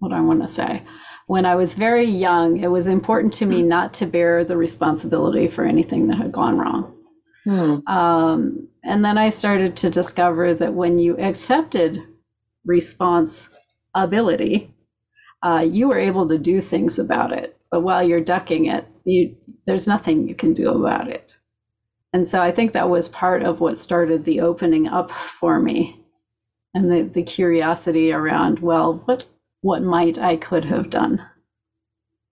what 0.00 0.12
i 0.12 0.20
want 0.20 0.42
to 0.42 0.48
say 0.48 0.82
when 1.30 1.46
I 1.46 1.54
was 1.54 1.76
very 1.76 2.10
young, 2.10 2.56
it 2.56 2.66
was 2.66 2.88
important 2.88 3.32
to 3.34 3.46
me 3.46 3.62
hmm. 3.62 3.68
not 3.68 3.94
to 3.94 4.06
bear 4.06 4.42
the 4.42 4.56
responsibility 4.56 5.46
for 5.46 5.64
anything 5.64 6.08
that 6.08 6.16
had 6.16 6.32
gone 6.32 6.58
wrong. 6.58 6.92
Hmm. 7.44 7.86
Um, 7.86 8.68
and 8.82 9.04
then 9.04 9.16
I 9.16 9.28
started 9.28 9.76
to 9.76 9.90
discover 9.90 10.54
that 10.54 10.74
when 10.74 10.98
you 10.98 11.16
accepted 11.18 12.02
responsibility, 12.66 14.74
uh, 15.44 15.64
you 15.64 15.86
were 15.86 16.00
able 16.00 16.26
to 16.26 16.36
do 16.36 16.60
things 16.60 16.98
about 16.98 17.32
it. 17.32 17.56
But 17.70 17.82
while 17.82 18.02
you're 18.02 18.20
ducking 18.20 18.64
it, 18.64 18.88
you, 19.04 19.36
there's 19.66 19.86
nothing 19.86 20.26
you 20.26 20.34
can 20.34 20.52
do 20.52 20.70
about 20.70 21.06
it. 21.06 21.36
And 22.12 22.28
so 22.28 22.42
I 22.42 22.50
think 22.50 22.72
that 22.72 22.90
was 22.90 23.06
part 23.06 23.44
of 23.44 23.60
what 23.60 23.78
started 23.78 24.24
the 24.24 24.40
opening 24.40 24.88
up 24.88 25.12
for 25.12 25.60
me 25.60 26.04
and 26.74 26.90
the, 26.90 27.02
the 27.02 27.22
curiosity 27.22 28.10
around, 28.10 28.58
well, 28.58 28.94
what 29.04 29.26
what 29.60 29.82
might 29.82 30.18
I 30.18 30.36
could 30.36 30.64
have 30.64 30.90
done. 30.90 31.24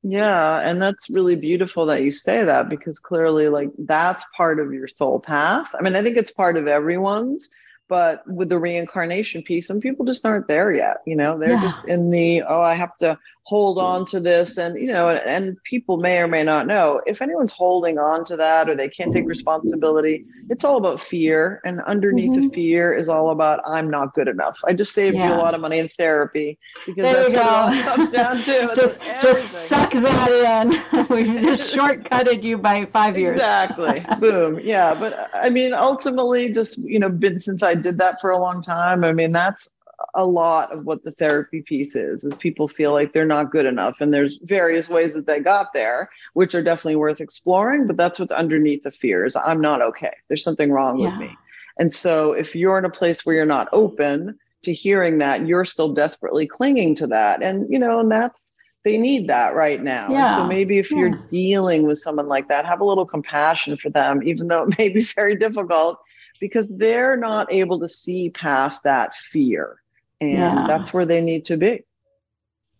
Yeah, 0.02 0.60
and 0.60 0.80
that's 0.80 1.10
really 1.10 1.36
beautiful 1.36 1.86
that 1.86 2.02
you 2.02 2.10
say 2.10 2.44
that 2.44 2.68
because 2.68 2.98
clearly, 2.98 3.48
like, 3.48 3.70
that's 3.78 4.24
part 4.36 4.60
of 4.60 4.72
your 4.72 4.88
soul 4.88 5.18
path. 5.18 5.74
I 5.78 5.82
mean, 5.82 5.96
I 5.96 6.02
think 6.02 6.16
it's 6.16 6.30
part 6.30 6.56
of 6.56 6.68
everyone's, 6.68 7.50
but 7.88 8.22
with 8.26 8.48
the 8.48 8.58
reincarnation 8.58 9.42
piece, 9.42 9.66
some 9.66 9.80
people 9.80 10.06
just 10.06 10.24
aren't 10.24 10.46
there 10.46 10.72
yet. 10.72 10.98
You 11.04 11.16
know, 11.16 11.38
they're 11.38 11.50
yeah. 11.50 11.62
just 11.62 11.84
in 11.86 12.10
the, 12.10 12.42
oh, 12.42 12.60
I 12.60 12.74
have 12.74 12.96
to 12.98 13.18
hold 13.48 13.78
on 13.78 14.04
to 14.04 14.20
this 14.20 14.58
and 14.58 14.78
you 14.78 14.92
know 14.92 15.08
and 15.08 15.56
people 15.64 15.96
may 15.96 16.18
or 16.18 16.28
may 16.28 16.44
not 16.44 16.66
know 16.66 17.00
if 17.06 17.22
anyone's 17.22 17.52
holding 17.52 17.98
on 17.98 18.24
to 18.24 18.36
that 18.36 18.68
or 18.68 18.74
they 18.74 18.88
can't 18.88 19.12
take 19.12 19.26
responsibility 19.26 20.26
it's 20.50 20.64
all 20.64 20.76
about 20.76 21.00
fear 21.00 21.62
and 21.64 21.80
underneath 21.82 22.32
mm-hmm. 22.32 22.48
the 22.48 22.54
fear 22.54 22.92
is 22.92 23.08
all 23.08 23.30
about 23.30 23.60
i'm 23.66 23.90
not 23.90 24.12
good 24.14 24.28
enough. 24.28 24.58
I 24.66 24.72
just 24.72 24.92
saved 24.92 25.16
yeah. 25.16 25.28
you 25.28 25.34
a 25.34 25.38
lot 25.38 25.54
of 25.54 25.60
money 25.60 25.78
in 25.78 25.88
therapy 25.88 26.58
because 26.86 27.02
there 27.02 27.30
that's 27.30 27.32
what 27.32 27.42
it 27.42 27.86
all 27.86 27.96
comes 27.96 28.10
down 28.10 28.42
to. 28.42 28.72
Just 28.74 29.00
just 29.22 29.68
suck 29.68 29.92
that 29.92 30.30
in. 30.30 31.06
We 31.08 31.24
just 31.24 31.74
shortcutted 31.74 32.42
you 32.44 32.58
by 32.58 32.84
five 32.86 33.18
years. 33.18 33.36
Exactly. 33.36 34.04
Boom. 34.20 34.60
Yeah 34.60 34.94
but 34.98 35.30
i 35.34 35.48
mean 35.48 35.72
ultimately 35.72 36.50
just 36.50 36.78
you 36.78 36.98
know 36.98 37.08
been 37.08 37.38
since 37.38 37.62
i 37.62 37.74
did 37.74 37.98
that 37.98 38.20
for 38.20 38.30
a 38.30 38.38
long 38.38 38.62
time 38.62 39.04
i 39.04 39.12
mean 39.12 39.32
that's 39.32 39.68
a 40.14 40.24
lot 40.24 40.72
of 40.72 40.84
what 40.84 41.02
the 41.02 41.10
therapy 41.12 41.62
piece 41.62 41.96
is 41.96 42.22
is 42.24 42.34
people 42.36 42.68
feel 42.68 42.92
like 42.92 43.12
they're 43.12 43.26
not 43.26 43.50
good 43.50 43.66
enough 43.66 44.00
and 44.00 44.14
there's 44.14 44.38
various 44.42 44.88
ways 44.88 45.12
that 45.14 45.26
they 45.26 45.40
got 45.40 45.72
there 45.72 46.08
which 46.34 46.54
are 46.54 46.62
definitely 46.62 46.96
worth 46.96 47.20
exploring 47.20 47.86
but 47.86 47.96
that's 47.96 48.18
what's 48.18 48.32
underneath 48.32 48.82
the 48.84 48.90
fears 48.90 49.34
i'm 49.36 49.60
not 49.60 49.82
okay 49.82 50.12
there's 50.28 50.44
something 50.44 50.70
wrong 50.70 50.98
yeah. 50.98 51.10
with 51.10 51.18
me 51.18 51.36
and 51.78 51.92
so 51.92 52.32
if 52.32 52.54
you're 52.54 52.78
in 52.78 52.84
a 52.84 52.90
place 52.90 53.26
where 53.26 53.34
you're 53.34 53.46
not 53.46 53.68
open 53.72 54.38
to 54.62 54.72
hearing 54.72 55.18
that 55.18 55.46
you're 55.46 55.64
still 55.64 55.92
desperately 55.92 56.46
clinging 56.46 56.94
to 56.94 57.06
that 57.06 57.42
and 57.42 57.66
you 57.70 57.78
know 57.78 58.00
and 58.00 58.10
that's 58.10 58.52
they 58.84 58.96
need 58.96 59.28
that 59.28 59.54
right 59.54 59.82
now 59.82 60.08
yeah. 60.10 60.26
and 60.26 60.30
so 60.30 60.46
maybe 60.46 60.78
if 60.78 60.92
yeah. 60.92 60.98
you're 60.98 61.26
dealing 61.28 61.82
with 61.82 61.98
someone 61.98 62.28
like 62.28 62.48
that 62.48 62.64
have 62.64 62.80
a 62.80 62.84
little 62.84 63.06
compassion 63.06 63.76
for 63.76 63.90
them 63.90 64.22
even 64.22 64.46
though 64.46 64.62
it 64.62 64.78
may 64.78 64.88
be 64.88 65.02
very 65.16 65.36
difficult 65.36 65.98
because 66.40 66.68
they're 66.76 67.16
not 67.16 67.52
able 67.52 67.80
to 67.80 67.88
see 67.88 68.30
past 68.30 68.84
that 68.84 69.12
fear 69.16 69.80
and 70.20 70.32
yeah. 70.32 70.64
that's 70.66 70.92
where 70.92 71.06
they 71.06 71.20
need 71.20 71.44
to 71.46 71.56
be 71.56 71.84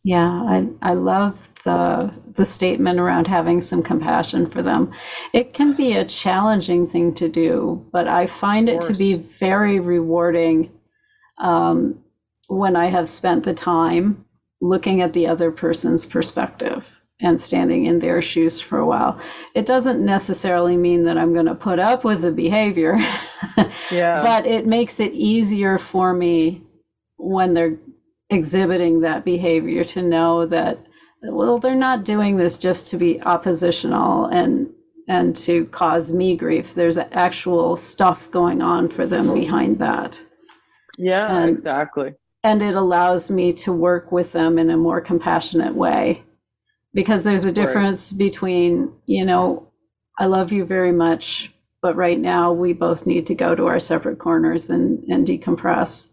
yeah 0.04 0.28
I, 0.28 0.68
I 0.82 0.94
love 0.94 1.48
the 1.64 2.16
the 2.34 2.46
statement 2.46 3.00
around 3.00 3.26
having 3.26 3.60
some 3.60 3.82
compassion 3.82 4.46
for 4.46 4.62
them 4.62 4.92
it 5.32 5.54
can 5.54 5.74
be 5.74 5.94
a 5.94 6.04
challenging 6.04 6.86
thing 6.86 7.14
to 7.14 7.28
do 7.28 7.84
but 7.92 8.06
i 8.06 8.26
find 8.26 8.68
it 8.68 8.82
to 8.82 8.94
be 8.94 9.16
very 9.16 9.80
rewarding 9.80 10.70
um, 11.38 12.02
when 12.48 12.76
i 12.76 12.86
have 12.86 13.08
spent 13.08 13.44
the 13.44 13.54
time 13.54 14.24
looking 14.60 15.02
at 15.02 15.12
the 15.12 15.26
other 15.26 15.50
person's 15.50 16.06
perspective 16.06 16.98
and 17.20 17.40
standing 17.40 17.86
in 17.86 17.98
their 17.98 18.22
shoes 18.22 18.60
for 18.60 18.78
a 18.78 18.86
while. 18.86 19.20
It 19.54 19.66
doesn't 19.66 20.04
necessarily 20.04 20.76
mean 20.76 21.02
that 21.04 21.18
I'm 21.18 21.32
going 21.32 21.46
to 21.46 21.54
put 21.54 21.78
up 21.78 22.04
with 22.04 22.22
the 22.22 22.30
behavior. 22.30 22.96
yeah. 23.90 24.20
But 24.22 24.46
it 24.46 24.66
makes 24.66 25.00
it 25.00 25.12
easier 25.12 25.78
for 25.78 26.12
me 26.12 26.62
when 27.18 27.52
they're 27.52 27.76
exhibiting 28.30 29.00
that 29.00 29.24
behavior 29.24 29.84
to 29.84 30.02
know 30.02 30.46
that 30.46 30.78
well 31.22 31.58
they're 31.58 31.74
not 31.74 32.04
doing 32.04 32.36
this 32.36 32.58
just 32.58 32.86
to 32.88 32.96
be 32.96 33.20
oppositional 33.22 34.26
and 34.26 34.68
and 35.08 35.34
to 35.34 35.64
cause 35.66 36.12
me 36.12 36.36
grief. 36.36 36.74
There's 36.74 36.98
actual 36.98 37.76
stuff 37.76 38.30
going 38.30 38.60
on 38.60 38.90
for 38.90 39.06
them 39.06 39.32
behind 39.32 39.78
that. 39.78 40.22
Yeah, 40.98 41.34
And- 41.34 41.48
exactly. 41.50 42.14
and 42.44 42.62
it 42.62 42.74
allows 42.74 43.30
me 43.30 43.54
to 43.54 43.72
work 43.72 44.12
with 44.12 44.32
them 44.32 44.58
in 44.58 44.68
a 44.68 44.76
more 44.76 45.00
compassionate 45.00 45.74
way. 45.74 46.22
Because 46.92 47.24
there's 47.24 47.44
a 47.44 47.52
difference 47.52 48.12
between 48.12 48.92
you 49.06 49.24
know 49.24 49.68
i 50.18 50.26
love 50.26 50.52
you 50.52 50.64
very 50.64 50.92
much 50.92 51.52
but 51.82 51.96
right 51.96 52.18
now 52.18 52.52
we 52.52 52.72
both 52.72 53.06
need 53.06 53.26
to 53.26 53.34
go 53.34 53.54
to 53.54 53.66
our 53.66 53.78
separate 53.78 54.18
corners 54.18 54.68
and, 54.70 55.04
and 55.04 55.26
decompress 55.26 56.08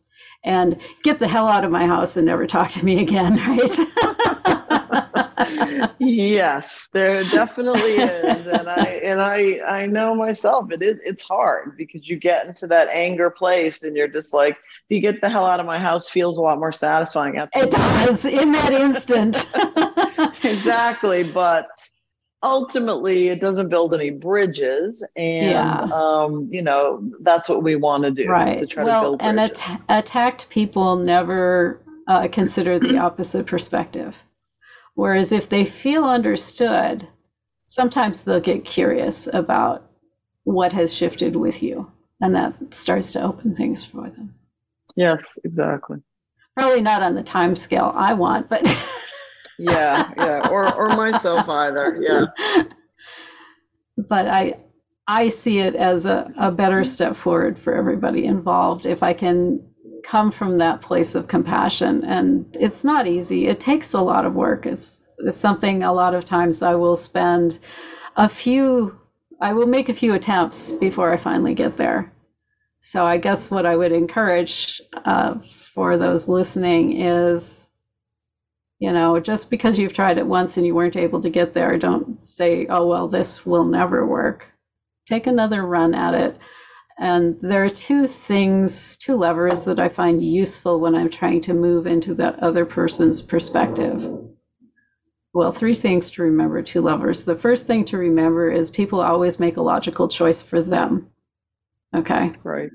and 0.46 0.80
get 1.04 1.20
the 1.20 1.28
hell 1.28 1.48
out 1.48 1.66
of 1.66 1.72
my 1.72 1.86
house 1.86 2.16
and 2.16 2.26
never 2.26 2.48
talk 2.48 2.72
to 2.72 2.86
me 2.86 3.02
again 3.02 3.36
right 3.48 3.80
yes, 6.00 6.90
there 6.94 7.24
definitely 7.26 7.98
is, 7.98 8.48
and 8.48 8.70
I 8.70 9.02
and 9.04 9.22
I 9.22 9.60
I 9.68 9.86
know 9.86 10.16
myself. 10.16 10.72
It 10.72 10.82
is 10.82 11.00
it's 11.04 11.24
hard 11.24 11.78
because 11.78 12.08
you 12.08 12.18
get 12.18 12.48
into 12.48 12.68
that 12.68 12.88
anger 12.90 13.30
place, 13.30 13.84
and 13.84 13.96
you're 13.96 14.08
just 14.08 14.34
like, 14.34 14.58
"You 14.90 15.00
get 15.00 15.22
the 15.22 15.30
hell 15.30 15.46
out 15.46 15.60
of 15.60 15.66
my 15.66 15.80
house." 15.80 16.10
Feels 16.10 16.38
a 16.38 16.42
lot 16.42 16.60
more 16.60 16.72
satisfying 16.72 17.38
after. 17.38 17.60
it 17.60 17.72
does 17.72 18.26
in 18.26 18.52
that 18.52 18.74
instant 18.74 19.52
exactly, 20.44 21.24
but 21.24 21.68
ultimately, 22.46 23.28
it 23.30 23.42
doesn't 23.42 23.70
build 23.70 23.94
any 23.94 24.12
bridges, 24.12 25.04
and 25.18 25.52
Yeah. 25.52 25.82
um, 25.94 26.48
you 26.52 26.62
know 26.62 27.04
that's 27.22 27.50
what 27.50 27.64
we 27.64 27.76
want 27.76 28.04
to 28.04 28.12
do. 28.12 28.22
is 28.22 28.28
to 28.28 28.32
right 28.32 28.70
try 28.70 28.84
to 28.84 28.86
well 28.86 29.02
build 29.02 29.22
and 29.22 29.38
bridges. 29.38 29.62
at- 29.62 29.82
attacked 29.90 30.48
people 30.50 30.96
never 30.96 31.82
uh, 32.08 32.28
consider 32.32 32.80
the 32.80 32.98
opposite 33.08 33.46
perspective 33.48 34.16
whereas 34.94 35.32
if 35.32 35.50
they 35.50 35.66
feel 35.66 36.06
understood 36.06 37.06
sometimes 37.66 38.22
they'll 38.22 38.40
get 38.40 38.64
curious 38.64 39.28
about 39.34 39.90
what 40.44 40.72
has 40.72 40.94
shifted 40.96 41.36
with 41.36 41.62
you 41.64 41.92
and 42.22 42.34
that 42.36 42.54
starts 42.74 43.12
to 43.12 43.22
open 43.24 43.56
things 43.56 43.84
for 43.84 44.04
them 44.04 44.34
yes, 44.96 45.38
exactly. 45.44 45.98
probably 46.58 46.82
not 46.82 47.02
on 47.02 47.16
the 47.16 47.24
time 47.24 47.56
scale 47.56 47.92
i 47.96 48.14
want 48.14 48.48
but 48.48 48.62
Yeah, 49.58 50.12
yeah, 50.18 50.48
or 50.50 50.74
or 50.74 50.90
myself 50.90 51.48
either. 51.50 51.98
Yeah. 52.02 52.26
but 53.98 54.28
I 54.28 54.56
I 55.08 55.30
see 55.30 55.60
it 55.60 55.76
as 55.76 56.06
a, 56.06 56.32
a 56.38 56.52
better 56.52 56.84
step 56.84 57.16
forward 57.16 57.58
for 57.58 57.74
everybody 57.76 58.26
involved 58.26 58.86
if 58.86 59.04
I 59.04 59.14
can 59.14 59.62
come 60.04 60.32
from 60.32 60.58
that 60.58 60.82
place 60.82 61.16
of 61.16 61.28
compassion. 61.28 62.04
And 62.04 62.46
it's 62.60 62.84
not 62.84 63.08
easy. 63.08 63.48
It 63.48 63.60
takes 63.60 63.94
a 63.94 64.02
lot 64.02 64.26
of 64.26 64.34
work. 64.34 64.66
It's 64.66 65.04
it's 65.20 65.38
something 65.38 65.84
a 65.84 65.94
lot 65.94 66.14
of 66.14 66.26
times 66.26 66.62
I 66.62 66.76
will 66.76 66.96
spend 66.96 67.60
a 68.18 68.28
few 68.28 68.98
I 69.42 69.54
will 69.54 69.68
make 69.68 69.90
a 69.90 69.94
few 69.94 70.14
attempts 70.14 70.72
before 70.72 71.12
I 71.12 71.18
finally 71.18 71.54
get 71.54 71.78
there. 71.78 72.12
So 72.80 73.06
I 73.06 73.18
guess 73.18 73.52
what 73.52 73.66
I 73.66 73.76
would 73.76 73.92
encourage 73.92 74.82
uh, 75.06 75.36
for 75.74 75.98
those 75.98 76.28
listening 76.28 77.02
is 77.02 77.65
you 78.80 78.92
know, 78.92 79.20
just 79.20 79.50
because 79.50 79.80
you've 79.80 79.94
tried 79.94 80.18
it 80.18 80.28
once 80.28 80.58
and 80.58 80.66
you 80.66 80.76
weren't 80.76 80.98
able 80.98 81.22
to 81.22 81.30
get 81.30 81.54
there, 81.54 81.78
don't 81.78 82.22
say, 82.22 82.68
oh, 82.68 82.88
well, 82.88 83.08
this 83.08 83.46
will 83.46 83.66
never 83.66 84.06
work. 84.06 84.48
Take 85.06 85.28
another 85.28 85.66
run 85.66 85.94
at 85.94 86.14
it. 86.14 86.38
And 86.98 87.38
there 87.42 87.64
are 87.64 87.70
two 87.70 88.08
things, 88.08 88.98
two 88.98 89.16
levers 89.16 89.66
that 89.66 89.80
I 89.80 89.90
find 89.90 90.24
useful 90.24 90.80
when 90.80 90.96
I'm 90.96 91.10
trying 91.10 91.42
to 91.42 91.54
move 91.54 91.88
into 91.88 92.14
that 92.16 92.40
other 92.40 92.66
person's 92.66 93.22
perspective. 93.22 94.04
Well, 95.34 95.52
three 95.52 95.76
things 95.76 96.12
to 96.12 96.24
remember, 96.24 96.62
two 96.62 96.82
levers. 96.82 97.26
The 97.26 97.36
first 97.36 97.68
thing 97.68 97.84
to 97.86 97.98
remember 97.98 98.50
is 98.50 98.70
people 98.70 99.02
always 99.02 99.40
make 99.40 99.58
a 99.58 99.62
logical 99.62 100.08
choice 100.08 100.42
for 100.42 100.62
them. 100.62 101.10
Okay 101.94 102.34
Right. 102.44 102.70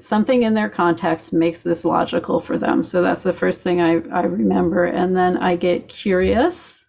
Something 0.00 0.42
in 0.42 0.54
their 0.54 0.68
context 0.68 1.32
makes 1.32 1.60
this 1.60 1.84
logical 1.84 2.40
for 2.40 2.58
them. 2.58 2.82
So 2.82 3.02
that's 3.02 3.22
the 3.22 3.32
first 3.32 3.62
thing 3.62 3.80
I, 3.80 4.00
I 4.12 4.22
remember. 4.22 4.86
And 4.86 5.16
then 5.16 5.36
I 5.36 5.56
get 5.56 5.88
curious 5.88 6.84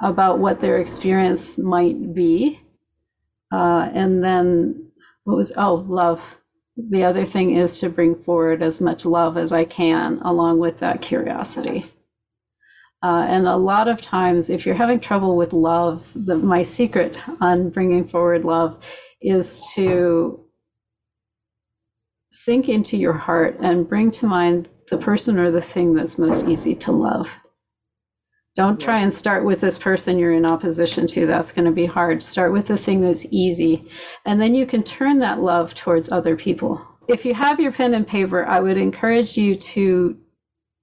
about 0.00 0.38
what 0.38 0.60
their 0.60 0.78
experience 0.78 1.58
might 1.58 2.14
be. 2.14 2.60
Uh, 3.52 3.90
and 3.92 4.22
then 4.22 4.90
what 5.24 5.36
was, 5.36 5.52
oh, 5.56 5.84
love. 5.88 6.38
The 6.76 7.04
other 7.04 7.24
thing 7.24 7.56
is 7.56 7.78
to 7.80 7.88
bring 7.88 8.16
forward 8.16 8.62
as 8.62 8.80
much 8.80 9.06
love 9.06 9.36
as 9.36 9.52
I 9.52 9.64
can 9.64 10.18
along 10.22 10.58
with 10.58 10.78
that 10.80 11.02
curiosity. 11.02 11.90
Uh, 13.02 13.26
and 13.28 13.46
a 13.46 13.56
lot 13.56 13.86
of 13.86 14.00
times, 14.00 14.50
if 14.50 14.64
you're 14.64 14.74
having 14.74 14.98
trouble 14.98 15.36
with 15.36 15.52
love, 15.52 16.10
the, 16.14 16.36
my 16.36 16.62
secret 16.62 17.16
on 17.40 17.70
bringing 17.70 18.08
forward 18.08 18.44
love 18.44 18.84
is 19.20 19.70
to 19.74 20.43
sink 22.42 22.68
into 22.68 22.96
your 22.96 23.12
heart 23.12 23.56
and 23.60 23.88
bring 23.88 24.10
to 24.12 24.26
mind 24.26 24.68
the 24.90 24.98
person 24.98 25.38
or 25.38 25.50
the 25.50 25.60
thing 25.60 25.94
that's 25.94 26.18
most 26.18 26.46
easy 26.46 26.74
to 26.74 26.92
love. 26.92 27.30
Don't 28.56 28.80
try 28.80 29.00
and 29.00 29.12
start 29.12 29.44
with 29.44 29.60
this 29.60 29.78
person 29.78 30.18
you're 30.18 30.32
in 30.32 30.46
opposition 30.46 31.06
to. 31.08 31.26
That's 31.26 31.52
going 31.52 31.64
to 31.64 31.72
be 31.72 31.86
hard. 31.86 32.22
Start 32.22 32.52
with 32.52 32.66
the 32.66 32.76
thing 32.76 33.00
that's 33.00 33.26
easy, 33.30 33.90
and 34.26 34.40
then 34.40 34.54
you 34.54 34.64
can 34.64 34.82
turn 34.82 35.18
that 35.18 35.40
love 35.40 35.74
towards 35.74 36.12
other 36.12 36.36
people. 36.36 36.80
If 37.08 37.24
you 37.24 37.34
have 37.34 37.58
your 37.58 37.72
pen 37.72 37.94
and 37.94 38.06
paper, 38.06 38.46
I 38.46 38.60
would 38.60 38.76
encourage 38.76 39.36
you 39.36 39.56
to 39.56 40.16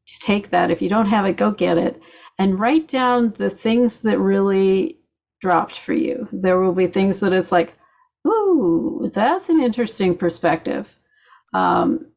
to 0.07 0.19
take 0.19 0.49
that. 0.49 0.71
If 0.71 0.81
you 0.81 0.89
don't 0.89 1.07
have 1.07 1.25
it, 1.25 1.37
go 1.37 1.51
get 1.51 1.77
it 1.77 2.01
and 2.37 2.59
write 2.59 2.87
down 2.87 3.33
the 3.37 3.49
things 3.49 3.99
that 4.01 4.19
really 4.19 4.97
dropped 5.41 5.79
for 5.79 5.93
you. 5.93 6.27
There 6.31 6.59
will 6.59 6.73
be 6.73 6.87
things 6.87 7.19
that 7.19 7.33
it's 7.33 7.51
like, 7.51 7.75
ooh, 8.27 9.09
that's 9.13 9.49
an 9.49 9.61
interesting 9.61 10.17
perspective. 10.17 10.95
Um, 11.53 12.07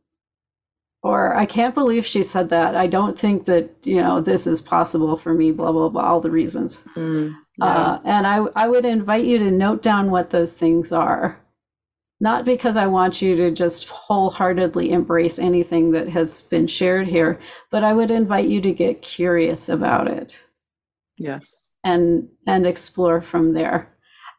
or 1.03 1.37
I 1.37 1.45
can't 1.45 1.75
believe 1.75 2.07
she 2.07 2.23
said 2.23 2.49
that. 2.49 2.75
I 2.75 2.87
don't 2.87 3.19
think 3.19 3.45
that 3.45 3.71
you 3.83 4.01
know 4.01 4.21
this 4.21 4.47
is 4.47 4.61
possible 4.61 5.17
for 5.17 5.35
me. 5.35 5.53
Blah 5.53 5.73
blah 5.73 5.91
blah. 5.91 6.03
All 6.03 6.21
the 6.21 6.31
reasons. 6.31 6.85
Mm, 6.97 7.35
yeah. 7.59 7.65
Uh, 7.67 8.01
and 8.05 8.27
I 8.27 8.39
I 8.57 8.69
would 8.69 8.87
invite 8.87 9.25
you 9.27 9.39
to 9.39 9.51
note 9.51 9.83
down 9.83 10.11
what 10.11 10.31
those 10.31 10.55
things 10.55 10.93
are. 10.93 11.39
Not 12.21 12.47
because 12.47 12.79
I 12.79 12.87
want 12.87 13.21
you 13.21 13.35
to 13.37 13.51
just 13.51 13.89
wholeheartedly 13.91 14.93
embrace 14.93 15.39
anything 15.39 15.91
that 15.93 16.09
has 16.09 16.41
been 16.41 16.67
shared 16.67 17.07
here, 17.07 17.39
but 17.71 17.85
I 17.85 17.93
would 17.93 18.11
invite 18.11 18.49
you 18.49 18.63
to 18.63 18.73
get 18.73 19.03
curious 19.03 19.69
about 19.69 20.09
it 20.09 20.43
yes. 21.19 21.43
and 21.85 22.29
and 22.47 22.67
explore 22.67 23.21
from 23.21 23.53
there. 23.53 23.91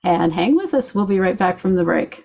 And 0.03 0.33
hang 0.33 0.55
with 0.55 0.73
us. 0.73 0.95
We'll 0.95 1.05
be 1.05 1.19
right 1.19 1.37
back 1.37 1.59
from 1.59 1.75
the 1.75 1.83
break. 1.83 2.24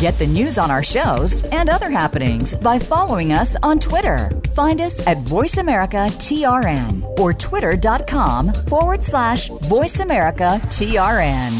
Get 0.00 0.18
the 0.18 0.26
news 0.26 0.56
on 0.56 0.70
our 0.70 0.82
shows 0.82 1.42
and 1.52 1.68
other 1.68 1.90
happenings 1.90 2.54
by 2.54 2.78
following 2.78 3.34
us 3.34 3.54
on 3.62 3.78
Twitter. 3.78 4.30
Find 4.54 4.80
us 4.80 5.06
at 5.06 5.18
VoiceAmericaTRN 5.24 7.18
or 7.18 7.34
twitter.com 7.34 8.54
forward 8.54 9.04
slash 9.04 9.50
VoiceAmericaTRN. 9.50 11.52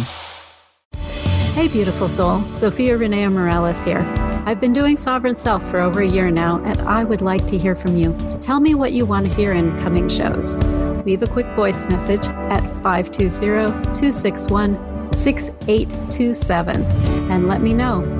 Hey, 1.53 1.69
beautiful 1.69 2.09
soul. 2.09 2.39
Zofia 2.55 2.99
Renea 2.99 3.31
Morales 3.31 3.85
here. 3.85 4.01
I've 4.47 4.59
been 4.59 4.73
doing 4.73 4.97
Sovereign 4.97 5.37
Self 5.37 5.63
for 5.69 5.79
over 5.79 6.01
a 6.01 6.09
year 6.09 6.31
now, 6.31 6.65
and 6.65 6.81
I 6.81 7.05
would 7.05 7.21
like 7.21 7.47
to 7.49 7.59
hear 7.59 7.75
from 7.75 7.99
you. 7.99 8.17
Tell 8.41 8.59
me 8.59 8.75
what 8.75 8.93
you 8.93 9.05
want 9.05 9.27
to 9.27 9.35
hear 9.35 9.53
in 9.53 9.71
coming 9.83 10.09
shows. 10.09 10.63
Leave 11.05 11.21
a 11.21 11.27
quick 11.27 11.49
voice 11.49 11.87
message 11.89 12.29
at 12.29 12.63
520 12.83 13.67
261 13.93 15.13
6827 15.13 16.85
and 17.31 17.47
let 17.47 17.61
me 17.61 17.75
know. 17.75 18.20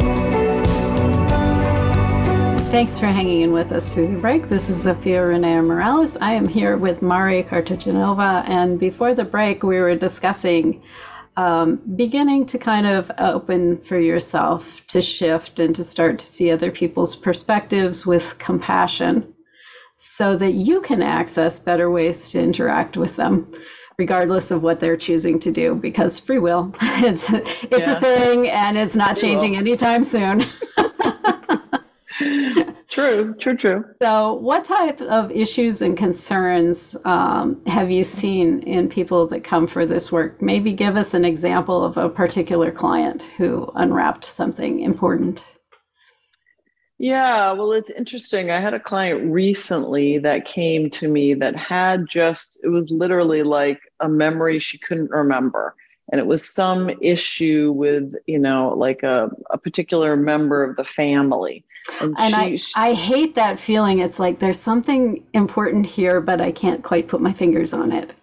Thanks 2.71 2.97
for 2.97 3.07
hanging 3.07 3.41
in 3.41 3.51
with 3.51 3.73
us 3.73 3.93
through 3.93 4.15
the 4.15 4.21
break. 4.21 4.47
This 4.47 4.69
is 4.69 4.85
Zofia 4.85 5.17
Renea 5.17 5.61
Morales. 5.61 6.15
I 6.15 6.31
am 6.31 6.47
here 6.47 6.77
with 6.77 7.01
Mari 7.01 7.43
Cartagenova, 7.43 8.47
and 8.47 8.79
before 8.79 9.13
the 9.13 9.25
break, 9.25 9.61
we 9.61 9.77
were 9.77 9.93
discussing 9.97 10.81
um, 11.35 11.81
beginning 11.97 12.45
to 12.45 12.57
kind 12.57 12.87
of 12.87 13.11
open 13.17 13.77
for 13.81 13.99
yourself 13.99 14.87
to 14.87 15.01
shift 15.01 15.59
and 15.59 15.75
to 15.75 15.83
start 15.83 16.19
to 16.19 16.25
see 16.25 16.49
other 16.49 16.71
people's 16.71 17.13
perspectives 17.13 18.05
with 18.05 18.37
compassion 18.37 19.33
so 19.97 20.37
that 20.37 20.53
you 20.53 20.79
can 20.79 21.01
access 21.01 21.59
better 21.59 21.91
ways 21.91 22.29
to 22.29 22.41
interact 22.41 22.95
with 22.95 23.17
them 23.17 23.51
regardless 23.97 24.49
of 24.49 24.63
what 24.63 24.79
they're 24.79 24.95
choosing 24.95 25.37
to 25.39 25.51
do 25.51 25.75
because 25.75 26.19
free 26.19 26.39
will 26.39 26.73
it's 26.81 27.31
it's 27.33 27.85
yeah. 27.85 27.97
a 27.97 27.99
thing 27.99 28.47
and 28.49 28.77
it's 28.77 28.95
not 28.95 29.19
free 29.19 29.29
changing 29.29 29.51
will. 29.51 29.59
anytime 29.59 30.05
soon 30.05 30.45
true, 32.89 33.35
true, 33.35 33.57
true. 33.57 33.85
So, 34.01 34.33
what 34.33 34.63
type 34.63 35.01
of 35.01 35.31
issues 35.31 35.81
and 35.81 35.97
concerns 35.97 36.95
um, 37.05 37.61
have 37.67 37.91
you 37.91 38.03
seen 38.03 38.61
in 38.63 38.89
people 38.89 39.27
that 39.27 39.43
come 39.43 39.67
for 39.67 39.85
this 39.85 40.11
work? 40.11 40.41
Maybe 40.41 40.73
give 40.73 40.95
us 40.95 41.13
an 41.13 41.25
example 41.25 41.83
of 41.83 41.97
a 41.97 42.09
particular 42.09 42.71
client 42.71 43.33
who 43.37 43.71
unwrapped 43.75 44.25
something 44.25 44.81
important. 44.81 45.43
Yeah, 46.97 47.53
well, 47.53 47.71
it's 47.71 47.89
interesting. 47.89 48.51
I 48.51 48.57
had 48.57 48.75
a 48.75 48.79
client 48.79 49.31
recently 49.31 50.19
that 50.19 50.45
came 50.45 50.89
to 50.91 51.07
me 51.07 51.33
that 51.33 51.55
had 51.55 52.05
just, 52.07 52.59
it 52.63 52.67
was 52.67 52.91
literally 52.91 53.41
like 53.41 53.79
a 54.01 54.07
memory 54.07 54.59
she 54.59 54.77
couldn't 54.77 55.09
remember 55.09 55.75
and 56.11 56.19
it 56.19 56.27
was 56.27 56.47
some 56.47 56.89
issue 57.01 57.71
with 57.71 58.13
you 58.27 58.39
know 58.39 58.73
like 58.77 59.03
a, 59.03 59.29
a 59.49 59.57
particular 59.57 60.15
member 60.15 60.63
of 60.63 60.75
the 60.75 60.83
family 60.83 61.63
and, 61.99 62.15
and 62.17 62.35
I, 62.35 62.59
I 62.75 62.93
hate 62.93 63.35
that 63.35 63.59
feeling. 63.59 63.99
It's 63.99 64.19
like 64.19 64.39
there's 64.39 64.59
something 64.59 65.25
important 65.33 65.85
here 65.85 66.21
but 66.21 66.41
i 66.41 66.51
can't 66.51 66.83
quite 66.83 67.07
put 67.07 67.21
my 67.21 67.33
fingers 67.33 67.73
on 67.73 67.91
it. 67.91 68.13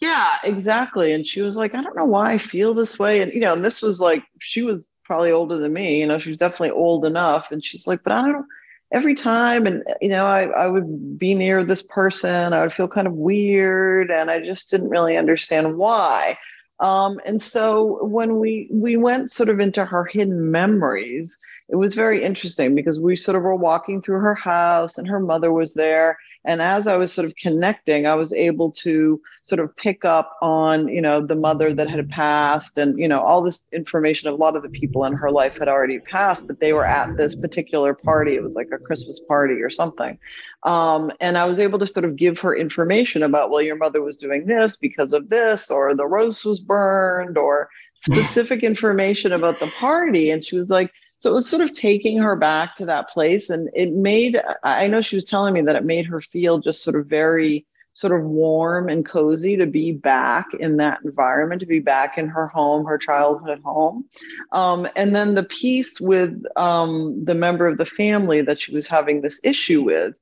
Yeah 0.00 0.36
exactly. 0.44 1.12
And 1.12 1.26
she 1.26 1.40
was 1.40 1.56
like 1.56 1.74
i 1.74 1.82
don't 1.82 1.96
know 1.96 2.04
why 2.04 2.34
i 2.34 2.38
feel 2.38 2.74
this 2.74 2.98
way. 2.98 3.22
And 3.22 3.32
you 3.32 3.40
know 3.40 3.54
and 3.54 3.64
this 3.64 3.82
was 3.82 4.00
like 4.00 4.22
she 4.40 4.62
was 4.62 4.86
probably 5.04 5.30
older 5.30 5.56
than 5.56 5.72
me 5.72 6.00
you 6.00 6.06
know 6.06 6.18
she 6.18 6.30
was 6.30 6.38
definitely 6.38 6.70
old 6.70 7.04
enough. 7.04 7.52
And 7.52 7.64
she's 7.64 7.86
like 7.86 8.02
but 8.02 8.12
i 8.12 8.22
don't 8.22 8.46
every 8.92 9.14
time 9.16 9.66
and 9.66 9.82
you 10.00 10.08
know 10.08 10.26
I, 10.26 10.44
I 10.44 10.66
would 10.68 11.18
be 11.18 11.34
near 11.34 11.64
this 11.64 11.82
person 11.82 12.52
i 12.52 12.62
would 12.62 12.72
feel 12.72 12.86
kind 12.86 13.08
of 13.08 13.14
weird 13.14 14.12
and 14.12 14.30
i 14.30 14.38
just 14.38 14.70
didn't 14.70 14.90
really 14.90 15.16
understand 15.16 15.76
why. 15.76 16.38
Um, 16.80 17.20
and 17.24 17.42
so 17.42 18.04
when 18.04 18.38
we 18.38 18.68
we 18.70 18.96
went 18.96 19.30
sort 19.30 19.48
of 19.48 19.60
into 19.60 19.84
her 19.84 20.04
hidden 20.04 20.50
memories, 20.50 21.38
it 21.68 21.76
was 21.76 21.94
very 21.94 22.22
interesting 22.22 22.74
because 22.74 23.00
we 23.00 23.16
sort 23.16 23.36
of 23.36 23.42
were 23.42 23.56
walking 23.56 24.00
through 24.00 24.20
her 24.20 24.36
house 24.36 24.98
and 24.98 25.08
her 25.08 25.18
mother 25.18 25.52
was 25.52 25.74
there. 25.74 26.16
And 26.44 26.62
as 26.62 26.86
i 26.86 26.96
was 26.96 27.12
sort 27.12 27.26
of 27.26 27.34
connecting 27.34 28.06
i 28.06 28.14
was 28.14 28.32
able 28.32 28.70
to 28.70 29.20
sort 29.42 29.58
of 29.58 29.74
pick 29.76 30.04
up 30.04 30.36
on 30.40 30.86
you 30.86 31.00
know 31.00 31.20
the 31.20 31.34
mother 31.34 31.74
that 31.74 31.90
had 31.90 32.08
passed 32.08 32.78
and 32.78 32.96
you 32.96 33.08
know 33.08 33.20
all 33.20 33.42
this 33.42 33.62
information 33.72 34.28
a 34.28 34.34
lot 34.34 34.54
of 34.54 34.62
the 34.62 34.68
people 34.68 35.04
in 35.06 35.12
her 35.12 35.32
life 35.32 35.58
had 35.58 35.66
already 35.66 35.98
passed 35.98 36.46
but 36.46 36.60
they 36.60 36.72
were 36.72 36.86
at 36.86 37.16
this 37.16 37.34
particular 37.34 37.94
party. 37.94 38.36
It 38.36 38.44
was 38.44 38.54
like 38.54 38.68
a 38.72 38.78
christmas 38.78 39.18
party 39.26 39.54
or 39.54 39.70
something. 39.70 40.16
Um, 40.62 41.10
and 41.20 41.36
i 41.36 41.44
was 41.46 41.58
able 41.58 41.80
to 41.80 41.86
sort 41.86 42.04
of 42.04 42.14
give 42.14 42.38
her 42.38 42.54
information 42.54 43.24
about 43.24 43.50
well 43.50 43.62
your 43.62 43.74
mother 43.74 44.00
was 44.00 44.16
doing 44.16 44.46
this 44.46 44.76
because 44.76 45.12
of 45.12 45.28
this 45.28 45.68
or 45.68 45.96
the 45.96 46.06
roast 46.06 46.44
was 46.44 46.60
burned 46.60 47.36
or 47.36 47.68
specific 47.94 48.62
information 48.62 49.32
about 49.32 49.58
the 49.58 49.68
party. 49.68 50.30
And 50.30 50.44
she 50.44 50.56
was 50.56 50.70
like 50.70 50.92
so 51.16 51.30
it 51.30 51.34
was 51.34 51.48
sort 51.48 51.62
of 51.62 51.72
taking 51.72 52.18
her 52.18 52.36
back 52.36 52.76
to 52.76 52.86
that 52.86 53.08
place 53.08 53.50
and 53.50 53.68
it 53.74 53.92
made 53.92 54.40
i 54.62 54.86
know 54.86 55.00
she 55.00 55.16
was 55.16 55.24
telling 55.24 55.54
me 55.54 55.60
that 55.60 55.76
it 55.76 55.84
made 55.84 56.06
her 56.06 56.20
feel 56.20 56.58
just 56.58 56.82
sort 56.82 56.96
of 56.96 57.06
very 57.06 57.66
sort 57.94 58.12
of 58.12 58.26
warm 58.26 58.90
and 58.90 59.06
cozy 59.06 59.56
to 59.56 59.64
be 59.64 59.90
back 59.90 60.46
in 60.60 60.76
that 60.76 60.98
environment 61.02 61.60
to 61.60 61.66
be 61.66 61.80
back 61.80 62.18
in 62.18 62.28
her 62.28 62.46
home 62.46 62.84
her 62.84 62.98
childhood 62.98 63.58
home. 63.64 64.04
Um, 64.52 64.86
and 64.96 65.16
then 65.16 65.34
the 65.34 65.44
piece 65.44 65.98
with 65.98 66.42
um, 66.56 67.24
the 67.24 67.34
member 67.34 67.66
of 67.66 67.78
the 67.78 67.86
family 67.86 68.42
that 68.42 68.60
she 68.60 68.74
was 68.74 68.86
having 68.86 69.22
this 69.22 69.40
issue 69.42 69.82
with 69.82 70.18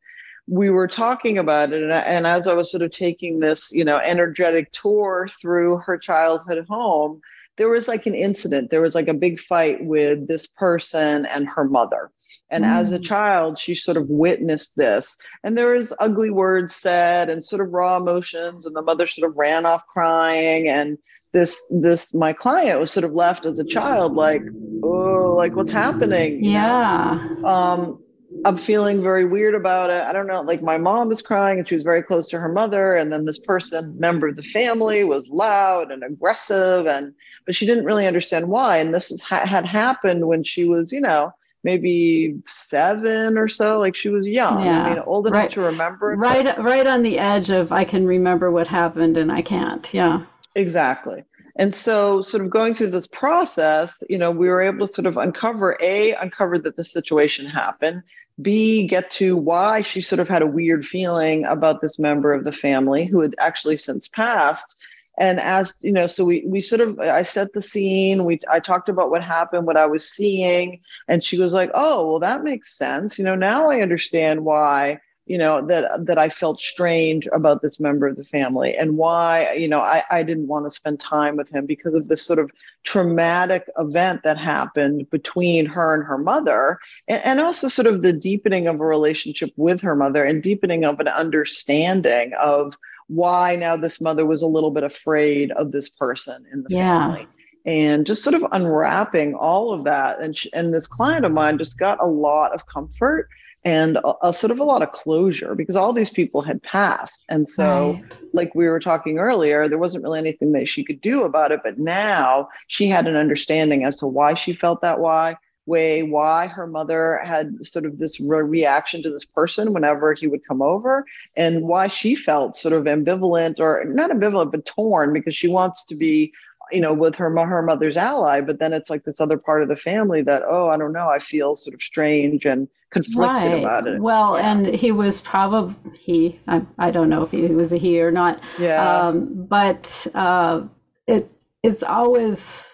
we 0.46 0.70
were 0.70 0.86
talking 0.86 1.38
about 1.38 1.72
it 1.72 1.82
and, 1.82 1.92
and 1.92 2.26
as 2.26 2.46
i 2.46 2.52
was 2.52 2.70
sort 2.70 2.82
of 2.82 2.90
taking 2.90 3.40
this 3.40 3.72
you 3.72 3.84
know 3.84 3.98
energetic 3.98 4.70
tour 4.72 5.28
through 5.40 5.78
her 5.78 5.96
childhood 5.96 6.64
home 6.68 7.20
there 7.56 7.68
was 7.68 7.88
like 7.88 8.06
an 8.06 8.14
incident. 8.14 8.70
There 8.70 8.82
was 8.82 8.94
like 8.94 9.08
a 9.08 9.14
big 9.14 9.40
fight 9.40 9.84
with 9.84 10.26
this 10.26 10.46
person 10.46 11.26
and 11.26 11.48
her 11.48 11.64
mother. 11.64 12.10
And 12.50 12.64
mm. 12.64 12.72
as 12.72 12.92
a 12.92 12.98
mm. 12.98 13.04
child 13.04 13.58
she 13.58 13.74
sort 13.74 13.96
of 13.96 14.08
witnessed 14.08 14.76
this. 14.76 15.16
And 15.42 15.56
there 15.56 15.74
was 15.74 15.92
ugly 15.98 16.30
words 16.30 16.76
said 16.76 17.30
and 17.30 17.44
sort 17.44 17.62
of 17.62 17.72
raw 17.72 17.96
emotions 17.96 18.66
and 18.66 18.74
the 18.74 18.82
mother 18.82 19.06
sort 19.06 19.30
of 19.30 19.36
ran 19.36 19.66
off 19.66 19.86
crying. 19.86 20.68
And 20.68 20.98
this 21.32 21.62
this 21.68 22.14
my 22.14 22.32
client 22.32 22.80
was 22.80 22.92
sort 22.92 23.04
of 23.04 23.12
left 23.12 23.44
as 23.44 23.58
a 23.58 23.64
child 23.64 24.14
like 24.14 24.42
oh 24.84 25.34
like 25.36 25.56
what's 25.56 25.72
happening? 25.72 26.44
Yeah. 26.44 27.28
Um 27.44 28.03
I'm 28.44 28.58
feeling 28.58 29.02
very 29.02 29.24
weird 29.24 29.54
about 29.54 29.90
it. 29.90 30.02
I 30.02 30.12
don't 30.12 30.26
know. 30.26 30.42
Like 30.42 30.62
my 30.62 30.76
mom 30.76 31.08
was 31.08 31.22
crying 31.22 31.58
and 31.58 31.68
she 31.68 31.74
was 31.74 31.84
very 31.84 32.02
close 32.02 32.28
to 32.30 32.40
her 32.40 32.48
mother. 32.48 32.96
And 32.96 33.12
then 33.12 33.24
this 33.24 33.38
person, 33.38 33.98
member 33.98 34.28
of 34.28 34.36
the 34.36 34.42
family, 34.42 35.04
was 35.04 35.28
loud 35.28 35.90
and 35.90 36.02
aggressive. 36.02 36.86
And, 36.86 37.14
but 37.46 37.54
she 37.54 37.66
didn't 37.66 37.84
really 37.84 38.06
understand 38.06 38.48
why. 38.48 38.78
And 38.78 38.92
this 38.92 39.10
is, 39.10 39.22
had 39.22 39.64
happened 39.64 40.26
when 40.26 40.44
she 40.44 40.64
was, 40.64 40.92
you 40.92 41.00
know, 41.00 41.32
maybe 41.62 42.36
seven 42.46 43.38
or 43.38 43.48
so. 43.48 43.78
Like 43.78 43.94
she 43.94 44.08
was 44.08 44.26
young. 44.26 44.64
Yeah. 44.64 44.82
I 44.82 44.90
mean, 44.90 44.98
old 45.06 45.26
enough 45.26 45.38
right. 45.38 45.50
to 45.52 45.60
remember. 45.60 46.14
Right, 46.16 46.58
right 46.58 46.86
on 46.86 47.02
the 47.02 47.18
edge 47.18 47.50
of 47.50 47.72
I 47.72 47.84
can 47.84 48.06
remember 48.06 48.50
what 48.50 48.68
happened 48.68 49.16
and 49.16 49.32
I 49.32 49.42
can't. 49.42 49.92
Yeah. 49.94 50.24
Exactly. 50.54 51.24
And 51.56 51.74
so, 51.74 52.20
sort 52.20 52.44
of 52.44 52.50
going 52.50 52.74
through 52.74 52.90
this 52.90 53.06
process, 53.06 53.92
you 54.08 54.18
know, 54.18 54.32
we 54.32 54.48
were 54.48 54.60
able 54.60 54.86
to 54.86 54.92
sort 54.92 55.06
of 55.06 55.16
uncover 55.16 55.78
A, 55.80 56.12
uncover 56.14 56.58
that 56.58 56.76
the 56.76 56.84
situation 56.84 57.46
happened, 57.46 58.02
B, 58.40 58.86
get 58.86 59.10
to 59.12 59.36
why 59.36 59.82
she 59.82 60.00
sort 60.00 60.18
of 60.18 60.28
had 60.28 60.42
a 60.42 60.46
weird 60.46 60.84
feeling 60.84 61.44
about 61.44 61.80
this 61.80 61.98
member 61.98 62.32
of 62.32 62.44
the 62.44 62.52
family 62.52 63.04
who 63.04 63.20
had 63.20 63.34
actually 63.38 63.76
since 63.76 64.08
passed. 64.08 64.76
And 65.18 65.38
as 65.38 65.74
you 65.80 65.92
know, 65.92 66.08
so 66.08 66.24
we 66.24 66.44
we 66.44 66.60
sort 66.60 66.80
of 66.80 66.98
I 66.98 67.22
set 67.22 67.52
the 67.52 67.60
scene. 67.60 68.24
We 68.24 68.40
I 68.50 68.58
talked 68.58 68.88
about 68.88 69.10
what 69.10 69.22
happened, 69.22 69.66
what 69.66 69.76
I 69.76 69.86
was 69.86 70.08
seeing, 70.08 70.80
and 71.06 71.22
she 71.22 71.38
was 71.38 71.52
like, 71.52 71.70
"Oh, 71.72 72.10
well, 72.10 72.18
that 72.20 72.42
makes 72.42 72.76
sense. 72.76 73.16
You 73.18 73.24
know, 73.24 73.36
now 73.36 73.70
I 73.70 73.80
understand 73.80 74.44
why 74.44 74.98
you 75.26 75.38
know 75.38 75.64
that 75.66 76.06
that 76.06 76.18
i 76.18 76.28
felt 76.28 76.60
strange 76.60 77.26
about 77.32 77.62
this 77.62 77.80
member 77.80 78.06
of 78.06 78.16
the 78.16 78.24
family 78.24 78.76
and 78.76 78.96
why 78.96 79.52
you 79.52 79.68
know 79.68 79.80
i, 79.80 80.02
I 80.10 80.22
didn't 80.22 80.48
want 80.48 80.66
to 80.66 80.70
spend 80.70 81.00
time 81.00 81.36
with 81.36 81.48
him 81.48 81.66
because 81.66 81.94
of 81.94 82.08
this 82.08 82.24
sort 82.24 82.38
of 82.38 82.50
traumatic 82.82 83.64
event 83.78 84.22
that 84.24 84.36
happened 84.36 85.08
between 85.10 85.66
her 85.66 85.94
and 85.94 86.04
her 86.04 86.18
mother 86.18 86.78
and, 87.08 87.22
and 87.24 87.40
also 87.40 87.68
sort 87.68 87.86
of 87.86 88.02
the 88.02 88.12
deepening 88.12 88.66
of 88.66 88.80
a 88.80 88.84
relationship 88.84 89.50
with 89.56 89.80
her 89.80 89.96
mother 89.96 90.22
and 90.22 90.42
deepening 90.42 90.84
of 90.84 91.00
an 91.00 91.08
understanding 91.08 92.32
of 92.38 92.74
why 93.08 93.56
now 93.56 93.76
this 93.76 94.00
mother 94.00 94.26
was 94.26 94.42
a 94.42 94.46
little 94.46 94.70
bit 94.70 94.82
afraid 94.82 95.50
of 95.52 95.72
this 95.72 95.88
person 95.88 96.44
in 96.52 96.62
the 96.62 96.68
yeah. 96.70 97.08
family 97.08 97.26
and 97.66 98.06
just 98.06 98.22
sort 98.22 98.34
of 98.34 98.44
unwrapping 98.52 99.34
all 99.34 99.72
of 99.72 99.84
that 99.84 100.20
and, 100.20 100.36
she, 100.36 100.52
and 100.52 100.74
this 100.74 100.86
client 100.86 101.24
of 101.24 101.32
mine 101.32 101.56
just 101.56 101.78
got 101.78 102.02
a 102.02 102.06
lot 102.06 102.52
of 102.52 102.66
comfort 102.66 103.28
and 103.64 103.96
a, 103.96 104.28
a, 104.28 104.34
sort 104.34 104.50
of 104.50 104.58
a 104.58 104.64
lot 104.64 104.82
of 104.82 104.92
closure 104.92 105.54
because 105.54 105.76
all 105.76 105.92
these 105.92 106.10
people 106.10 106.42
had 106.42 106.62
passed. 106.62 107.24
And 107.28 107.48
so, 107.48 107.92
right. 107.92 108.18
like 108.32 108.54
we 108.54 108.68
were 108.68 108.80
talking 108.80 109.18
earlier, 109.18 109.68
there 109.68 109.78
wasn't 109.78 110.04
really 110.04 110.18
anything 110.18 110.52
that 110.52 110.68
she 110.68 110.84
could 110.84 111.00
do 111.00 111.24
about 111.24 111.52
it. 111.52 111.60
But 111.64 111.78
now 111.78 112.48
she 112.68 112.88
had 112.88 113.06
an 113.06 113.16
understanding 113.16 113.84
as 113.84 113.96
to 113.98 114.06
why 114.06 114.34
she 114.34 114.52
felt 114.52 114.82
that 114.82 115.00
way, 115.00 115.36
way 115.66 116.02
why 116.02 116.46
her 116.46 116.66
mother 116.66 117.20
had 117.24 117.66
sort 117.66 117.86
of 117.86 117.98
this 117.98 118.20
re- 118.20 118.42
reaction 118.42 119.02
to 119.02 119.10
this 119.10 119.24
person 119.24 119.72
whenever 119.72 120.12
he 120.12 120.26
would 120.26 120.46
come 120.46 120.60
over, 120.60 121.06
and 121.36 121.62
why 121.62 121.88
she 121.88 122.14
felt 122.14 122.58
sort 122.58 122.74
of 122.74 122.84
ambivalent 122.84 123.60
or 123.60 123.84
not 123.86 124.10
ambivalent, 124.10 124.50
but 124.50 124.66
torn 124.66 125.14
because 125.14 125.34
she 125.34 125.48
wants 125.48 125.86
to 125.86 125.94
be 125.94 126.32
you 126.72 126.80
know, 126.80 126.92
with 126.92 127.14
her 127.16 127.30
her 127.46 127.62
mother's 127.62 127.96
ally, 127.96 128.40
but 128.40 128.58
then 128.58 128.72
it's 128.72 128.90
like 128.90 129.04
this 129.04 129.20
other 129.20 129.38
part 129.38 129.62
of 129.62 129.68
the 129.68 129.76
family 129.76 130.22
that, 130.22 130.42
oh, 130.48 130.68
I 130.68 130.76
don't 130.76 130.92
know, 130.92 131.08
I 131.08 131.18
feel 131.18 131.56
sort 131.56 131.74
of 131.74 131.82
strange 131.82 132.44
and 132.44 132.68
conflicted 132.90 133.18
right. 133.18 133.62
about 133.62 133.86
it. 133.86 134.00
Well, 134.00 134.38
yeah. 134.38 134.50
and 134.50 134.66
he 134.66 134.92
was 134.92 135.20
probably 135.20 135.74
he. 135.98 136.40
I, 136.46 136.62
I 136.78 136.90
don't 136.90 137.08
know 137.08 137.22
if 137.22 137.30
he 137.30 137.46
was 137.46 137.72
a 137.72 137.76
he 137.76 138.00
or 138.00 138.10
not. 138.10 138.40
Yeah. 138.58 139.06
Um, 139.06 139.46
but 139.48 140.06
uh, 140.14 140.62
it 141.06 141.34
it's 141.62 141.82
always 141.82 142.70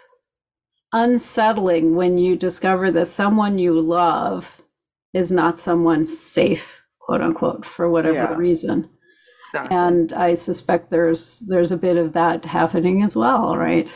unsettling 0.93 1.95
when 1.95 2.19
you 2.19 2.37
discover 2.37 2.91
that 2.93 3.07
someone 3.07 3.59
you 3.59 3.81
love 3.81 4.61
is 5.15 5.33
not 5.33 5.59
someone 5.59 6.07
safe, 6.07 6.83
quote 6.99 7.21
unquote, 7.21 7.67
for 7.67 7.89
whatever 7.91 8.15
yeah. 8.15 8.35
reason. 8.35 8.89
Exactly. 9.53 9.77
And 9.77 10.13
I 10.13 10.35
suspect 10.35 10.91
there's 10.91 11.41
there's 11.41 11.73
a 11.73 11.77
bit 11.77 11.97
of 11.97 12.13
that 12.13 12.45
happening 12.45 13.03
as 13.03 13.17
well, 13.17 13.57
right? 13.57 13.93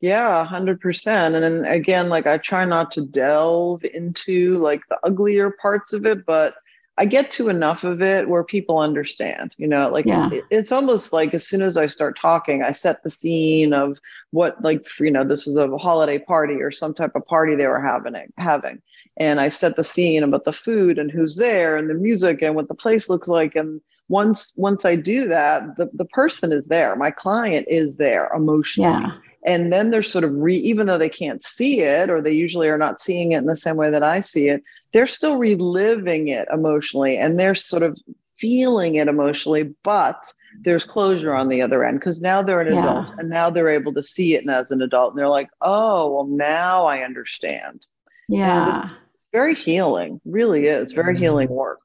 Yeah, 0.00 0.44
hundred 0.44 0.80
percent. 0.80 1.34
And 1.34 1.42
then 1.42 1.64
again, 1.64 2.08
like 2.08 2.26
I 2.26 2.38
try 2.38 2.64
not 2.64 2.90
to 2.92 3.02
delve 3.02 3.84
into 3.84 4.54
like 4.56 4.82
the 4.88 4.98
uglier 5.04 5.50
parts 5.60 5.92
of 5.92 6.06
it, 6.06 6.24
but 6.26 6.54
I 6.98 7.06
get 7.06 7.30
to 7.32 7.48
enough 7.48 7.84
of 7.84 8.02
it 8.02 8.28
where 8.28 8.42
people 8.42 8.78
understand, 8.78 9.54
you 9.56 9.68
know, 9.68 9.88
like 9.88 10.04
yeah. 10.04 10.30
it, 10.32 10.44
it's 10.50 10.72
almost 10.72 11.12
like 11.12 11.32
as 11.32 11.46
soon 11.46 11.62
as 11.62 11.76
I 11.76 11.86
start 11.86 12.18
talking, 12.18 12.64
I 12.64 12.72
set 12.72 13.02
the 13.04 13.10
scene 13.10 13.72
of 13.72 13.98
what, 14.32 14.60
like, 14.62 14.84
you 14.98 15.10
know, 15.12 15.22
this 15.22 15.46
was 15.46 15.56
a 15.56 15.78
holiday 15.78 16.18
party 16.18 16.54
or 16.54 16.72
some 16.72 16.92
type 16.92 17.12
of 17.14 17.24
party 17.26 17.54
they 17.54 17.68
were 17.68 17.80
having, 17.80 18.14
having. 18.36 18.82
And 19.16 19.40
I 19.40 19.48
set 19.48 19.76
the 19.76 19.84
scene 19.84 20.24
about 20.24 20.44
the 20.44 20.52
food 20.52 20.98
and 20.98 21.08
who's 21.08 21.36
there 21.36 21.76
and 21.76 21.88
the 21.88 21.94
music 21.94 22.42
and 22.42 22.56
what 22.56 22.66
the 22.66 22.74
place 22.74 23.08
looks 23.08 23.28
like. 23.28 23.54
And 23.54 23.80
once, 24.08 24.52
once 24.56 24.84
I 24.84 24.96
do 24.96 25.28
that, 25.28 25.76
the, 25.76 25.90
the 25.92 26.04
person 26.06 26.52
is 26.52 26.66
there. 26.66 26.96
My 26.96 27.10
client 27.10 27.66
is 27.68 27.96
there 27.96 28.30
emotionally. 28.34 28.90
Yeah 28.90 29.12
and 29.44 29.72
then 29.72 29.90
they're 29.90 30.02
sort 30.02 30.24
of 30.24 30.34
re 30.34 30.56
even 30.56 30.86
though 30.86 30.98
they 30.98 31.08
can't 31.08 31.44
see 31.44 31.80
it 31.80 32.10
or 32.10 32.20
they 32.20 32.32
usually 32.32 32.68
are 32.68 32.78
not 32.78 33.00
seeing 33.00 33.32
it 33.32 33.38
in 33.38 33.46
the 33.46 33.56
same 33.56 33.76
way 33.76 33.90
that 33.90 34.02
i 34.02 34.20
see 34.20 34.48
it 34.48 34.62
they're 34.92 35.06
still 35.06 35.36
reliving 35.36 36.28
it 36.28 36.48
emotionally 36.52 37.16
and 37.16 37.38
they're 37.38 37.54
sort 37.54 37.82
of 37.82 37.98
feeling 38.36 38.96
it 38.96 39.08
emotionally 39.08 39.74
but 39.82 40.32
there's 40.62 40.84
closure 40.84 41.34
on 41.34 41.48
the 41.48 41.60
other 41.60 41.84
end 41.84 41.98
because 41.98 42.20
now 42.20 42.42
they're 42.42 42.60
an 42.60 42.72
yeah. 42.72 42.82
adult 42.82 43.10
and 43.18 43.28
now 43.28 43.50
they're 43.50 43.68
able 43.68 43.92
to 43.92 44.02
see 44.02 44.34
it 44.34 44.48
as 44.48 44.70
an 44.70 44.82
adult 44.82 45.12
and 45.12 45.18
they're 45.18 45.28
like 45.28 45.50
oh 45.60 46.12
well 46.12 46.26
now 46.26 46.84
i 46.84 47.00
understand 47.00 47.84
yeah 48.28 48.80
it's 48.80 48.92
very 49.32 49.54
healing 49.54 50.20
really 50.24 50.66
is 50.66 50.92
very 50.92 51.14
mm-hmm. 51.14 51.22
healing 51.22 51.48
work 51.48 51.80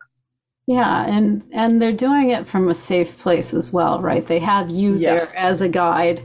yeah, 0.67 1.05
and 1.05 1.43
and 1.51 1.81
they're 1.81 1.91
doing 1.91 2.29
it 2.29 2.47
from 2.47 2.69
a 2.69 2.75
safe 2.75 3.17
place 3.17 3.53
as 3.53 3.73
well, 3.73 4.01
right? 4.01 4.25
They 4.25 4.39
have 4.39 4.69
you 4.69 4.95
yes. 4.95 5.33
there 5.33 5.43
as 5.43 5.61
a 5.61 5.69
guide 5.69 6.21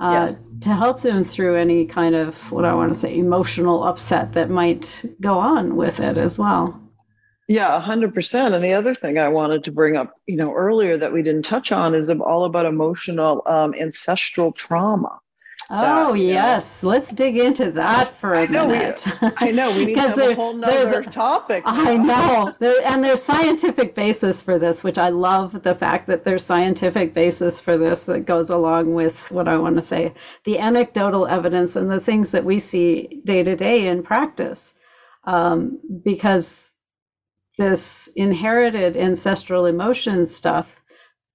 uh, 0.00 0.28
yes. 0.30 0.52
to 0.62 0.70
help 0.74 1.02
them 1.02 1.22
through 1.22 1.56
any 1.56 1.84
kind 1.86 2.14
of 2.14 2.50
what 2.50 2.64
I 2.64 2.74
want 2.74 2.92
to 2.92 2.98
say 2.98 3.16
emotional 3.16 3.84
upset 3.84 4.32
that 4.32 4.50
might 4.50 5.04
go 5.20 5.38
on 5.38 5.76
with 5.76 6.00
it 6.00 6.16
as 6.16 6.38
well. 6.38 6.80
Yeah, 7.46 7.78
100%. 7.86 8.54
And 8.54 8.64
the 8.64 8.72
other 8.72 8.94
thing 8.94 9.18
I 9.18 9.28
wanted 9.28 9.64
to 9.64 9.72
bring 9.72 9.96
up, 9.96 10.14
you 10.26 10.36
know, 10.36 10.54
earlier 10.54 10.96
that 10.96 11.12
we 11.12 11.22
didn't 11.22 11.44
touch 11.44 11.72
on 11.72 11.94
is 11.94 12.10
all 12.10 12.44
about 12.44 12.64
emotional 12.64 13.42
um, 13.46 13.74
ancestral 13.74 14.52
trauma. 14.52 15.20
Oh 15.70 16.12
yes, 16.12 16.82
know. 16.82 16.90
let's 16.90 17.10
dig 17.10 17.38
into 17.38 17.70
that 17.72 18.08
for 18.08 18.34
a 18.34 18.42
I 18.42 18.46
know, 18.46 18.68
minute. 18.68 19.06
We, 19.22 19.30
I 19.38 19.50
know 19.50 19.74
we 19.74 19.86
need 19.86 19.94
to 19.94 20.00
have 20.08 20.18
a 20.18 20.34
whole 20.34 20.52
nother 20.52 21.00
a, 21.00 21.04
topic. 21.06 21.64
Now. 21.64 21.72
I 21.72 21.94
know, 21.96 22.54
there, 22.58 22.86
and 22.86 23.02
there's 23.02 23.22
scientific 23.22 23.94
basis 23.94 24.42
for 24.42 24.58
this, 24.58 24.84
which 24.84 24.98
I 24.98 25.08
love 25.08 25.62
the 25.62 25.74
fact 25.74 26.06
that 26.08 26.22
there's 26.22 26.44
scientific 26.44 27.14
basis 27.14 27.60
for 27.60 27.78
this 27.78 28.04
that 28.06 28.26
goes 28.26 28.50
along 28.50 28.92
with 28.92 29.30
what 29.30 29.48
I 29.48 29.56
want 29.56 29.76
to 29.76 29.82
say, 29.82 30.12
the 30.44 30.58
anecdotal 30.58 31.26
evidence 31.26 31.76
and 31.76 31.90
the 31.90 32.00
things 32.00 32.30
that 32.32 32.44
we 32.44 32.58
see 32.58 33.22
day 33.24 33.42
to 33.42 33.54
day 33.54 33.86
in 33.86 34.02
practice, 34.02 34.74
um, 35.24 35.80
because 36.04 36.74
this 37.56 38.08
inherited 38.16 38.96
ancestral 38.96 39.64
emotion 39.64 40.26
stuff 40.26 40.83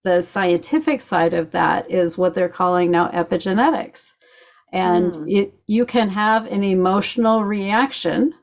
the 0.03 0.21
scientific 0.21 1.01
side 1.01 1.33
of 1.33 1.51
that 1.51 1.91
is 1.91 2.17
what 2.17 2.33
they're 2.33 2.49
calling 2.49 2.91
now 2.91 3.09
epigenetics. 3.09 4.11
And 4.71 5.13
mm. 5.13 5.31
it, 5.31 5.53
you 5.67 5.85
can 5.85 6.09
have 6.09 6.45
an 6.45 6.63
emotional 6.63 7.43
reaction 7.43 8.33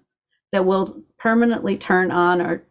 that 0.53 0.65
will 0.65 1.03
permanently 1.19 1.77
turn 1.79 2.11
on 2.11 2.41
or 2.41 2.63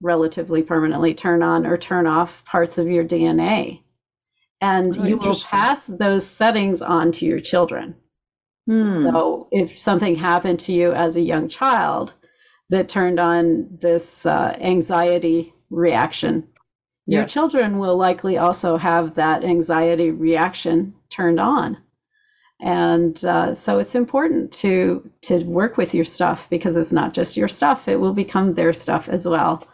relatively 0.00 0.62
permanently 0.62 1.14
turn 1.14 1.42
on 1.42 1.66
or 1.66 1.76
turn 1.76 2.06
off 2.06 2.44
parts 2.44 2.78
of 2.78 2.88
your 2.88 3.04
DNA. 3.04 3.82
And 4.60 4.96
oh, 4.96 5.04
you 5.04 5.16
will 5.16 5.38
pass 5.38 5.86
those 5.86 6.26
settings 6.26 6.82
on 6.82 7.12
to 7.12 7.26
your 7.26 7.40
children. 7.40 7.96
Hmm. 8.66 9.06
So 9.06 9.48
if 9.50 9.78
something 9.78 10.14
happened 10.14 10.60
to 10.60 10.72
you 10.72 10.92
as 10.92 11.16
a 11.16 11.20
young 11.20 11.48
child 11.48 12.14
that 12.70 12.88
turned 12.88 13.18
on 13.18 13.78
this 13.80 14.24
uh, 14.24 14.56
anxiety 14.60 15.52
reaction, 15.70 16.48
your 17.06 17.24
children 17.24 17.78
will 17.78 17.96
likely 17.96 18.38
also 18.38 18.76
have 18.76 19.14
that 19.14 19.44
anxiety 19.44 20.10
reaction 20.10 20.94
turned 21.08 21.40
on. 21.40 21.76
And 22.60 23.22
uh, 23.24 23.54
so 23.56 23.80
it's 23.80 23.96
important 23.96 24.52
to 24.54 25.10
to 25.22 25.44
work 25.44 25.76
with 25.76 25.94
your 25.94 26.04
stuff 26.04 26.48
because 26.48 26.76
it's 26.76 26.92
not 26.92 27.12
just 27.12 27.36
your 27.36 27.48
stuff 27.48 27.88
it 27.88 27.96
will 27.96 28.12
become 28.12 28.54
their 28.54 28.72
stuff 28.72 29.08
as 29.08 29.26
well. 29.26 29.66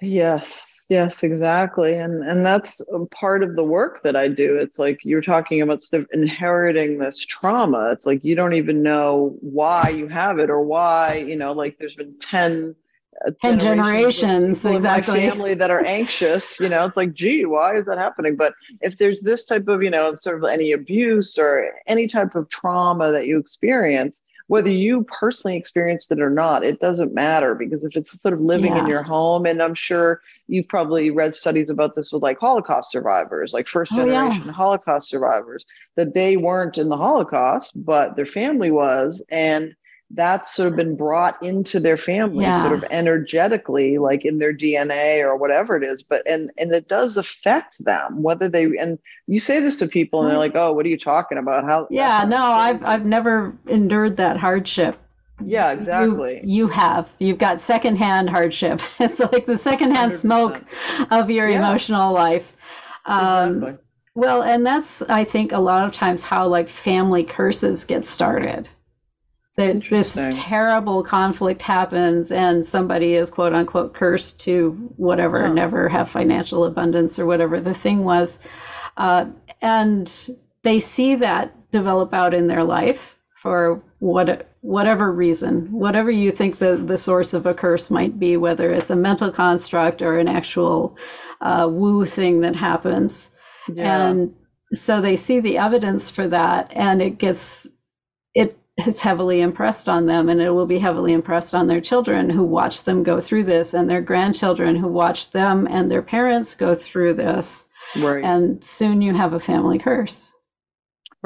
Yes 0.00 0.86
yes 0.88 1.22
exactly. 1.22 1.94
And 1.94 2.22
and 2.22 2.44
that's 2.44 2.80
part 3.10 3.42
of 3.42 3.54
the 3.54 3.64
work 3.64 4.02
that 4.02 4.16
i 4.16 4.28
do. 4.28 4.56
It's 4.56 4.78
like 4.78 5.00
you're 5.02 5.20
talking 5.20 5.60
about 5.60 5.82
sort 5.82 6.02
of 6.02 6.08
inheriting 6.14 6.98
this 6.98 7.18
trauma. 7.18 7.90
It's 7.92 8.06
like 8.06 8.24
you 8.24 8.34
don't 8.34 8.54
even 8.54 8.82
know 8.82 9.36
why 9.42 9.90
you 9.90 10.08
have 10.08 10.38
it 10.38 10.48
or 10.48 10.62
why 10.62 11.16
you 11.16 11.36
know 11.36 11.52
like 11.52 11.76
there's 11.78 11.94
been 11.94 12.18
10 12.18 12.74
uh, 13.24 13.30
10 13.40 13.58
generations, 13.58 14.64
exactly 14.64 15.20
family 15.20 15.54
that 15.54 15.70
are 15.70 15.84
anxious 15.84 16.60
you 16.60 16.68
know 16.68 16.84
it's 16.84 16.96
like 16.96 17.14
gee 17.14 17.44
why 17.44 17.74
is 17.74 17.86
that 17.86 17.98
happening 17.98 18.36
but 18.36 18.52
if 18.80 18.98
there's 18.98 19.22
this 19.22 19.44
type 19.44 19.68
of 19.68 19.82
you 19.82 19.90
know 19.90 20.12
sort 20.14 20.36
of 20.36 20.48
any 20.48 20.72
abuse 20.72 21.38
or 21.38 21.72
any 21.86 22.06
type 22.06 22.34
of 22.34 22.48
trauma 22.48 23.10
that 23.12 23.26
you 23.26 23.38
experience 23.38 24.22
whether 24.48 24.70
you 24.70 25.04
personally 25.04 25.56
experienced 25.56 26.10
it 26.10 26.20
or 26.20 26.30
not 26.30 26.64
it 26.64 26.80
doesn't 26.80 27.14
matter 27.14 27.54
because 27.54 27.84
if 27.84 27.96
it's 27.96 28.20
sort 28.20 28.34
of 28.34 28.40
living 28.40 28.72
yeah. 28.72 28.80
in 28.80 28.86
your 28.86 29.02
home 29.02 29.46
and 29.46 29.62
i'm 29.62 29.74
sure 29.74 30.20
you've 30.48 30.68
probably 30.68 31.10
read 31.10 31.34
studies 31.34 31.70
about 31.70 31.94
this 31.94 32.12
with 32.12 32.22
like 32.22 32.38
holocaust 32.38 32.90
survivors 32.90 33.52
like 33.52 33.66
first 33.66 33.92
generation 33.92 34.42
oh, 34.42 34.46
yeah. 34.46 34.52
holocaust 34.52 35.08
survivors 35.08 35.64
that 35.94 36.14
they 36.14 36.36
weren't 36.36 36.78
in 36.78 36.88
the 36.88 36.96
holocaust 36.96 37.72
but 37.76 38.14
their 38.16 38.26
family 38.26 38.70
was 38.70 39.22
and 39.30 39.74
that's 40.10 40.54
sort 40.54 40.68
of 40.68 40.76
been 40.76 40.96
brought 40.96 41.42
into 41.42 41.80
their 41.80 41.96
family 41.96 42.44
yeah. 42.44 42.62
sort 42.62 42.72
of 42.72 42.84
energetically 42.90 43.98
like 43.98 44.24
in 44.24 44.38
their 44.38 44.54
dna 44.54 45.20
or 45.20 45.36
whatever 45.36 45.76
it 45.76 45.82
is 45.82 46.00
but 46.02 46.22
and 46.30 46.50
and 46.58 46.72
it 46.72 46.86
does 46.86 47.16
affect 47.16 47.84
them 47.84 48.22
whether 48.22 48.48
they 48.48 48.64
and 48.64 48.98
you 49.26 49.40
say 49.40 49.58
this 49.60 49.76
to 49.76 49.86
people 49.86 50.22
and 50.22 50.30
they're 50.30 50.38
like 50.38 50.54
oh 50.54 50.72
what 50.72 50.86
are 50.86 50.88
you 50.88 50.98
talking 50.98 51.38
about? 51.38 51.64
How 51.64 51.86
yeah 51.90 52.24
no 52.26 52.40
i've 52.40 52.82
i've 52.84 53.04
never 53.04 53.56
endured 53.66 54.16
that 54.18 54.36
hardship. 54.36 54.96
Yeah 55.44 55.72
exactly. 55.72 56.40
you, 56.44 56.64
you 56.64 56.68
have. 56.68 57.10
You've 57.18 57.38
got 57.38 57.60
secondhand 57.60 58.30
hardship. 58.30 58.80
It's 59.00 59.20
like 59.20 59.44
the 59.44 59.58
secondhand 59.58 60.12
100%. 60.12 60.16
smoke 60.16 60.62
of 61.10 61.30
your 61.30 61.48
yeah. 61.48 61.58
emotional 61.58 62.12
life. 62.14 62.56
Um, 63.04 63.56
exactly. 63.56 63.84
well 64.14 64.42
and 64.42 64.64
that's 64.64 65.02
i 65.02 65.24
think 65.24 65.52
a 65.52 65.58
lot 65.58 65.84
of 65.84 65.92
times 65.92 66.22
how 66.22 66.46
like 66.46 66.68
family 66.68 67.22
curses 67.22 67.84
get 67.84 68.04
started 68.04 68.68
that 69.56 69.82
this 69.88 70.20
terrible 70.30 71.02
conflict 71.02 71.62
happens 71.62 72.30
and 72.30 72.64
somebody 72.64 73.14
is 73.14 73.30
quote 73.30 73.54
unquote 73.54 73.94
cursed 73.94 74.40
to 74.40 74.72
whatever, 74.96 75.46
oh. 75.46 75.52
never 75.52 75.88
have 75.88 76.10
financial 76.10 76.64
abundance 76.64 77.18
or 77.18 77.26
whatever 77.26 77.60
the 77.60 77.74
thing 77.74 78.04
was. 78.04 78.38
Uh, 78.96 79.26
and 79.62 80.30
they 80.62 80.78
see 80.78 81.14
that 81.16 81.70
develop 81.70 82.12
out 82.12 82.34
in 82.34 82.46
their 82.46 82.64
life 82.64 83.18
for 83.34 83.82
what 83.98 84.48
whatever 84.60 85.12
reason, 85.12 85.70
whatever 85.70 86.10
you 86.10 86.30
think 86.30 86.58
the, 86.58 86.76
the 86.76 86.96
source 86.96 87.32
of 87.32 87.46
a 87.46 87.54
curse 87.54 87.90
might 87.90 88.18
be, 88.18 88.36
whether 88.36 88.72
it's 88.72 88.90
a 88.90 88.96
mental 88.96 89.30
construct 89.30 90.02
or 90.02 90.18
an 90.18 90.28
actual 90.28 90.98
uh, 91.40 91.68
woo 91.70 92.04
thing 92.04 92.40
that 92.40 92.56
happens. 92.56 93.30
Yeah. 93.72 94.08
And 94.08 94.34
so 94.72 95.00
they 95.00 95.16
see 95.16 95.40
the 95.40 95.58
evidence 95.58 96.10
for 96.10 96.28
that 96.28 96.72
and 96.74 97.00
it 97.00 97.18
gets 97.18 97.68
it 98.34 98.58
it's 98.78 99.00
heavily 99.00 99.40
impressed 99.40 99.88
on 99.88 100.06
them 100.06 100.28
and 100.28 100.40
it 100.40 100.50
will 100.50 100.66
be 100.66 100.78
heavily 100.78 101.12
impressed 101.12 101.54
on 101.54 101.66
their 101.66 101.80
children 101.80 102.28
who 102.28 102.44
watch 102.44 102.84
them 102.84 103.02
go 103.02 103.20
through 103.20 103.44
this 103.44 103.74
and 103.74 103.88
their 103.88 104.02
grandchildren 104.02 104.76
who 104.76 104.88
watch 104.88 105.30
them 105.30 105.66
and 105.70 105.90
their 105.90 106.02
parents 106.02 106.54
go 106.54 106.74
through 106.74 107.14
this. 107.14 107.64
Right. 107.96 108.22
And 108.22 108.62
soon 108.62 109.00
you 109.00 109.14
have 109.14 109.32
a 109.32 109.40
family 109.40 109.78
curse 109.78 110.35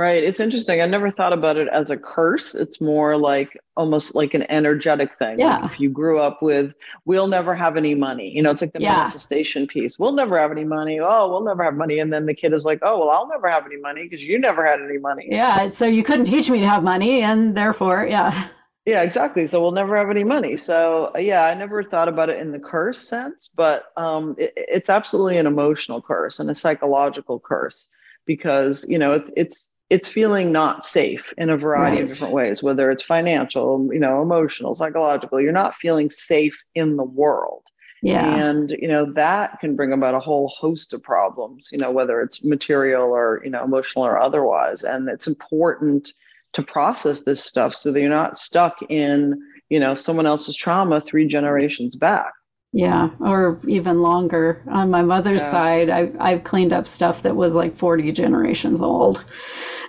Right. 0.00 0.24
It's 0.24 0.40
interesting. 0.40 0.80
I 0.80 0.86
never 0.86 1.10
thought 1.10 1.34
about 1.34 1.58
it 1.58 1.68
as 1.68 1.90
a 1.90 1.96
curse. 1.98 2.54
It's 2.54 2.80
more 2.80 3.18
like 3.18 3.50
almost 3.76 4.14
like 4.14 4.32
an 4.32 4.50
energetic 4.50 5.12
thing. 5.12 5.38
Yeah. 5.38 5.58
Like 5.58 5.72
if 5.72 5.80
you 5.80 5.90
grew 5.90 6.18
up 6.18 6.40
with, 6.42 6.72
we'll 7.04 7.26
never 7.26 7.54
have 7.54 7.76
any 7.76 7.94
money. 7.94 8.30
You 8.34 8.42
know, 8.42 8.50
it's 8.50 8.62
like 8.62 8.72
the 8.72 8.80
Yeah. 8.80 8.96
manifestation 8.96 9.66
piece. 9.66 9.98
We'll 9.98 10.14
never 10.14 10.38
have 10.38 10.52
any 10.52 10.64
money. 10.64 11.00
Oh, 11.00 11.28
we'll 11.28 11.44
never 11.44 11.62
have 11.62 11.74
money. 11.74 11.98
And 11.98 12.10
then 12.10 12.24
the 12.24 12.32
kid 12.32 12.54
is 12.54 12.64
like, 12.64 12.78
oh, 12.80 12.98
well, 12.98 13.10
I'll 13.10 13.28
never 13.28 13.50
have 13.50 13.66
any 13.66 13.76
money 13.76 14.04
because 14.08 14.22
you 14.22 14.38
never 14.38 14.64
had 14.64 14.80
any 14.80 14.96
money. 14.96 15.26
Yeah. 15.30 15.68
So 15.68 15.84
you 15.84 16.02
couldn't 16.02 16.24
teach 16.24 16.48
me 16.48 16.60
to 16.60 16.66
have 16.66 16.82
money, 16.82 17.20
and 17.20 17.54
therefore, 17.54 18.06
yeah. 18.08 18.48
Yeah, 18.86 19.02
exactly. 19.02 19.48
So 19.48 19.60
we'll 19.60 19.72
never 19.72 19.98
have 19.98 20.08
any 20.08 20.24
money. 20.24 20.56
So 20.56 21.12
uh, 21.14 21.18
yeah, 21.18 21.44
I 21.44 21.52
never 21.52 21.84
thought 21.84 22.08
about 22.08 22.30
it 22.30 22.38
in 22.40 22.52
the 22.52 22.58
curse 22.58 23.06
sense, 23.06 23.50
but 23.54 23.92
um, 23.98 24.34
it, 24.38 24.54
it's 24.56 24.88
absolutely 24.88 25.36
an 25.36 25.46
emotional 25.46 26.00
curse 26.00 26.40
and 26.40 26.50
a 26.50 26.54
psychological 26.54 27.38
curse 27.38 27.86
because 28.24 28.86
you 28.88 28.98
know 28.98 29.12
it's 29.12 29.30
it's 29.36 29.70
it's 29.90 30.08
feeling 30.08 30.52
not 30.52 30.86
safe 30.86 31.34
in 31.36 31.50
a 31.50 31.56
variety 31.56 32.00
of 32.00 32.08
different 32.08 32.32
ways, 32.32 32.62
whether 32.62 32.90
it's 32.92 33.02
financial, 33.02 33.88
you 33.92 33.98
know, 33.98 34.22
emotional, 34.22 34.76
psychological. 34.76 35.40
You're 35.40 35.52
not 35.52 35.74
feeling 35.74 36.08
safe 36.08 36.56
in 36.76 36.96
the 36.96 37.04
world. 37.04 37.64
Yeah. 38.02 38.34
And 38.34 38.70
you 38.70 38.88
know 38.88 39.12
that 39.12 39.60
can 39.60 39.76
bring 39.76 39.92
about 39.92 40.14
a 40.14 40.20
whole 40.20 40.48
host 40.56 40.94
of 40.94 41.02
problems, 41.02 41.68
you 41.70 41.76
know, 41.76 41.90
whether 41.90 42.22
it's 42.22 42.42
material 42.42 43.10
or 43.10 43.42
you 43.44 43.50
know 43.50 43.62
emotional 43.62 44.06
or 44.06 44.18
otherwise. 44.18 44.84
And 44.84 45.08
it's 45.08 45.26
important 45.26 46.12
to 46.54 46.62
process 46.62 47.22
this 47.22 47.44
stuff 47.44 47.74
so 47.74 47.92
that 47.92 48.00
you're 48.00 48.08
not 48.08 48.38
stuck 48.38 48.76
in 48.88 49.38
you 49.68 49.78
know 49.78 49.94
someone 49.94 50.26
else's 50.26 50.56
trauma 50.56 51.02
three 51.02 51.26
generations 51.26 51.94
back. 51.94 52.32
Yeah, 52.72 53.08
or 53.18 53.58
even 53.66 54.00
longer. 54.00 54.62
On 54.70 54.90
my 54.90 55.02
mother's 55.02 55.42
Yeah. 55.42 55.50
side, 55.50 55.90
I, 55.90 56.10
I've 56.20 56.44
cleaned 56.44 56.72
up 56.72 56.86
stuff 56.86 57.22
that 57.22 57.34
was 57.34 57.54
like 57.54 57.74
40 57.74 58.12
generations 58.12 58.80
old. 58.80 59.24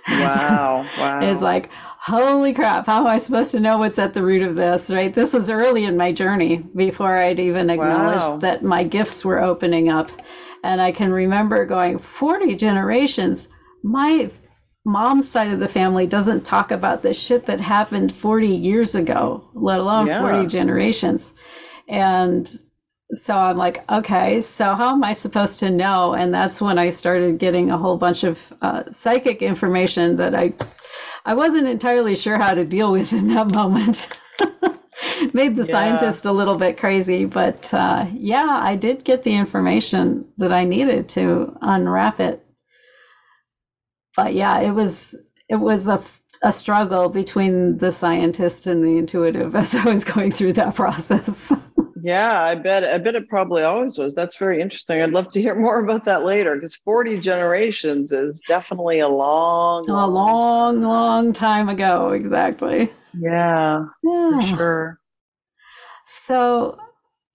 Wow! 0.08 0.90
Wow! 0.96 1.20
It's 1.22 1.40
like, 1.42 1.70
holy 1.98 2.52
crap, 2.52 2.86
how 2.86 3.00
am 3.02 3.06
I 3.06 3.18
supposed 3.18 3.52
to 3.52 3.60
know 3.60 3.78
what's 3.78 4.00
at 4.00 4.14
the 4.14 4.22
root 4.22 4.42
of 4.42 4.56
this, 4.56 4.90
right? 4.90 5.14
This 5.14 5.32
was 5.32 5.48
early 5.48 5.84
in 5.84 5.96
my 5.96 6.10
journey 6.10 6.56
before 6.74 7.16
I'd 7.16 7.38
even 7.38 7.70
acknowledged 7.70 8.34
Wow. 8.34 8.38
that 8.40 8.62
my 8.62 8.82
gifts 8.82 9.24
were 9.24 9.40
opening 9.40 9.88
up. 9.88 10.10
And 10.64 10.80
I 10.80 10.90
can 10.92 11.12
remember 11.12 11.64
going, 11.64 11.98
40 11.98 12.56
generations, 12.56 13.48
my 13.84 14.28
mom's 14.84 15.28
side 15.28 15.50
of 15.50 15.60
the 15.60 15.68
family 15.68 16.06
doesn't 16.06 16.44
talk 16.44 16.72
about 16.72 17.02
the 17.02 17.12
shit 17.14 17.46
that 17.46 17.60
happened 17.60 18.12
40 18.12 18.48
years 18.48 18.94
ago, 18.96 19.42
let 19.54 19.78
alone 19.78 20.08
Yeah. 20.08 20.18
40 20.18 20.46
generations. 20.46 21.32
And 21.88 22.52
so 23.14 23.34
I'm 23.36 23.56
like, 23.58 23.90
okay, 23.90 24.40
so 24.40 24.74
how 24.74 24.92
am 24.92 25.04
I 25.04 25.12
supposed 25.12 25.58
to 25.60 25.70
know? 25.70 26.14
And 26.14 26.32
that's 26.34 26.60
when 26.60 26.78
I 26.78 26.90
started 26.90 27.38
getting 27.38 27.70
a 27.70 27.78
whole 27.78 27.96
bunch 27.98 28.24
of 28.24 28.52
uh, 28.62 28.84
psychic 28.92 29.42
information 29.42 30.16
that 30.16 30.34
I, 30.34 30.54
I 31.24 31.34
wasn't 31.34 31.68
entirely 31.68 32.16
sure 32.16 32.38
how 32.38 32.54
to 32.54 32.64
deal 32.64 32.92
with 32.92 33.12
in 33.12 33.28
that 33.28 33.48
moment. 33.52 34.08
Made 35.34 35.56
the 35.56 35.64
Yeah. 35.64 35.64
scientist 35.64 36.26
a 36.26 36.32
little 36.32 36.56
bit 36.56 36.78
crazy, 36.78 37.24
but 37.26 37.72
uh, 37.74 38.06
yeah, 38.12 38.60
I 38.62 38.76
did 38.76 39.04
get 39.04 39.22
the 39.24 39.34
information 39.34 40.26
that 40.38 40.52
I 40.52 40.64
needed 40.64 41.08
to 41.10 41.56
unwrap 41.62 42.20
it. 42.20 42.44
But 44.16 44.34
yeah, 44.34 44.60
it 44.60 44.72
was 44.72 45.14
it 45.48 45.56
was 45.56 45.88
a, 45.88 46.02
a 46.42 46.52
struggle 46.52 47.08
between 47.08 47.78
the 47.78 47.92
scientist 47.92 48.66
and 48.66 48.84
the 48.84 48.98
intuitive 48.98 49.56
as 49.62 49.74
I 49.74 49.84
was 49.90 50.04
going 50.04 50.32
through 50.32 50.54
that 50.54 50.74
process. 50.74 51.52
Yeah, 52.02 52.42
I 52.42 52.56
bet. 52.56 52.82
I 52.82 52.98
bet 52.98 53.14
it 53.14 53.28
probably 53.28 53.62
always 53.62 53.96
was. 53.96 54.12
That's 54.12 54.36
very 54.36 54.60
interesting. 54.60 55.00
I'd 55.00 55.12
love 55.12 55.30
to 55.32 55.40
hear 55.40 55.54
more 55.54 55.78
about 55.78 56.04
that 56.06 56.24
later 56.24 56.56
because 56.56 56.74
40 56.74 57.20
generations 57.20 58.12
is 58.12 58.42
definitely 58.48 58.98
a 58.98 59.08
long, 59.08 59.88
a 59.88 60.06
long, 60.06 60.82
long 60.82 61.32
time 61.32 61.68
ago, 61.68 62.10
exactly. 62.10 62.92
Yeah, 63.14 63.84
Yeah. 64.02 64.40
for 64.40 64.56
sure. 64.56 64.98
So 66.06 66.78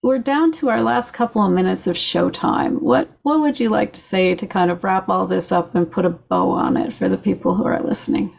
we're 0.04 0.20
down 0.20 0.52
to 0.54 0.70
our 0.70 0.82
last 0.82 1.14
couple 1.14 1.42
of 1.46 1.52
minutes 1.54 1.88
of 1.88 1.96
showtime. 1.96 2.82
What 2.82 3.10
what 3.24 3.40
would 3.40 3.60
you 3.60 3.70
like 3.70 3.94
to 3.94 4.02
say 4.02 4.36
to 4.36 4.48
kind 4.48 4.70
of 4.70 4.84
wrap 4.84 5.08
all 5.08 5.28
this 5.28 5.52
up 5.52 5.76
and 5.76 5.90
put 5.90 6.06
a 6.06 6.10
bow 6.10 6.52
on 6.52 6.76
it 6.78 6.92
for 6.94 7.08
the 7.08 7.18
people 7.18 7.56
who 7.56 7.66
are 7.66 7.82
listening? 7.82 8.37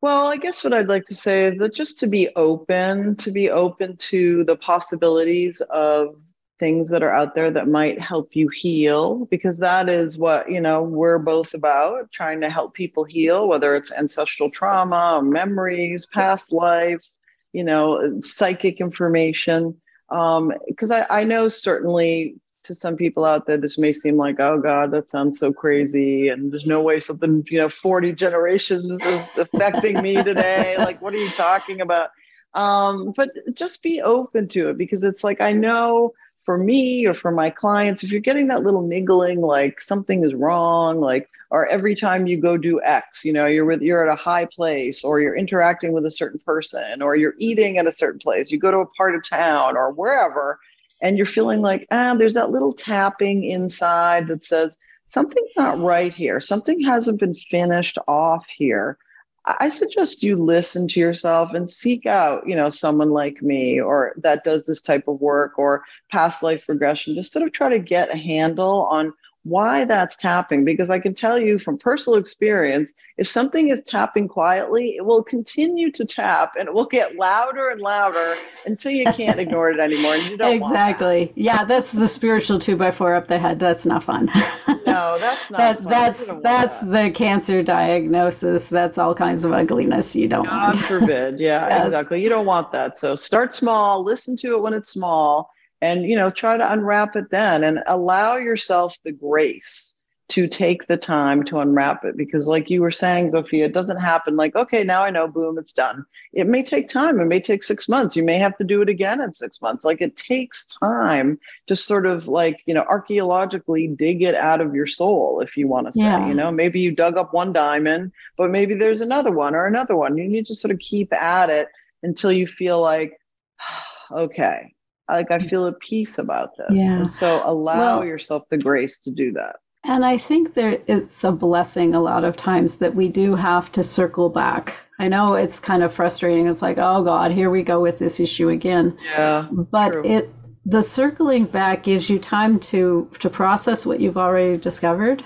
Well, 0.00 0.28
I 0.28 0.36
guess 0.36 0.62
what 0.62 0.72
I'd 0.72 0.88
like 0.88 1.06
to 1.06 1.14
say 1.14 1.46
is 1.46 1.58
that 1.58 1.74
just 1.74 1.98
to 2.00 2.06
be 2.06 2.28
open, 2.36 3.16
to 3.16 3.32
be 3.32 3.50
open 3.50 3.96
to 3.96 4.44
the 4.44 4.54
possibilities 4.56 5.60
of 5.70 6.14
things 6.60 6.88
that 6.90 7.02
are 7.02 7.10
out 7.10 7.34
there 7.34 7.50
that 7.50 7.68
might 7.68 8.00
help 8.00 8.34
you 8.34 8.48
heal, 8.48 9.26
because 9.26 9.58
that 9.58 9.88
is 9.88 10.16
what, 10.16 10.50
you 10.50 10.60
know, 10.60 10.82
we're 10.82 11.18
both 11.18 11.54
about 11.54 12.10
trying 12.12 12.40
to 12.40 12.50
help 12.50 12.74
people 12.74 13.02
heal, 13.04 13.48
whether 13.48 13.74
it's 13.74 13.92
ancestral 13.92 14.50
trauma, 14.50 15.20
memories, 15.22 16.06
past 16.06 16.52
life, 16.52 17.04
you 17.52 17.64
know, 17.64 18.20
psychic 18.22 18.80
information. 18.80 19.80
Um, 20.10 20.52
because 20.66 20.90
I, 20.90 21.06
I 21.10 21.24
know 21.24 21.48
certainly 21.48 22.36
to 22.68 22.74
some 22.74 22.96
people 22.96 23.24
out 23.24 23.46
there, 23.46 23.56
this 23.56 23.78
may 23.78 23.92
seem 23.92 24.16
like, 24.16 24.38
oh 24.38 24.60
God, 24.60 24.92
that 24.92 25.10
sounds 25.10 25.38
so 25.38 25.52
crazy. 25.52 26.28
And 26.28 26.52
there's 26.52 26.66
no 26.66 26.80
way 26.80 27.00
something, 27.00 27.44
you 27.50 27.58
know, 27.58 27.68
40 27.68 28.12
generations 28.12 29.02
is 29.04 29.30
affecting 29.36 30.00
me 30.00 30.22
today. 30.22 30.76
Like, 30.78 31.02
what 31.02 31.12
are 31.12 31.18
you 31.18 31.30
talking 31.30 31.80
about? 31.80 32.10
Um, 32.54 33.12
but 33.16 33.30
just 33.54 33.82
be 33.82 34.00
open 34.00 34.48
to 34.48 34.70
it 34.70 34.78
because 34.78 35.02
it's 35.02 35.24
like, 35.24 35.40
I 35.40 35.52
know 35.52 36.12
for 36.44 36.56
me 36.56 37.06
or 37.06 37.14
for 37.14 37.30
my 37.30 37.50
clients, 37.50 38.02
if 38.02 38.10
you're 38.10 38.20
getting 38.20 38.46
that 38.46 38.62
little 38.62 38.82
niggling, 38.82 39.40
like 39.40 39.80
something 39.80 40.22
is 40.22 40.34
wrong, 40.34 41.00
like, 41.00 41.28
or 41.50 41.66
every 41.66 41.94
time 41.94 42.26
you 42.26 42.38
go 42.40 42.56
do 42.56 42.80
X, 42.82 43.24
you 43.24 43.32
know, 43.32 43.46
you're 43.46 43.64
with, 43.64 43.82
you're 43.82 44.08
at 44.08 44.12
a 44.12 44.16
high 44.16 44.46
place 44.46 45.04
or 45.04 45.20
you're 45.20 45.36
interacting 45.36 45.92
with 45.92 46.06
a 46.06 46.10
certain 46.10 46.40
person 46.40 47.02
or 47.02 47.16
you're 47.16 47.34
eating 47.38 47.78
at 47.78 47.86
a 47.86 47.92
certain 47.92 48.20
place, 48.20 48.50
you 48.50 48.58
go 48.58 48.70
to 48.70 48.78
a 48.78 48.86
part 48.86 49.14
of 49.14 49.28
town 49.28 49.76
or 49.76 49.90
wherever, 49.90 50.58
and 51.00 51.16
you're 51.16 51.26
feeling 51.26 51.60
like, 51.60 51.86
ah, 51.90 52.14
there's 52.14 52.34
that 52.34 52.50
little 52.50 52.72
tapping 52.72 53.44
inside 53.44 54.26
that 54.26 54.44
says 54.44 54.76
something's 55.06 55.56
not 55.56 55.78
right 55.80 56.12
here. 56.12 56.40
Something 56.40 56.80
hasn't 56.82 57.20
been 57.20 57.34
finished 57.34 57.98
off 58.06 58.46
here. 58.56 58.98
I 59.44 59.70
suggest 59.70 60.22
you 60.22 60.36
listen 60.36 60.88
to 60.88 61.00
yourself 61.00 61.54
and 61.54 61.70
seek 61.70 62.04
out, 62.04 62.46
you 62.46 62.54
know, 62.54 62.68
someone 62.68 63.10
like 63.10 63.40
me 63.40 63.80
or 63.80 64.12
that 64.18 64.44
does 64.44 64.64
this 64.64 64.82
type 64.82 65.08
of 65.08 65.20
work 65.20 65.58
or 65.58 65.84
past 66.10 66.42
life 66.42 66.64
regression. 66.68 67.14
Just 67.14 67.32
sort 67.32 67.46
of 67.46 67.52
try 67.52 67.70
to 67.70 67.78
get 67.78 68.12
a 68.12 68.18
handle 68.18 68.82
on 68.90 69.14
why 69.48 69.84
that's 69.84 70.16
tapping 70.16 70.64
because 70.64 70.90
I 70.90 70.98
can 70.98 71.14
tell 71.14 71.38
you 71.38 71.58
from 71.58 71.78
personal 71.78 72.18
experience, 72.18 72.92
if 73.16 73.26
something 73.26 73.70
is 73.70 73.82
tapping 73.82 74.28
quietly, 74.28 74.94
it 74.96 75.04
will 75.04 75.22
continue 75.24 75.90
to 75.92 76.04
tap 76.04 76.52
and 76.58 76.68
it 76.68 76.74
will 76.74 76.84
get 76.86 77.16
louder 77.16 77.70
and 77.70 77.80
louder 77.80 78.36
until 78.66 78.92
you 78.92 79.04
can't 79.12 79.40
ignore 79.40 79.70
it 79.70 79.80
anymore. 79.80 80.14
And 80.14 80.24
you 80.30 80.36
don't 80.36 80.60
want 80.60 80.74
that. 80.74 80.90
exactly. 80.90 81.32
Yeah, 81.34 81.64
that's 81.64 81.92
the 81.92 82.06
spiritual 82.08 82.58
two 82.58 82.76
by 82.76 82.90
four 82.90 83.14
up 83.14 83.26
the 83.28 83.38
head. 83.38 83.58
That's 83.58 83.86
not 83.86 84.04
fun. 84.04 84.30
No, 84.86 85.18
that's 85.18 85.50
not. 85.50 85.58
that 85.58 85.76
fun. 85.82 85.90
That's 85.90 86.26
that's 86.42 86.78
that. 86.78 86.90
the 86.90 87.10
cancer 87.10 87.62
diagnosis. 87.62 88.68
That's 88.70 88.96
all 88.96 89.14
kinds 89.14 89.44
of 89.44 89.52
ugliness 89.52 90.16
you 90.16 90.28
don't 90.28 90.46
want. 90.46 90.50
God 90.50 90.64
want. 90.64 90.76
forbid. 91.00 91.40
Yeah, 91.40 91.68
Yes. 91.68 91.84
exactly. 91.88 92.22
You 92.22 92.28
don't 92.30 92.46
want 92.46 92.72
that. 92.72 92.96
So 92.98 93.14
start 93.14 93.52
small, 93.54 94.02
listen 94.02 94.34
to 94.38 94.54
it 94.54 94.62
when 94.62 94.72
it's 94.72 94.90
small, 94.92 95.50
and 95.80 96.04
you 96.04 96.16
know, 96.16 96.30
try 96.30 96.56
to 96.56 96.72
unwrap 96.72 97.16
it 97.16 97.30
then 97.30 97.64
and 97.64 97.80
allow 97.86 98.36
yourself 98.36 98.96
the 99.04 99.12
grace 99.12 99.94
to 100.28 100.46
take 100.46 100.86
the 100.86 100.96
time 100.98 101.42
to 101.42 101.58
unwrap 101.58 102.04
it. 102.04 102.14
Because 102.14 102.46
like 102.46 102.68
you 102.68 102.82
were 102.82 102.90
saying 102.90 103.30
Zofia 103.32 103.64
it 103.64 103.72
doesn't 103.72 103.96
happen 103.96 104.36
like 104.36 104.54
okay 104.54 104.84
now 104.84 105.02
I 105.02 105.08
know 105.10 105.26
boom 105.26 105.58
it's 105.58 105.72
done. 105.72 106.04
It 106.34 106.46
may 106.46 106.62
take 106.62 106.90
time. 106.90 107.18
It 107.18 107.24
may 107.24 107.40
take 107.40 107.62
6 107.62 107.88
months. 107.88 108.14
You 108.14 108.22
may 108.22 108.36
have 108.36 108.56
to 108.58 108.64
do 108.64 108.82
it 108.82 108.90
again 108.90 109.22
in 109.22 109.32
6 109.32 109.62
months. 109.62 109.86
Like 109.86 110.02
it 110.02 110.16
takes 110.16 110.66
time 110.66 111.38
to 111.66 111.74
sort 111.74 112.04
of 112.04 112.28
like 112.28 112.60
you 112.66 112.74
know 112.74 112.82
archaeologically 112.82 113.86
dig 113.86 114.22
it 114.22 114.34
out 114.34 114.60
of 114.60 114.74
your 114.74 114.86
soul 114.86 115.40
if 115.40 115.56
you 115.56 115.66
want 115.66 115.86
to 115.86 115.92
say 115.94 116.04
Yeah. 116.04 116.28
you 116.28 116.34
know? 116.34 116.50
Maybe 116.50 116.80
you 116.80 116.90
dug 116.92 117.16
up 117.16 117.32
one 117.32 117.54
diamond 117.54 118.12
but 118.36 118.50
maybe 118.50 118.74
there's 118.74 119.00
another 119.00 119.32
one 119.32 119.54
or 119.54 119.64
another 119.66 119.96
one. 119.96 120.18
You 120.18 120.28
need 120.28 120.46
to 120.48 120.54
sort 120.54 120.72
of 120.72 120.78
keep 120.78 121.10
at 121.14 121.48
it 121.48 121.68
until 122.02 122.32
you 122.32 122.46
feel 122.46 122.80
like 122.82 123.18
okay 124.12 124.74
like 125.08 125.30
i 125.30 125.38
feel 125.38 125.66
at 125.66 125.78
peace 125.80 126.18
about 126.18 126.50
this 126.56 126.78
Yeah. 126.78 126.92
and 127.00 127.12
so 127.12 127.42
allow 127.44 127.98
Well- 127.98 128.04
yourself 128.04 128.44
the 128.50 128.58
grace 128.58 128.98
to 129.00 129.10
do 129.10 129.32
that 129.32 129.56
And 129.84 130.04
I 130.04 130.18
think 130.18 130.54
there 130.54 130.78
it's 130.86 131.24
a 131.24 131.32
blessing 131.32 131.94
a 131.94 132.00
lot 132.02 132.24
of 132.24 132.36
times 132.36 132.76
that 132.78 132.94
we 132.94 133.08
do 133.08 133.34
have 133.36 133.70
to 133.72 133.82
circle 133.82 134.28
back. 134.28 134.74
I 134.98 135.06
know 135.08 135.34
it's 135.34 135.60
kind 135.60 135.82
of 135.84 135.94
frustrating. 135.94 136.48
It's 136.48 136.60
like, 136.62 136.78
oh 136.80 137.04
God, 137.04 137.30
here 137.30 137.48
we 137.48 137.62
go 137.62 137.80
with 137.80 137.96
this 137.98 138.18
issue 138.20 138.48
again. 138.48 138.86
yeah 139.14 139.46
But 139.50 139.92
true. 139.92 140.02
it 140.04 140.24
the 140.66 140.82
circling 140.82 141.44
back 141.44 141.84
gives 141.84 142.10
you 142.10 142.18
time 142.18 142.58
to 142.72 143.08
to 143.20 143.30
process 143.30 143.86
what 143.86 144.00
you've 144.00 144.18
already 144.26 144.58
discovered 144.58 145.22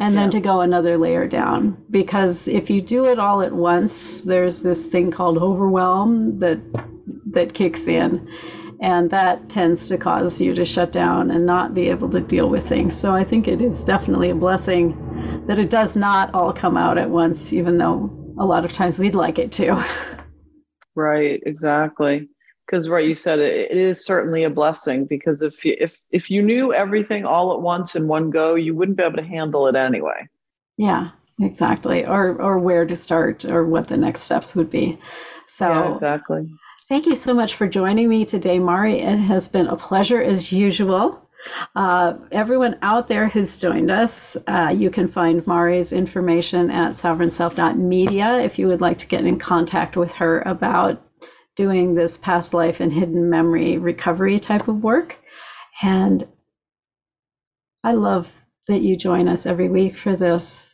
and 0.00 0.16
then 0.18 0.28
to 0.30 0.40
go 0.40 0.60
another 0.60 0.98
layer 0.98 1.26
down 1.28 1.76
because 1.90 2.48
if 2.48 2.68
you 2.68 2.80
do 2.82 3.06
it 3.06 3.18
all 3.20 3.40
at 3.40 3.52
once 3.52 4.20
there's 4.22 4.60
this 4.62 4.84
thing 4.84 5.10
called 5.12 5.38
overwhelm 5.38 6.38
that 6.40 6.58
that 7.36 7.54
kicks 7.54 7.86
in 7.88 8.28
and 8.84 9.10
that 9.10 9.48
tends 9.48 9.88
to 9.88 9.96
cause 9.96 10.40
you 10.40 10.54
to 10.54 10.64
shut 10.64 10.92
down 10.92 11.30
and 11.30 11.46
not 11.46 11.74
be 11.74 11.88
able 11.88 12.10
to 12.10 12.20
deal 12.20 12.48
with 12.48 12.68
things 12.68 12.94
so 12.94 13.12
i 13.12 13.24
think 13.24 13.48
it 13.48 13.62
is 13.62 13.82
definitely 13.82 14.30
a 14.30 14.34
blessing 14.34 14.94
that 15.46 15.58
it 15.58 15.70
does 15.70 15.96
not 15.96 16.32
all 16.34 16.52
come 16.52 16.76
out 16.76 16.98
at 16.98 17.10
once, 17.10 17.52
even 17.52 17.78
though 17.78 18.10
a 18.38 18.44
lot 18.44 18.64
of 18.64 18.72
times 18.72 18.98
we'd 18.98 19.14
like 19.14 19.38
it 19.38 19.52
to. 19.52 19.84
Right, 20.96 21.42
exactly. 21.44 22.28
Because 22.64 22.88
right, 22.88 23.04
you 23.04 23.16
said 23.16 23.40
it, 23.40 23.68
it 23.68 23.76
is 23.76 24.06
certainly 24.06 24.44
a 24.44 24.48
blessing 24.48 25.06
because 25.06 25.42
if 25.42 25.64
you, 25.64 25.76
if 25.80 26.00
if 26.12 26.30
you 26.30 26.40
knew 26.40 26.72
everything 26.72 27.24
all 27.24 27.52
at 27.52 27.60
once 27.60 27.96
in 27.96 28.06
one 28.06 28.30
go, 28.30 28.54
you 28.54 28.76
wouldn't 28.76 28.96
be 28.96 29.02
able 29.02 29.16
to 29.16 29.24
handle 29.24 29.66
it 29.66 29.74
anyway. 29.74 30.28
Yeah, 30.76 31.10
exactly. 31.40 32.06
Or 32.06 32.40
or 32.40 32.60
where 32.60 32.86
to 32.86 32.94
start 32.94 33.44
or 33.44 33.66
what 33.66 33.88
the 33.88 33.96
next 33.96 34.20
steps 34.20 34.54
would 34.54 34.70
be. 34.70 34.96
So 35.48 35.68
yeah, 35.68 35.94
exactly. 35.94 36.46
Thank 36.94 37.06
you 37.06 37.16
so 37.16 37.34
much 37.34 37.56
for 37.56 37.66
joining 37.66 38.08
me 38.08 38.24
today, 38.24 38.60
Mari. 38.60 39.00
It 39.00 39.16
has 39.18 39.48
been 39.48 39.66
a 39.66 39.74
pleasure 39.74 40.22
as 40.22 40.52
usual. 40.52 41.28
Uh, 41.74 42.18
everyone 42.30 42.78
out 42.82 43.08
there 43.08 43.28
who's 43.28 43.58
joined 43.58 43.90
us, 43.90 44.36
uh, 44.46 44.72
you 44.72 44.90
can 44.90 45.08
find 45.08 45.44
Mari's 45.44 45.92
information 45.92 46.70
at 46.70 46.92
sovereignself.media 46.92 48.38
if 48.42 48.60
you 48.60 48.68
would 48.68 48.80
like 48.80 48.98
to 48.98 49.08
get 49.08 49.26
in 49.26 49.40
contact 49.40 49.96
with 49.96 50.12
her 50.12 50.42
about 50.42 51.02
doing 51.56 51.96
this 51.96 52.16
past 52.16 52.54
life 52.54 52.78
and 52.78 52.92
hidden 52.92 53.28
memory 53.28 53.76
recovery 53.76 54.38
type 54.38 54.68
of 54.68 54.84
work. 54.84 55.18
And 55.82 56.28
I 57.82 57.94
love 57.94 58.30
that 58.68 58.82
you 58.82 58.96
join 58.96 59.26
us 59.26 59.46
every 59.46 59.68
week 59.68 59.96
for 59.96 60.14
this 60.14 60.73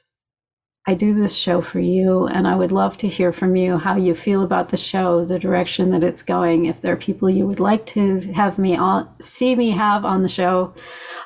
I 0.90 0.94
do 0.94 1.14
this 1.14 1.36
show 1.36 1.60
for 1.60 1.78
you, 1.78 2.26
and 2.26 2.48
I 2.48 2.56
would 2.56 2.72
love 2.72 2.96
to 2.96 3.06
hear 3.06 3.32
from 3.32 3.54
you 3.54 3.78
how 3.78 3.94
you 3.94 4.16
feel 4.16 4.42
about 4.42 4.70
the 4.70 4.76
show, 4.76 5.24
the 5.24 5.38
direction 5.38 5.92
that 5.92 6.02
it's 6.02 6.24
going. 6.24 6.64
If 6.64 6.80
there 6.80 6.92
are 6.92 6.96
people 6.96 7.30
you 7.30 7.46
would 7.46 7.60
like 7.60 7.86
to 7.94 8.18
have 8.32 8.58
me 8.58 8.74
on, 8.74 9.08
see 9.20 9.54
me 9.54 9.70
have 9.70 10.04
on 10.04 10.22
the 10.22 10.28
show, 10.28 10.74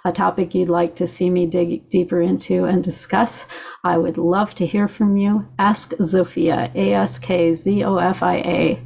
a 0.05 0.12
topic 0.12 0.55
you'd 0.55 0.69
like 0.69 0.97
to 0.97 1.07
see 1.07 1.31
me 1.31 1.47
dig 1.47 1.89
deeper 1.89 2.21
into 2.21 2.67
and 2.67 2.85
discuss, 2.85 3.47
I 3.83 3.97
would 3.97 4.19
love 4.19 4.55
to 4.57 4.67
hear 4.67 4.87
from 4.87 5.17
you. 5.17 5.47
Ask 5.59 5.93
Zofia, 5.93 6.71
A 6.75 6.93
S 6.93 7.19
K 7.19 7.55
Z 7.55 7.85
O 7.85 7.97
F 7.97 8.23
I 8.23 8.37
A, 8.37 8.79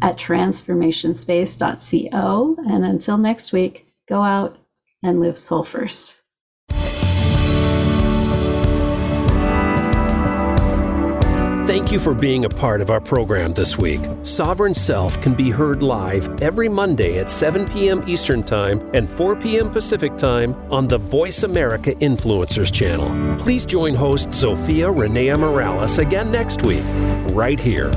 at 0.00 0.16
transformationspace.co. 0.16 2.56
And 2.68 2.84
until 2.84 3.18
next 3.18 3.52
week, 3.52 3.84
go 4.08 4.22
out 4.22 4.58
and 5.02 5.18
live 5.18 5.38
soul 5.38 5.64
first. 5.64 6.19
Thank 11.66 11.92
you 11.92 12.00
for 12.00 12.14
being 12.14 12.46
a 12.46 12.48
part 12.48 12.80
of 12.80 12.90
our 12.90 13.00
program 13.00 13.52
this 13.52 13.78
week. 13.78 14.00
Sovereign 14.22 14.74
Self 14.74 15.20
can 15.22 15.34
be 15.34 15.50
heard 15.50 15.82
live 15.82 16.40
every 16.42 16.68
Monday 16.68 17.18
at 17.18 17.30
7 17.30 17.68
p.m. 17.68 18.02
Eastern 18.08 18.42
Time 18.42 18.80
and 18.92 19.08
4 19.08 19.36
p.m. 19.36 19.70
Pacific 19.70 20.16
Time 20.16 20.54
on 20.72 20.88
the 20.88 20.98
Voice 20.98 21.44
America 21.44 21.94
Influencers 21.96 22.72
channel. 22.72 23.38
Please 23.38 23.64
join 23.64 23.94
host 23.94 24.30
Zofia 24.30 24.92
Renea 24.92 25.38
Morales 25.38 25.98
again 25.98 26.32
next 26.32 26.62
week, 26.62 26.82
right 27.32 27.60
here. 27.60 27.90